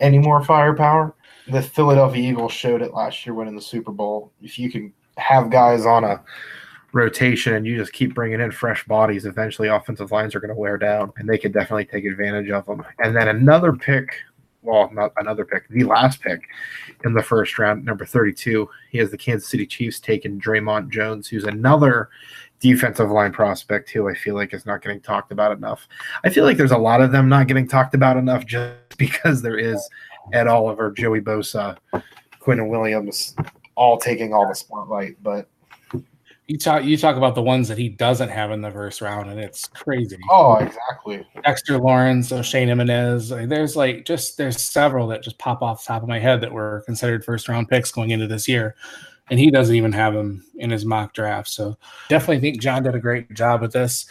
any 0.00 0.18
more 0.18 0.42
firepower. 0.44 1.14
The 1.46 1.62
Philadelphia 1.62 2.30
Eagles 2.30 2.52
showed 2.52 2.82
it 2.82 2.92
last 2.92 3.24
year 3.24 3.34
winning 3.34 3.54
the 3.54 3.62
Super 3.62 3.92
Bowl. 3.92 4.32
If 4.42 4.58
you 4.58 4.70
can 4.70 4.92
have 5.16 5.48
guys 5.48 5.86
on 5.86 6.02
a 6.02 6.20
rotation 6.92 7.54
and 7.54 7.64
you 7.64 7.76
just 7.76 7.92
keep 7.92 8.12
bringing 8.12 8.40
in 8.40 8.50
fresh 8.50 8.84
bodies, 8.86 9.26
eventually 9.26 9.68
offensive 9.68 10.10
lines 10.10 10.34
are 10.34 10.40
going 10.40 10.54
to 10.54 10.60
wear 10.60 10.76
down 10.76 11.12
and 11.16 11.28
they 11.28 11.38
could 11.38 11.52
definitely 11.52 11.84
take 11.84 12.04
advantage 12.04 12.50
of 12.50 12.66
them. 12.66 12.84
And 12.98 13.14
then 13.14 13.28
another 13.28 13.72
pick, 13.72 14.16
well, 14.62 14.90
not 14.92 15.12
another 15.16 15.44
pick, 15.44 15.68
the 15.68 15.84
last 15.84 16.20
pick 16.20 16.42
in 17.04 17.12
the 17.12 17.22
first 17.22 17.58
round, 17.58 17.84
number 17.84 18.06
32, 18.06 18.68
he 18.90 18.98
has 18.98 19.10
the 19.10 19.18
Kansas 19.18 19.48
City 19.48 19.66
Chiefs 19.66 20.00
taking 20.00 20.40
Dre'Mont 20.40 20.88
Jones, 20.88 21.28
who's 21.28 21.44
another 21.44 22.08
defensive 22.60 23.10
line 23.10 23.32
prospect 23.32 23.90
who 23.90 24.08
I 24.08 24.14
feel 24.14 24.36
like 24.36 24.54
is 24.54 24.64
not 24.64 24.82
getting 24.82 25.00
talked 25.00 25.32
about 25.32 25.50
enough. 25.50 25.88
I 26.24 26.30
feel 26.30 26.44
like 26.44 26.56
there's 26.56 26.70
a 26.70 26.78
lot 26.78 27.00
of 27.00 27.10
them 27.10 27.28
not 27.28 27.48
getting 27.48 27.66
talked 27.66 27.94
about 27.94 28.16
enough 28.16 28.46
just 28.46 28.76
because 28.98 29.42
there 29.42 29.58
is 29.58 29.86
Ed 30.32 30.46
Oliver, 30.46 30.92
Joey 30.92 31.20
Bosa, 31.20 31.76
Quinnen 32.40 32.68
Williams, 32.68 33.34
all 33.74 33.98
taking 33.98 34.32
all 34.32 34.48
the 34.48 34.54
spotlight, 34.54 35.16
but 35.22 35.48
you 36.52 36.58
talk 36.58 36.84
you 36.84 36.98
talk 36.98 37.16
about 37.16 37.34
the 37.34 37.42
ones 37.42 37.66
that 37.68 37.78
he 37.78 37.88
doesn't 37.88 38.28
have 38.28 38.50
in 38.50 38.60
the 38.60 38.70
first 38.70 39.00
round, 39.00 39.30
and 39.30 39.40
it's 39.40 39.66
crazy. 39.68 40.18
Oh, 40.28 40.56
exactly. 40.56 41.26
Dexter 41.44 41.78
Lawrence, 41.78 42.30
uh, 42.30 42.40
Oshane 42.40 42.68
Ximines. 42.68 43.48
There's 43.48 43.74
like 43.74 44.04
just 44.04 44.36
there's 44.36 44.60
several 44.62 45.06
that 45.08 45.22
just 45.22 45.38
pop 45.38 45.62
off 45.62 45.82
the 45.82 45.88
top 45.88 46.02
of 46.02 46.10
my 46.10 46.18
head 46.18 46.42
that 46.42 46.52
were 46.52 46.82
considered 46.84 47.24
first 47.24 47.48
round 47.48 47.70
picks 47.70 47.90
going 47.90 48.10
into 48.10 48.26
this 48.26 48.46
year, 48.46 48.76
and 49.30 49.40
he 49.40 49.50
doesn't 49.50 49.74
even 49.74 49.92
have 49.92 50.12
them 50.12 50.44
in 50.56 50.68
his 50.68 50.84
mock 50.84 51.14
draft. 51.14 51.48
So 51.48 51.78
definitely 52.10 52.40
think 52.40 52.60
Jon 52.60 52.82
did 52.82 52.94
a 52.94 53.00
great 53.00 53.32
job 53.32 53.62
with 53.62 53.72
this. 53.72 54.04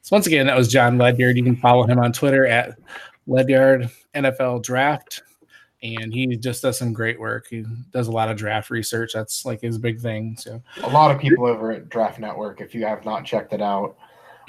So 0.00 0.16
once 0.16 0.26
again, 0.26 0.46
that 0.46 0.56
was 0.56 0.68
Jon 0.68 0.96
Ledyard. 0.96 1.36
You 1.36 1.44
can 1.44 1.56
follow 1.56 1.86
him 1.86 1.98
on 1.98 2.14
Twitter 2.14 2.46
at 2.46 2.78
Ledyard 3.26 3.90
NFL 4.14 4.62
Draft. 4.62 5.20
And 5.82 6.12
he 6.12 6.36
just 6.36 6.62
does 6.62 6.78
some 6.78 6.92
great 6.92 7.18
work. 7.18 7.46
He 7.48 7.64
does 7.90 8.08
a 8.08 8.12
lot 8.12 8.30
of 8.30 8.36
draft 8.36 8.70
research. 8.70 9.12
That's 9.14 9.44
like 9.44 9.60
his 9.60 9.78
big 9.78 10.00
thing. 10.00 10.36
So 10.38 10.62
a 10.82 10.90
lot 10.90 11.10
of 11.10 11.20
people 11.20 11.46
over 11.46 11.72
at 11.72 11.88
Draft 11.88 12.18
Network, 12.18 12.60
if 12.60 12.74
you 12.74 12.84
have 12.84 13.04
not 13.04 13.24
checked 13.24 13.52
it 13.52 13.62
out, 13.62 13.96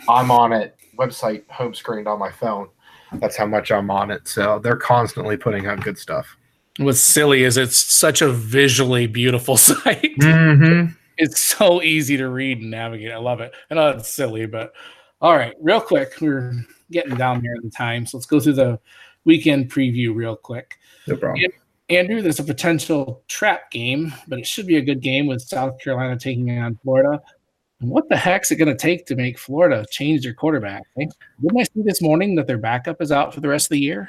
I'm 0.10 0.32
on 0.32 0.52
it 0.52 0.76
website 0.98 1.48
home 1.50 1.74
screened 1.74 2.08
on 2.08 2.20
my 2.20 2.32
phone. 2.32 2.70
That's 3.14 3.36
how 3.36 3.46
much 3.46 3.72
I'm 3.72 3.90
on 3.92 4.12
it. 4.12 4.28
So 4.28 4.60
they're 4.60 4.78
constantly 4.78 5.38
putting 5.38 5.66
out 5.66 5.82
good 5.82 5.98
stuff. 5.98 6.38
What's 6.78 7.00
silly 7.00 7.44
is 7.44 7.58
it's 7.58 7.76
such 7.76 8.22
a 8.22 8.32
visually 8.32 9.08
beautiful 9.08 9.58
site. 9.58 10.18
Mm-hmm. 10.20 10.94
It's 11.18 11.44
so 11.44 11.82
easy 11.82 12.18
to 12.18 12.30
read 12.30 12.60
and 12.60 12.72
navigate. 12.72 13.12
I 13.12 13.18
love 13.18 13.42
it. 13.42 13.54
I 13.70 13.76
know 13.76 13.90
it's 13.90 14.10
silly, 14.10 14.46
but 14.46 14.74
all 15.20 15.36
right, 15.36 15.54
real 15.62 15.82
quick, 15.82 16.14
we're 16.22 16.66
getting 16.90 17.16
down 17.16 17.42
here 17.42 17.54
in 17.54 17.62
the 17.64 17.70
time, 17.70 18.06
so 18.06 18.18
let's 18.18 18.26
go 18.26 18.40
through 18.40 18.54
the 18.54 18.80
weekend 19.26 19.72
preview 19.72 20.14
real 20.14 20.36
quick. 20.36 20.78
No 21.08 21.16
problem. 21.16 21.44
Andrew, 21.90 22.22
there's 22.22 22.40
a 22.40 22.44
potential 22.44 23.22
trap 23.28 23.70
game, 23.70 24.14
but 24.28 24.40
it 24.40 24.48
should 24.48 24.66
be 24.66 24.78
a 24.78 24.82
good 24.82 25.02
game 25.02 25.28
with 25.28 25.42
South 25.42 25.78
Carolina 25.80 26.18
taking 26.18 26.58
on 26.58 26.80
Florida. 26.84 27.22
And 27.82 27.90
what 27.90 28.08
the 28.08 28.16
heck's 28.16 28.52
it 28.52 28.56
going 28.56 28.70
to 28.70 28.76
take 28.76 29.06
to 29.08 29.16
make 29.16 29.38
Florida 29.38 29.86
change 29.92 30.24
their 30.24 30.34
quarterback? 30.34 30.84
Didn't 30.96 31.60
I 31.60 31.64
see 31.64 31.82
this 31.84 32.02
morning 32.02 32.36
that 32.36 32.48
their 32.48 32.58
backup 32.58 33.02
is 33.02 33.12
out 33.12 33.34
for 33.34 33.42
the 33.42 33.50
rest 33.50 33.66
of 33.66 33.72
the 33.72 33.80
year? 33.80 34.08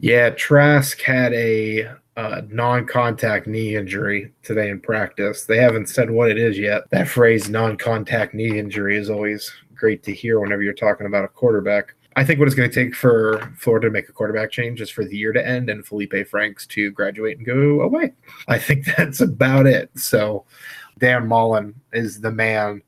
Yeah, 0.00 0.30
Trask 0.30 1.00
had 1.02 1.34
a 1.34 1.90
uh, 2.16 2.42
non-contact 2.48 3.46
knee 3.46 3.76
injury 3.76 4.32
today 4.42 4.70
in 4.70 4.80
practice. 4.80 5.44
They 5.44 5.58
haven't 5.58 5.88
said 5.88 6.10
what 6.10 6.30
it 6.30 6.38
is 6.38 6.56
yet. 6.56 6.88
That 6.90 7.08
phrase 7.08 7.50
"non-contact 7.50 8.32
knee 8.32 8.58
injury" 8.58 8.96
is 8.96 9.10
always 9.10 9.52
great 9.74 10.02
to 10.04 10.14
hear 10.14 10.40
whenever 10.40 10.62
you're 10.62 10.72
talking 10.72 11.06
about 11.06 11.24
a 11.24 11.28
quarterback. 11.28 11.94
I 12.18 12.24
think 12.24 12.40
what 12.40 12.48
it's 12.48 12.56
going 12.56 12.68
to 12.68 12.74
take 12.74 12.96
for 12.96 13.38
Florida 13.56 13.86
to 13.86 13.92
make 13.92 14.08
a 14.08 14.12
quarterback 14.12 14.50
change 14.50 14.80
is 14.80 14.90
for 14.90 15.04
the 15.04 15.16
year 15.16 15.32
to 15.32 15.46
end 15.46 15.70
and 15.70 15.86
Felipe 15.86 16.26
Franks 16.26 16.66
to 16.66 16.90
graduate 16.90 17.36
and 17.36 17.46
go 17.46 17.80
away. 17.82 18.12
I 18.48 18.58
think 18.58 18.86
that's 18.96 19.20
about 19.20 19.68
it. 19.68 19.96
So 19.96 20.44
Dan 20.98 21.28
Mullen 21.28 21.80
is 21.92 22.20
the 22.20 22.32
man 22.32 22.82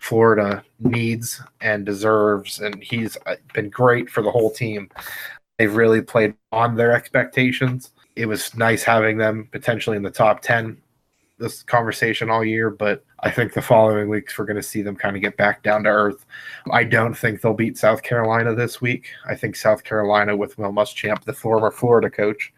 Florida 0.00 0.64
needs 0.80 1.40
and 1.60 1.86
deserves, 1.86 2.58
and 2.58 2.82
he's 2.82 3.16
uh, 3.26 3.36
been 3.52 3.70
great 3.70 4.10
for 4.10 4.22
the 4.22 4.30
whole 4.32 4.50
team. 4.50 4.90
They've 5.56 5.72
really 5.72 6.02
played 6.02 6.34
on 6.50 6.74
their 6.74 6.90
expectations. 6.90 7.92
It 8.16 8.26
was 8.26 8.56
nice 8.56 8.82
having 8.82 9.18
them 9.18 9.48
potentially 9.52 9.96
in 9.96 10.02
the 10.02 10.10
top 10.10 10.40
10 10.40 10.76
this 11.38 11.62
conversation 11.62 12.30
all 12.30 12.44
year, 12.44 12.70
but 12.70 13.04
I 13.20 13.30
think 13.30 13.52
the 13.52 13.62
following 13.62 14.08
weeks 14.08 14.38
we're 14.38 14.44
going 14.44 14.56
to 14.56 14.62
see 14.62 14.82
them 14.82 14.96
kind 14.96 15.16
of 15.16 15.22
get 15.22 15.36
back 15.36 15.62
down 15.62 15.84
to 15.84 15.90
earth. 15.90 16.24
I 16.70 16.84
don't 16.84 17.14
think 17.14 17.40
they'll 17.40 17.54
beat 17.54 17.76
South 17.76 18.02
Carolina 18.02 18.54
this 18.54 18.80
week. 18.80 19.08
I 19.26 19.34
think 19.34 19.56
South 19.56 19.84
Carolina 19.84 20.36
with 20.36 20.56
Will 20.58 20.72
Muschamp, 20.72 21.24
the 21.24 21.32
former 21.32 21.70
Florida 21.70 22.08
coach, 22.08 22.52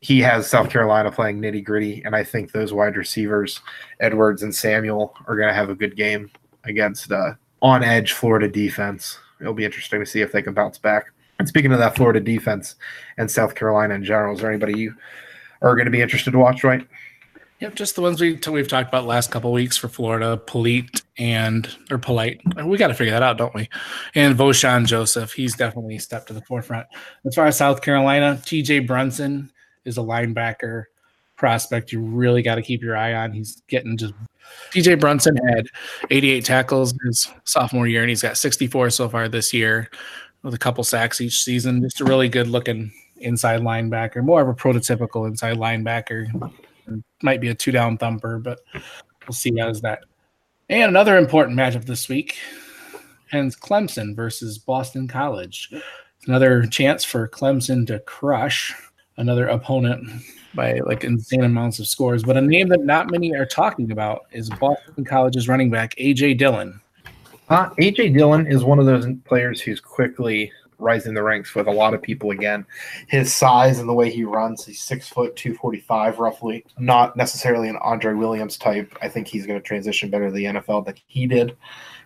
he 0.00 0.20
has 0.20 0.48
South 0.48 0.70
Carolina 0.70 1.10
playing 1.10 1.40
nitty 1.40 1.64
gritty, 1.64 2.02
and 2.04 2.14
I 2.14 2.22
think 2.22 2.52
those 2.52 2.72
wide 2.72 2.96
receivers, 2.96 3.60
Edwards 4.00 4.42
and 4.42 4.54
Samuel, 4.54 5.14
are 5.26 5.36
going 5.36 5.48
to 5.48 5.54
have 5.54 5.70
a 5.70 5.74
good 5.74 5.96
game 5.96 6.30
against 6.64 7.10
uh, 7.10 7.32
on 7.62 7.82
edge 7.82 8.12
Florida 8.12 8.48
defense. 8.48 9.18
It'll 9.40 9.54
be 9.54 9.64
interesting 9.64 10.00
to 10.00 10.06
see 10.06 10.20
if 10.20 10.30
they 10.30 10.42
can 10.42 10.54
bounce 10.54 10.78
back. 10.78 11.06
And 11.38 11.48
speaking 11.48 11.72
of 11.72 11.78
that 11.78 11.96
Florida 11.96 12.20
defense 12.20 12.76
and 13.16 13.30
South 13.30 13.54
Carolina 13.54 13.94
in 13.94 14.04
general, 14.04 14.34
is 14.34 14.40
there 14.40 14.50
anybody 14.50 14.78
you 14.78 14.94
are 15.62 15.74
going 15.74 15.86
to 15.86 15.90
be 15.90 16.02
interested 16.02 16.32
to 16.32 16.38
watch, 16.38 16.62
right? 16.62 16.86
Yep, 17.60 17.74
just 17.74 17.96
the 17.96 18.02
ones 18.02 18.20
we 18.20 18.38
we've 18.50 18.68
talked 18.68 18.88
about 18.88 19.04
last 19.04 19.32
couple 19.32 19.50
weeks 19.50 19.76
for 19.76 19.88
Florida, 19.88 20.36
Polite 20.36 21.02
and 21.18 21.68
or 21.90 21.98
Polite. 21.98 22.40
We 22.64 22.78
got 22.78 22.88
to 22.88 22.94
figure 22.94 23.12
that 23.12 23.22
out, 23.22 23.36
don't 23.36 23.54
we? 23.54 23.68
And 24.14 24.36
Vosean 24.36 24.86
Joseph, 24.86 25.32
he's 25.32 25.56
definitely 25.56 25.98
stepped 25.98 26.28
to 26.28 26.34
the 26.34 26.42
forefront. 26.42 26.86
As 27.26 27.34
far 27.34 27.46
as 27.46 27.56
South 27.56 27.82
Carolina, 27.82 28.40
T.J. 28.44 28.80
Brunson 28.80 29.50
is 29.84 29.98
a 29.98 30.02
linebacker 30.02 30.84
prospect 31.34 31.92
you 31.92 32.00
really 32.00 32.42
got 32.42 32.56
to 32.56 32.62
keep 32.62 32.82
your 32.82 32.96
eye 32.96 33.14
on. 33.14 33.32
He's 33.32 33.62
getting 33.68 33.96
just 33.96 34.14
TJ 34.70 35.00
Brunson 35.00 35.36
had 35.36 35.66
88 36.10 36.44
tackles 36.44 36.94
his 37.04 37.28
sophomore 37.44 37.86
year, 37.86 38.02
and 38.02 38.08
he's 38.08 38.22
got 38.22 38.36
64 38.36 38.90
so 38.90 39.08
far 39.08 39.28
this 39.28 39.52
year 39.52 39.90
with 40.42 40.54
a 40.54 40.58
couple 40.58 40.84
sacks 40.84 41.20
each 41.20 41.42
season. 41.42 41.82
Just 41.82 42.00
a 42.00 42.04
really 42.04 42.28
good 42.28 42.48
looking 42.48 42.92
inside 43.18 43.60
linebacker, 43.60 44.22
more 44.22 44.40
of 44.40 44.48
a 44.48 44.54
prototypical 44.54 45.26
inside 45.26 45.56
linebacker. 45.56 46.52
Might 47.22 47.40
be 47.40 47.48
a 47.48 47.54
two 47.54 47.72
down 47.72 47.98
thumper, 47.98 48.38
but 48.38 48.60
we'll 49.26 49.34
see 49.34 49.52
how's 49.58 49.80
that. 49.82 50.04
And 50.68 50.90
another 50.90 51.16
important 51.16 51.58
matchup 51.58 51.84
this 51.84 52.08
week 52.08 52.36
hence 53.28 53.54
Clemson 53.56 54.14
versus 54.14 54.58
Boston 54.58 55.06
College. 55.06 55.72
Another 56.26 56.66
chance 56.66 57.04
for 57.04 57.28
Clemson 57.28 57.86
to 57.86 58.00
crush 58.00 58.74
another 59.16 59.46
opponent 59.48 60.08
by 60.54 60.80
like 60.80 61.04
insane 61.04 61.44
amounts 61.44 61.78
of 61.78 61.86
scores. 61.86 62.22
But 62.22 62.36
a 62.36 62.40
name 62.40 62.68
that 62.68 62.84
not 62.84 63.10
many 63.10 63.34
are 63.34 63.46
talking 63.46 63.92
about 63.92 64.26
is 64.32 64.50
Boston 64.50 65.04
College's 65.04 65.48
running 65.48 65.70
back 65.70 65.94
AJ 65.96 66.38
Dillon. 66.38 66.80
Uh, 67.48 67.70
AJ 67.80 68.16
Dillon 68.16 68.46
is 68.46 68.64
one 68.64 68.78
of 68.78 68.86
those 68.86 69.06
players 69.24 69.60
who's 69.60 69.80
quickly 69.80 70.52
rising 70.78 71.14
the 71.14 71.22
ranks 71.22 71.54
with 71.54 71.66
a 71.66 71.72
lot 71.72 71.94
of 71.94 72.02
people 72.02 72.30
again. 72.30 72.64
His 73.08 73.34
size 73.34 73.78
and 73.78 73.88
the 73.88 73.94
way 73.94 74.10
he 74.10 74.24
runs, 74.24 74.64
he's 74.64 74.80
six 74.80 75.08
foot 75.08 75.36
two 75.36 75.54
forty 75.54 75.80
five 75.80 76.18
roughly. 76.18 76.64
Not 76.78 77.16
necessarily 77.16 77.68
an 77.68 77.78
Andre 77.82 78.14
Williams 78.14 78.56
type. 78.56 78.96
I 79.02 79.08
think 79.08 79.26
he's 79.26 79.46
going 79.46 79.58
to 79.58 79.66
transition 79.66 80.10
better 80.10 80.28
to 80.28 80.34
the 80.34 80.44
NFL 80.44 80.86
than 80.86 80.94
he 81.06 81.26
did, 81.26 81.56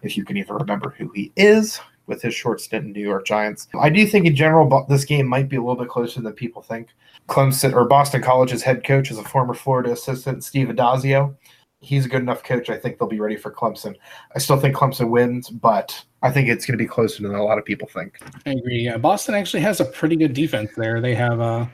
if 0.02 0.16
you 0.16 0.24
can 0.24 0.36
even 0.36 0.56
remember 0.56 0.94
who 0.98 1.10
he 1.10 1.32
is 1.36 1.80
with 2.06 2.22
his 2.22 2.34
short 2.34 2.60
stint 2.60 2.84
in 2.86 2.92
New 2.92 3.00
York 3.00 3.26
Giants. 3.26 3.68
I 3.80 3.90
do 3.90 4.06
think 4.06 4.26
in 4.26 4.34
general 4.34 4.86
this 4.88 5.04
game 5.04 5.26
might 5.26 5.48
be 5.48 5.56
a 5.56 5.60
little 5.60 5.76
bit 5.76 5.88
closer 5.88 6.20
than 6.20 6.32
people 6.32 6.62
think. 6.62 6.88
Clemson 7.28 7.72
or 7.72 7.84
Boston 7.84 8.22
College's 8.22 8.62
head 8.62 8.84
coach 8.84 9.10
is 9.10 9.18
a 9.18 9.24
former 9.24 9.54
Florida 9.54 9.92
assistant, 9.92 10.44
Steve 10.44 10.68
Addazio. 10.68 11.34
He's 11.80 12.06
a 12.06 12.08
good 12.08 12.22
enough 12.22 12.44
coach. 12.44 12.70
I 12.70 12.76
think 12.76 12.98
they'll 12.98 13.08
be 13.08 13.20
ready 13.20 13.36
for 13.36 13.50
Clemson. 13.52 13.96
I 14.34 14.38
still 14.38 14.58
think 14.58 14.76
Clemson 14.76 15.08
wins, 15.08 15.50
but 15.50 16.04
I 16.22 16.30
think 16.30 16.48
it's 16.48 16.64
going 16.64 16.78
to 16.78 16.82
be 16.82 16.88
closer 16.88 17.22
than 17.22 17.34
a 17.34 17.44
lot 17.44 17.58
of 17.58 17.64
people 17.64 17.88
think. 17.88 18.20
I 18.46 18.50
agree. 18.50 18.84
Yeah, 18.84 18.96
Boston 18.96 19.34
actually 19.34 19.60
has 19.62 19.80
a 19.80 19.84
pretty 19.84 20.16
good 20.16 20.34
defense 20.34 20.70
there. 20.76 21.00
They 21.00 21.14
have 21.16 21.40
uh, 21.40 21.66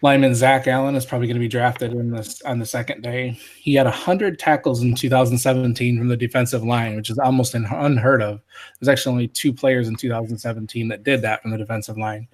lineman 0.00 0.34
Zach 0.34 0.66
Allen 0.66 0.94
is 0.94 1.04
probably 1.04 1.26
going 1.26 1.36
to 1.36 1.40
be 1.40 1.48
drafted 1.48 1.92
in 1.92 2.10
this 2.10 2.40
on 2.42 2.58
the 2.58 2.66
second 2.66 3.02
day. 3.02 3.38
He 3.58 3.74
had 3.74 3.86
hundred 3.86 4.38
tackles 4.38 4.82
in 4.82 4.94
2017 4.94 5.98
from 5.98 6.08
the 6.08 6.16
defensive 6.16 6.64
line, 6.64 6.96
which 6.96 7.10
is 7.10 7.18
almost 7.18 7.54
unheard 7.54 8.22
of. 8.22 8.40
There's 8.80 8.88
actually 8.88 9.12
only 9.12 9.28
two 9.28 9.52
players 9.52 9.88
in 9.88 9.96
2017 9.96 10.88
that 10.88 11.04
did 11.04 11.20
that 11.22 11.42
from 11.42 11.50
the 11.50 11.58
defensive 11.58 11.98
line. 11.98 12.26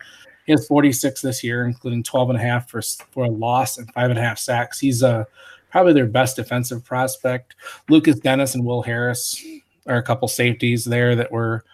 He 0.46 0.52
has 0.52 0.66
46 0.66 1.20
this 1.20 1.44
year, 1.44 1.64
including 1.64 2.02
12 2.02 2.30
and 2.30 2.38
a 2.38 2.42
half 2.42 2.68
for, 2.68 2.82
for 3.12 3.24
a 3.24 3.30
loss 3.30 3.78
and 3.78 3.92
five 3.92 4.10
and 4.10 4.18
a 4.18 4.22
half 4.22 4.38
sacks. 4.38 4.78
He's 4.78 5.02
uh, 5.02 5.24
probably 5.70 5.92
their 5.92 6.06
best 6.06 6.36
defensive 6.36 6.84
prospect. 6.84 7.56
Lukas 7.88 8.18
Denis 8.18 8.54
and 8.54 8.64
Will 8.64 8.82
Harris 8.82 9.44
are 9.86 9.96
a 9.96 10.02
couple 10.02 10.28
safeties 10.28 10.84
there 10.84 11.14
that 11.16 11.32
were 11.32 11.64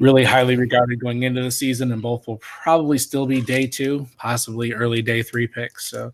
really 0.00 0.24
highly 0.24 0.56
regarded 0.56 1.00
going 1.00 1.24
into 1.24 1.42
the 1.42 1.50
season, 1.50 1.92
and 1.92 2.02
both 2.02 2.26
will 2.26 2.38
probably 2.38 2.98
still 2.98 3.26
be 3.26 3.40
day 3.40 3.66
two, 3.66 4.06
possibly 4.16 4.72
early 4.72 5.02
day 5.02 5.22
three 5.22 5.46
picks. 5.46 5.90
So 5.90 6.12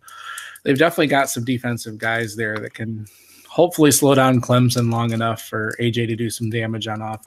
they've 0.63 0.77
definitely 0.77 1.07
got 1.07 1.29
some 1.29 1.43
defensive 1.43 1.97
guys 1.97 2.35
there 2.35 2.57
that 2.59 2.73
can 2.73 3.05
hopefully 3.47 3.91
slow 3.91 4.15
down 4.15 4.41
Clemson 4.41 4.91
long 4.91 5.11
enough 5.11 5.43
for 5.43 5.73
AJ 5.79 6.07
to 6.07 6.15
do 6.15 6.29
some 6.29 6.49
damage 6.49 6.87
on 6.87 7.01
off. 7.01 7.25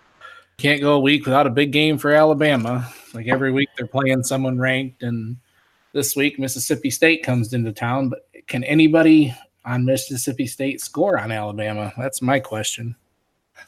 Can't 0.59 0.81
go 0.81 0.95
a 0.95 1.01
week 1.01 1.25
without 1.25 1.47
a 1.47 1.51
big 1.51 1.71
game 1.71 1.99
for 1.99 2.13
Alabama. 2.13 2.93
Like 3.15 3.29
every 3.29 3.53
week 3.53 3.69
they're 3.77 3.87
playing 3.87 4.25
someone 4.25 4.59
ranked, 4.59 5.03
and 5.03 5.37
this 5.93 6.17
week 6.17 6.39
Mississippi 6.39 6.91
State 6.91 7.23
comes 7.23 7.53
into 7.53 7.73
town. 7.73 8.09
But 8.09 8.27
can 8.49 8.65
anybody 8.65 9.35
on 9.65 9.85
Mississippi 9.85 10.47
State 10.47 10.81
score 10.81 11.19
on 11.19 11.31
Alabama? 11.31 11.93
That's 11.97 12.21
my 12.21 12.41
question. 12.41 12.97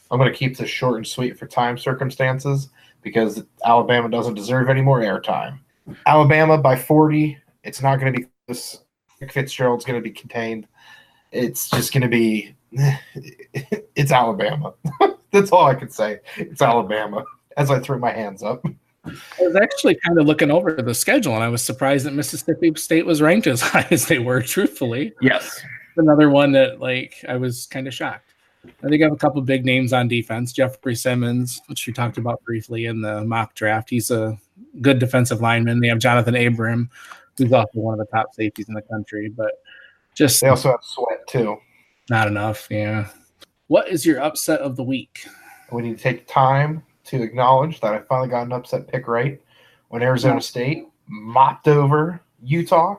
I'm 0.09 0.17
going 0.17 0.31
to 0.31 0.37
keep 0.37 0.57
this 0.57 0.69
short 0.69 0.97
and 0.97 1.07
sweet 1.07 1.37
for 1.37 1.47
time 1.47 1.77
circumstances 1.77 2.69
because 3.01 3.43
Alabama 3.65 4.09
doesn't 4.09 4.35
deserve 4.35 4.69
any 4.69 4.81
more 4.81 5.01
airtime. 5.01 5.59
Alabama 6.05 6.57
by 6.57 6.75
40. 6.75 7.37
It's 7.63 7.81
not 7.81 7.99
going 7.99 8.13
to 8.13 8.19
be 8.19 8.25
this. 8.47 8.81
Fitzgerald's 9.29 9.85
going 9.85 9.99
to 9.99 10.03
be 10.03 10.11
contained. 10.11 10.67
It's 11.31 11.69
just 11.69 11.93
going 11.93 12.03
to 12.03 12.09
be. 12.09 12.55
It's 13.93 14.11
Alabama. 14.11 14.73
That's 15.31 15.51
all 15.51 15.65
I 15.65 15.75
can 15.75 15.89
say. 15.89 16.21
It's 16.37 16.61
Alabama. 16.61 17.23
As 17.57 17.69
I 17.69 17.79
threw 17.79 17.99
my 17.99 18.11
hands 18.11 18.41
up. 18.41 18.65
I 19.05 19.11
was 19.39 19.55
actually 19.55 19.97
kind 20.05 20.19
of 20.19 20.25
looking 20.25 20.49
over 20.49 20.73
the 20.73 20.93
schedule, 20.93 21.35
and 21.35 21.43
I 21.43 21.49
was 21.49 21.63
surprised 21.63 22.05
that 22.05 22.13
Mississippi 22.13 22.73
State 22.75 23.05
was 23.05 23.21
ranked 23.21 23.47
as 23.47 23.61
high 23.61 23.87
as 23.91 24.07
they 24.07 24.19
were. 24.19 24.41
Truthfully, 24.41 25.13
yes, 25.21 25.61
another 25.97 26.29
one 26.29 26.51
that 26.53 26.79
like 26.79 27.15
I 27.27 27.35
was 27.35 27.65
kind 27.67 27.87
of 27.87 27.93
shocked. 27.93 28.30
I 28.65 28.89
think 28.89 29.01
I 29.01 29.05
have 29.05 29.13
a 29.13 29.17
couple 29.17 29.41
big 29.41 29.65
names 29.65 29.93
on 29.93 30.07
defense. 30.07 30.53
Jeffrey 30.53 30.95
Simmons, 30.95 31.61
which 31.67 31.87
we 31.87 31.93
talked 31.93 32.17
about 32.17 32.43
briefly 32.43 32.85
in 32.85 33.01
the 33.01 33.23
mock 33.23 33.55
draft. 33.55 33.89
He's 33.89 34.11
a 34.11 34.37
good 34.81 34.99
defensive 34.99 35.41
lineman. 35.41 35.79
They 35.79 35.87
have 35.87 35.97
Johnathan 35.97 36.47
Abram, 36.47 36.89
who's 37.37 37.51
also 37.51 37.79
one 37.79 37.99
of 37.99 38.05
the 38.05 38.11
top 38.11 38.33
safeties 38.33 38.67
in 38.67 38.75
the 38.75 38.81
country. 38.83 39.29
But 39.29 39.53
just 40.13 40.41
they 40.41 40.49
also 40.49 40.71
have 40.71 40.83
Sweat 40.83 41.25
too. 41.27 41.57
Not 42.09 42.27
enough, 42.27 42.67
yeah. 42.69 43.07
What 43.67 43.87
is 43.87 44.05
your 44.05 44.21
upset 44.21 44.59
of 44.59 44.75
the 44.75 44.83
week? 44.83 45.25
We 45.71 45.81
need 45.81 45.97
to 45.97 46.03
take 46.03 46.27
time 46.27 46.83
to 47.05 47.21
acknowledge 47.21 47.79
that 47.81 47.93
I 47.93 47.99
finally 47.99 48.29
got 48.29 48.45
an 48.45 48.51
upset 48.51 48.87
pick 48.87 49.07
right 49.07 49.41
when 49.89 50.01
Arizona 50.01 50.41
State 50.41 50.87
mopped 51.07 51.67
over 51.67 52.21
Utah. 52.43 52.97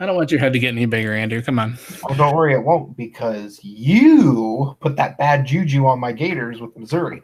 I 0.00 0.06
don't 0.06 0.16
want 0.16 0.30
your 0.30 0.40
head 0.40 0.52
to 0.52 0.58
get 0.58 0.68
any 0.68 0.86
bigger, 0.86 1.12
Andrew. 1.12 1.42
Come 1.42 1.58
on. 1.58 1.76
Oh, 2.08 2.14
don't 2.14 2.34
worry, 2.34 2.54
it 2.54 2.62
won't 2.62 2.96
because 2.96 3.58
you 3.62 4.76
put 4.80 4.96
that 4.96 5.18
bad 5.18 5.44
juju 5.44 5.86
on 5.86 5.98
my 5.98 6.12
Gators 6.12 6.60
with 6.60 6.76
Missouri. 6.76 7.22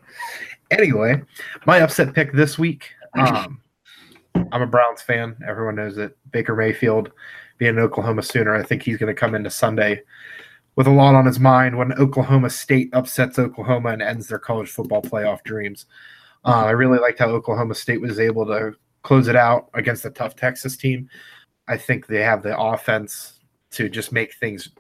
Anyway, 0.70 1.22
my 1.66 1.81
upset 1.81 2.14
pick 2.14 2.33
this 2.33 2.59
week. 2.59 2.91
Um, 3.16 3.61
I'm 4.51 4.62
a 4.62 4.66
Browns 4.66 5.01
fan. 5.01 5.37
Everyone 5.47 5.77
knows 5.77 5.99
it. 5.99 6.16
Baker 6.33 6.57
Mayfield 6.57 7.12
being 7.59 7.77
an 7.77 7.79
Oklahoma 7.79 8.25
Sooner, 8.25 8.53
I 8.55 8.64
think 8.64 8.83
he's 8.83 8.97
going 8.97 9.14
to 9.14 9.18
come 9.18 9.37
into 9.37 9.51
Sunday 9.51 10.03
with 10.77 10.87
a 10.87 10.91
lot 10.91 11.14
on 11.14 11.27
his 11.27 11.39
mind 11.39 11.79
when 11.79 11.93
Oklahoma 11.93 12.51
State 12.51 12.91
upsets 12.93 13.39
Oklahoma 13.39 13.91
and 13.91 14.03
ends 14.03 14.27
their 14.27 14.39
college 14.39 14.68
football 14.68 15.03
playoff 15.03 15.43
dreams. 15.45 15.87
Uh, 16.45 16.64
I 16.64 16.70
really 16.70 16.99
liked 16.99 17.20
how 17.20 17.29
Oklahoma 17.29 17.75
State 17.75 18.01
was 18.01 18.18
able 18.18 18.45
to 18.47 18.72
close 19.03 19.29
it 19.29 19.37
out 19.37 19.68
against 19.75 20.05
a 20.05 20.11
tough 20.11 20.35
Texas 20.35 20.77
team. 20.77 21.09
I 21.68 21.76
think 21.76 22.06
they 22.06 22.22
have 22.22 22.42
the 22.42 22.58
offense 22.58 23.40
to 23.72 23.88
just 23.88 24.12
make 24.12 24.34
things 24.34 24.70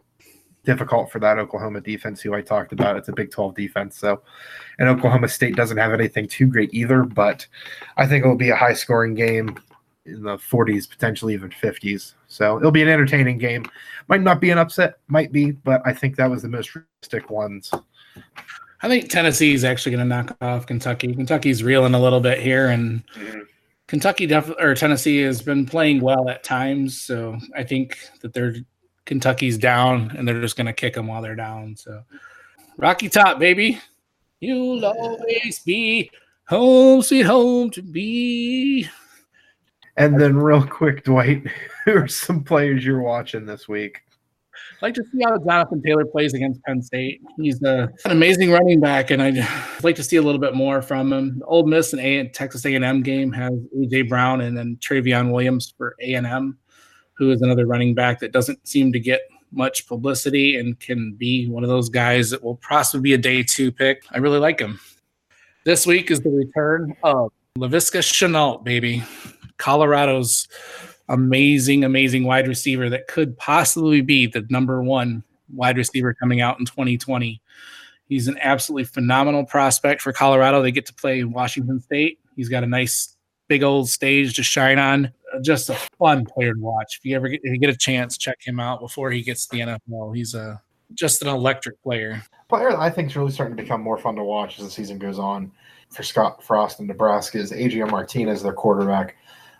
difficult 0.64 1.10
for 1.12 1.18
that 1.20 1.38
Oklahoma 1.38 1.80
defense, 1.80 2.20
who 2.20 2.34
I 2.34 2.40
talked 2.40 2.72
about. 2.72 2.96
It's 2.96 3.08
a 3.08 3.12
Big 3.12 3.30
12 3.30 3.54
defense. 3.54 3.98
So, 3.98 4.22
and 4.78 4.88
Oklahoma 4.88 5.28
State 5.28 5.56
doesn't 5.56 5.76
have 5.76 5.92
anything 5.92 6.26
too 6.26 6.46
great 6.46 6.72
either, 6.72 7.02
but 7.02 7.46
I 7.96 8.06
think 8.06 8.24
it'll 8.24 8.36
be 8.36 8.50
a 8.50 8.56
high 8.56 8.72
scoring 8.72 9.14
game 9.14 9.58
in 10.06 10.22
the 10.22 10.36
40s, 10.36 10.88
potentially 10.88 11.34
even 11.34 11.50
50s. 11.50 12.14
So 12.28 12.58
it'll 12.58 12.70
be 12.70 12.82
an 12.82 12.88
entertaining 12.88 13.38
game. 13.38 13.66
Might 14.08 14.22
not 14.22 14.40
be 14.40 14.50
an 14.50 14.58
upset, 14.58 14.98
might 15.08 15.32
be, 15.32 15.52
but 15.52 15.82
I 15.84 15.92
think 15.94 16.16
that 16.16 16.30
was 16.30 16.42
the 16.42 16.48
most 16.48 16.74
realistic 16.74 17.30
ones. 17.30 17.70
I 18.82 18.88
think 18.88 19.08
Tennessee 19.08 19.54
is 19.54 19.64
actually 19.64 19.92
going 19.96 20.08
to 20.08 20.14
knock 20.14 20.36
off 20.42 20.66
Kentucky. 20.66 21.14
Kentucky's 21.14 21.62
reeling 21.62 21.94
a 21.94 22.00
little 22.00 22.20
bit 22.20 22.38
here, 22.40 22.68
and 22.68 23.02
mm-hmm. 23.14 23.40
Kentucky 23.86 24.26
def- 24.26 24.54
or 24.58 24.74
Tennessee 24.74 25.20
has 25.22 25.42
been 25.42 25.66
playing 25.66 26.00
well 26.00 26.28
at 26.28 26.42
times. 26.42 27.00
So 27.00 27.38
I 27.54 27.64
think 27.64 27.98
that 28.20 28.32
they're 28.32 28.54
Kentucky's 29.04 29.58
down, 29.58 30.14
and 30.16 30.26
they're 30.26 30.40
just 30.40 30.56
going 30.56 30.66
to 30.66 30.72
kick 30.72 30.94
them 30.94 31.06
while 31.06 31.20
they're 31.20 31.36
down. 31.36 31.76
So 31.76 32.02
Rocky 32.78 33.08
Top, 33.08 33.38
baby, 33.38 33.78
you'll 34.40 34.84
always 34.84 35.58
be 35.60 36.10
home, 36.48 37.02
sweet 37.02 37.22
home 37.22 37.70
to 37.70 37.82
be. 37.82 38.88
And 39.96 40.20
then, 40.20 40.36
real 40.36 40.66
quick, 40.66 41.04
Dwight, 41.04 41.46
who 41.84 41.96
are 41.96 42.08
some 42.08 42.42
players 42.42 42.84
you're 42.84 43.02
watching 43.02 43.46
this 43.46 43.68
week? 43.68 44.00
I 44.80 44.86
like 44.86 44.94
to 44.94 45.04
see 45.04 45.22
how 45.22 45.38
Jonathan 45.38 45.82
Taylor 45.82 46.04
plays 46.04 46.34
against 46.34 46.62
Penn 46.64 46.82
State. 46.82 47.22
He's 47.38 47.62
a, 47.62 47.90
an 48.04 48.10
amazing 48.10 48.50
running 48.50 48.80
back, 48.80 49.10
and 49.10 49.22
I'd 49.22 49.46
like 49.82 49.96
to 49.96 50.02
see 50.02 50.16
a 50.16 50.22
little 50.22 50.40
bit 50.40 50.54
more 50.54 50.82
from 50.82 51.12
him. 51.12 51.42
Ole 51.46 51.66
Miss 51.66 51.92
and 51.92 52.02
a- 52.02 52.28
Texas 52.28 52.64
A&M 52.66 53.02
game 53.02 53.32
has 53.32 53.52
AJ 53.76 54.08
Brown 54.08 54.40
and 54.40 54.56
then 54.56 54.76
Trayveon 54.80 55.32
Williams 55.32 55.72
for 55.76 55.94
A&M, 56.00 56.58
who 57.14 57.30
is 57.30 57.42
another 57.42 57.66
running 57.66 57.94
back 57.94 58.20
that 58.20 58.32
doesn't 58.32 58.66
seem 58.66 58.92
to 58.92 59.00
get 59.00 59.22
much 59.52 59.86
publicity 59.86 60.58
and 60.58 60.78
can 60.80 61.12
be 61.12 61.48
one 61.48 61.62
of 61.62 61.68
those 61.68 61.88
guys 61.88 62.30
that 62.30 62.42
will 62.42 62.56
possibly 62.56 63.02
be 63.02 63.14
a 63.14 63.18
day 63.18 63.42
two 63.42 63.70
pick. 63.70 64.04
I 64.10 64.18
really 64.18 64.38
like 64.38 64.58
him. 64.60 64.80
This 65.64 65.86
week 65.86 66.10
is 66.10 66.20
the 66.20 66.30
return 66.30 66.94
of 67.02 67.32
Laviska 67.56 68.00
Shenault, 68.00 68.64
baby. 68.64 69.02
Colorado's 69.56 70.48
amazing, 71.08 71.84
amazing 71.84 72.24
wide 72.24 72.48
receiver 72.48 72.88
that 72.90 73.08
could 73.08 73.36
possibly 73.36 74.00
be 74.00 74.26
the 74.26 74.46
number 74.50 74.82
one 74.82 75.22
wide 75.52 75.76
receiver 75.76 76.14
coming 76.14 76.40
out 76.40 76.58
in 76.58 76.66
2020. 76.66 77.40
He's 78.08 78.28
an 78.28 78.38
absolutely 78.40 78.84
phenomenal 78.84 79.44
prospect 79.44 80.02
for 80.02 80.12
Colorado. 80.12 80.62
They 80.62 80.72
get 80.72 80.86
to 80.86 80.94
play 80.94 81.24
Washington 81.24 81.80
State. 81.80 82.18
He's 82.36 82.48
got 82.48 82.64
a 82.64 82.66
nice 82.66 83.16
big 83.48 83.62
old 83.62 83.88
stage 83.88 84.34
to 84.36 84.42
shine 84.42 84.78
on. 84.78 85.06
Uh, 85.32 85.40
just 85.42 85.70
a 85.70 85.74
fun 85.98 86.24
player 86.24 86.54
to 86.54 86.60
watch. 86.60 86.98
If 86.98 87.04
you 87.04 87.16
ever 87.16 87.28
get, 87.28 87.40
if 87.42 87.52
you 87.52 87.58
get 87.58 87.70
a 87.70 87.76
chance, 87.76 88.18
check 88.18 88.38
him 88.40 88.60
out 88.60 88.80
before 88.80 89.10
he 89.10 89.22
gets 89.22 89.46
the 89.46 89.60
NFL. 89.60 90.14
He's 90.14 90.34
a 90.34 90.60
just 90.94 91.22
an 91.22 91.28
electric 91.28 91.82
player. 91.82 92.22
Player 92.48 92.76
I 92.78 92.90
think 92.90 93.10
is 93.10 93.16
really 93.16 93.30
starting 93.30 93.56
to 93.56 93.62
become 93.62 93.80
more 93.80 93.98
fun 93.98 94.16
to 94.16 94.24
watch 94.24 94.58
as 94.58 94.64
the 94.64 94.70
season 94.70 94.98
goes 94.98 95.18
on 95.18 95.50
for 95.90 96.02
Scott 96.02 96.42
Frost 96.42 96.80
in 96.80 96.86
Nebraska 96.86 97.38
is 97.38 97.52
Adrian 97.52 97.90
Martinez, 97.90 98.42
their 98.42 98.52
quarterback. 98.52 99.16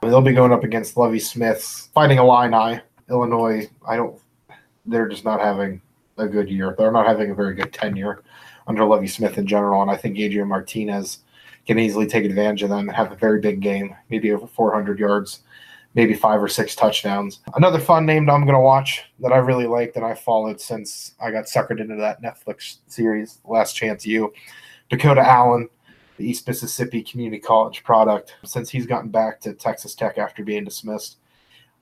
They'll 0.08 0.20
be 0.20 0.32
going 0.32 0.52
up 0.52 0.64
against 0.64 0.96
Lovie 0.96 1.18
Smith's 1.18 1.88
fighting 1.94 2.18
Illini. 2.18 2.80
Illinois, 3.10 3.68
I 3.86 3.96
don't. 3.96 4.18
They're 4.86 5.08
just 5.08 5.24
not 5.24 5.40
having 5.40 5.80
a 6.18 6.26
good 6.26 6.48
year. 6.48 6.74
They're 6.76 6.92
not 6.92 7.06
having 7.06 7.30
a 7.30 7.34
very 7.34 7.54
good 7.54 7.72
tenure 7.72 8.22
under 8.66 8.84
Lovie 8.84 9.08
Smith 9.08 9.38
in 9.38 9.46
general, 9.46 9.82
and 9.82 9.90
I 9.90 9.96
think 9.96 10.18
Adrian 10.18 10.48
Martinez 10.48 11.18
can 11.66 11.78
easily 11.78 12.06
take 12.06 12.24
advantage 12.24 12.62
of 12.62 12.70
them 12.70 12.88
and 12.88 12.96
have 12.96 13.12
a 13.12 13.16
very 13.16 13.40
big 13.40 13.60
game, 13.60 13.94
maybe 14.10 14.32
over 14.32 14.46
400 14.46 14.98
yards, 14.98 15.40
maybe 15.94 16.14
five 16.14 16.42
or 16.42 16.48
six 16.48 16.74
touchdowns. 16.74 17.40
Another 17.54 17.78
fun 17.78 18.04
name 18.04 18.28
I'm 18.28 18.42
going 18.42 18.54
to 18.54 18.60
watch 18.60 19.04
that 19.20 19.32
I 19.32 19.38
really 19.38 19.66
like 19.66 19.94
that 19.94 20.02
I 20.02 20.14
followed 20.14 20.60
since 20.60 21.14
I 21.20 21.30
got 21.30 21.44
suckered 21.44 21.80
into 21.80 21.96
that 21.96 22.22
Netflix 22.22 22.78
series, 22.86 23.38
Last 23.44 23.74
Chance 23.74 24.06
U. 24.06 24.32
Dakota 24.90 25.22
Allen 25.22 25.68
the 26.16 26.28
East 26.28 26.46
Mississippi 26.46 27.02
Community 27.02 27.40
College 27.40 27.82
product 27.82 28.36
since 28.44 28.70
he's 28.70 28.86
gotten 28.86 29.10
back 29.10 29.40
to 29.40 29.52
Texas 29.52 29.94
Tech 29.94 30.18
after 30.18 30.44
being 30.44 30.64
dismissed. 30.64 31.16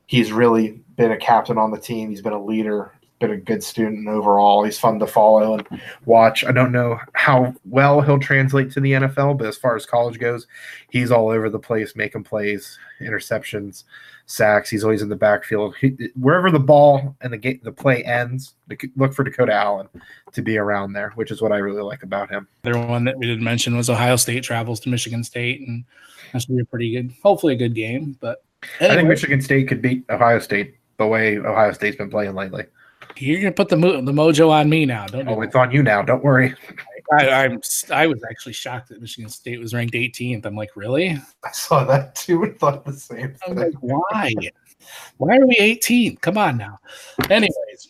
He's 0.07 0.33
really 0.33 0.80
been 0.97 1.12
a 1.12 1.16
captain 1.16 1.59
on 1.59 1.70
the 1.70 1.78
team. 1.78 2.11
He's 2.11 2.22
been 2.22 2.33
a 2.33 2.43
leader, 2.43 2.93
been 3.23 3.31
a 3.31 3.37
good 3.39 3.62
student 3.62 4.07
overall. 4.09 4.64
He's 4.64 4.79
fun 4.79 4.99
to 4.99 5.07
follow 5.07 5.55
and 5.55 5.83
watch. 6.05 6.45
I 6.45 6.53
don't 6.53 6.73
know 6.73 6.99
how 7.14 7.55
well 7.64 8.03
he'll 8.03 8.18
translate 8.18 8.70
to 8.73 8.81
the 8.81 8.93
NFL, 8.93 9.39
but 9.39 9.47
as 9.47 9.57
far 9.57 9.75
as 9.75 9.87
college 9.87 10.18
goes, 10.18 10.47
he's 10.91 11.11
all 11.11 11.31
over 11.31 11.49
the 11.49 11.59
place, 11.59 11.97
making 11.97 12.25
plays, 12.25 12.79
interceptions, 13.01 13.85
sacks. 14.27 14.68
He's 14.68 14.85
always 14.85 15.03
in 15.03 15.09
the 15.09 15.16
backfield. 15.16 15.75
He, 15.81 15.97
wherever 16.20 16.51
the 16.51 16.61
ball 16.61 17.16
and 17.23 17.33
the 17.33 17.39
game, 17.39 17.61
the 17.62 17.73
play 17.73 18.05
ends, 18.05 18.55
look 18.97 19.14
for 19.14 19.25
Dakota 19.25 19.55
Allen 19.55 19.89
to 20.33 20.43
be 20.43 20.59
around 20.59 20.93
there, 20.93 21.12
which 21.14 21.31
is 21.31 21.41
what 21.41 21.53
I 21.53 21.57
really 21.57 21.83
like 21.83 22.03
about 22.03 22.31
him. 22.31 22.49
The 22.62 22.77
one 22.77 23.05
that 23.05 23.16
we 23.16 23.27
didn't 23.27 23.45
mention 23.45 23.77
was 23.77 23.89
Ohio 23.89 24.16
State 24.16 24.45
travels 24.45 24.81
to 24.81 24.89
Michigan 24.89 25.25
State, 25.25 25.61
and 25.61 25.85
that 26.33 26.43
should 26.43 26.57
be 26.57 26.62
a 26.62 26.66
pretty 26.66 26.93
good, 26.93 27.14
hopefully 27.23 27.55
a 27.55 27.59
good 27.59 27.75
game. 27.75 28.16
But 28.20 28.43
anyway. 28.81 28.93
I 28.93 28.97
think 28.97 29.09
Michigan 29.09 29.41
State 29.41 29.68
could 29.68 29.81
beat 29.81 30.05
Ohio 30.11 30.39
State 30.41 30.77
the 30.99 31.07
way 31.07 31.39
Ohio 31.39 31.73
State's 31.73 31.97
been 31.97 32.11
playing 32.11 32.35
lately. 32.35 32.64
You're 33.17 33.41
gonna 33.41 33.53
put 33.53 33.69
the 33.69 33.77
mo- 33.77 34.01
the 34.01 34.13
mojo 34.13 34.51
on 34.51 34.69
me 34.69 34.87
now, 34.87 35.07
don't 35.07 35.29
oh, 35.29 35.41
it's 35.43 35.55
on 35.55 35.71
you 35.71 35.83
now. 35.83 36.03
Don't 36.03 36.25
worry. 36.25 36.55
I, 37.13 37.29
I'm 37.29 37.61
I 37.91 38.07
was 38.07 38.23
actually 38.29 38.55
shocked 38.55 38.89
that 38.89 39.01
Michigan 39.01 39.29
State 39.29 39.61
was 39.61 39.75
ranked 39.75 39.95
18th. 39.95 40.47
I'm 40.47 40.57
like, 40.57 40.77
really? 40.77 41.21
I 41.45 41.51
saw 41.53 41.85
that 41.85 42.15
too 42.15 42.43
and 42.45 42.59
thought 42.59 42.85
the 42.85 42.93
same. 42.93 43.35
Thing. 43.35 43.39
I'm 43.49 43.57
like, 43.57 43.75
why? 43.81 44.33
Why 45.19 45.37
are 45.37 45.47
we 45.47 45.57
18? 45.59 46.17
Come 46.17 46.39
on 46.39 46.57
now. 46.57 46.79
Anyways, 47.31 47.89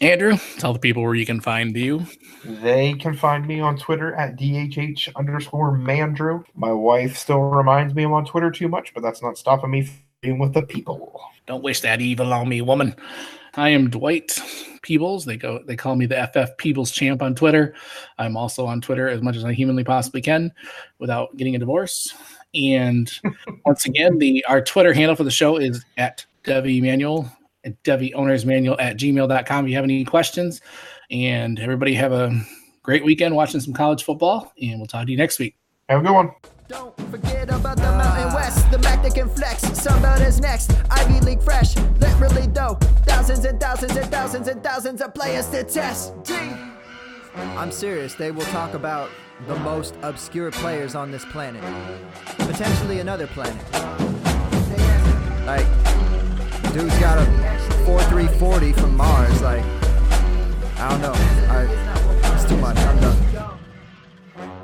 Andrew, 0.00 0.36
tell 0.58 0.72
the 0.72 0.78
people 0.78 1.02
where 1.02 1.14
you 1.14 1.26
can 1.26 1.40
find 1.40 1.76
you. 1.76 2.06
They 2.44 2.94
can 2.94 3.14
find 3.14 3.46
me 3.46 3.60
on 3.60 3.76
Twitter 3.76 4.14
at 4.14 4.36
DHH 4.36 5.14
underscore 5.16 5.76
Mandrew. 5.76 6.44
My 6.54 6.72
wife 6.72 7.16
still 7.16 7.40
reminds 7.40 7.94
me 7.94 8.04
I'm 8.04 8.12
on 8.12 8.24
Twitter 8.24 8.50
too 8.50 8.68
much, 8.68 8.94
but 8.94 9.02
that's 9.02 9.22
not 9.22 9.36
stopping 9.36 9.70
me 9.70 9.90
being 10.20 10.38
with 10.38 10.54
the 10.54 10.62
people. 10.62 11.20
Don't 11.46 11.64
wish 11.64 11.80
that 11.80 12.00
evil 12.00 12.32
on 12.32 12.48
me, 12.48 12.60
woman. 12.60 12.94
I 13.58 13.70
am 13.70 13.90
Dwight 13.90 14.40
Peebles. 14.82 15.24
They 15.24 15.36
go 15.36 15.60
they 15.64 15.74
call 15.74 15.96
me 15.96 16.06
the 16.06 16.30
FF 16.32 16.56
Peebles 16.58 16.92
champ 16.92 17.22
on 17.22 17.34
Twitter. 17.34 17.74
I'm 18.16 18.36
also 18.36 18.64
on 18.66 18.80
Twitter 18.80 19.08
as 19.08 19.20
much 19.20 19.34
as 19.34 19.44
I 19.44 19.52
humanly 19.52 19.82
possibly 19.82 20.22
can 20.22 20.52
without 21.00 21.36
getting 21.36 21.56
a 21.56 21.58
divorce. 21.58 22.14
And 22.54 23.10
once 23.66 23.84
again, 23.84 24.18
the 24.18 24.44
our 24.48 24.62
Twitter 24.62 24.92
handle 24.92 25.16
for 25.16 25.24
the 25.24 25.30
show 25.30 25.56
is 25.56 25.84
at 25.96 26.24
Devy 26.44 26.80
Manual 26.80 27.30
at 27.64 27.82
Devy 27.82 28.14
Owners 28.14 28.46
Manual 28.46 28.80
at 28.80 28.96
gmail.com. 28.96 29.64
If 29.64 29.70
you 29.70 29.76
have 29.76 29.84
any 29.84 30.04
questions, 30.04 30.60
and 31.10 31.58
everybody 31.58 31.94
have 31.94 32.12
a 32.12 32.40
great 32.82 33.04
weekend 33.04 33.34
watching 33.34 33.60
some 33.60 33.74
college 33.74 34.04
football, 34.04 34.52
and 34.62 34.78
we'll 34.78 34.86
talk 34.86 35.06
to 35.06 35.10
you 35.10 35.18
next 35.18 35.40
week. 35.40 35.56
Have 35.88 36.00
a 36.00 36.02
good 36.04 36.14
one. 36.14 36.30
Forget 37.10 37.48
about 37.48 37.78
the 37.78 37.84
Mountain 37.84 38.34
West, 38.34 38.70
the 38.70 38.78
Mac 38.80 39.02
that 39.02 39.14
can 39.14 39.30
flex. 39.30 39.62
Somebody's 39.80 40.40
next, 40.40 40.72
Ivy 40.90 41.20
League 41.20 41.42
fresh, 41.42 41.74
literally 42.00 42.46
though. 42.48 42.74
Thousands 43.06 43.46
and 43.46 43.58
thousands 43.58 43.96
and 43.96 44.10
thousands 44.10 44.46
and 44.46 44.62
thousands 44.62 45.00
of 45.00 45.14
players 45.14 45.46
to 45.46 45.64
test. 45.64 46.12
I'm 47.34 47.72
serious, 47.72 48.14
they 48.14 48.30
will 48.30 48.44
talk 48.46 48.74
about 48.74 49.10
the 49.46 49.56
most 49.60 49.94
obscure 50.02 50.50
players 50.50 50.94
on 50.94 51.10
this 51.10 51.24
planet. 51.24 51.62
Potentially 52.36 53.00
another 53.00 53.26
planet. 53.26 53.56
Like, 55.46 55.66
dude's 56.74 56.98
got 56.98 57.16
a 57.18 57.24
4340 57.86 58.72
from 58.74 58.96
Mars. 58.96 59.40
Like, 59.40 59.64
I 60.76 60.90
don't 60.90 61.00
know. 61.00 61.14
I, 61.14 62.34
it's 62.34 62.44
too 62.44 62.58
much. 62.58 62.76
I'm 62.76 63.00
done. 63.00 63.58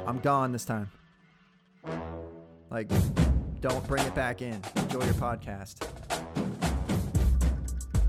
I'm 0.07 0.19
gone 0.19 0.53
this 0.53 0.67
time. 0.67 0.91
Like, 2.75 2.91
don't 3.61 3.87
bring 3.87 4.05
it 4.05 4.17
back 4.17 4.43
in. 4.43 4.61
Enjoy 4.75 5.05
your 5.05 5.15
podcast. 5.15 6.34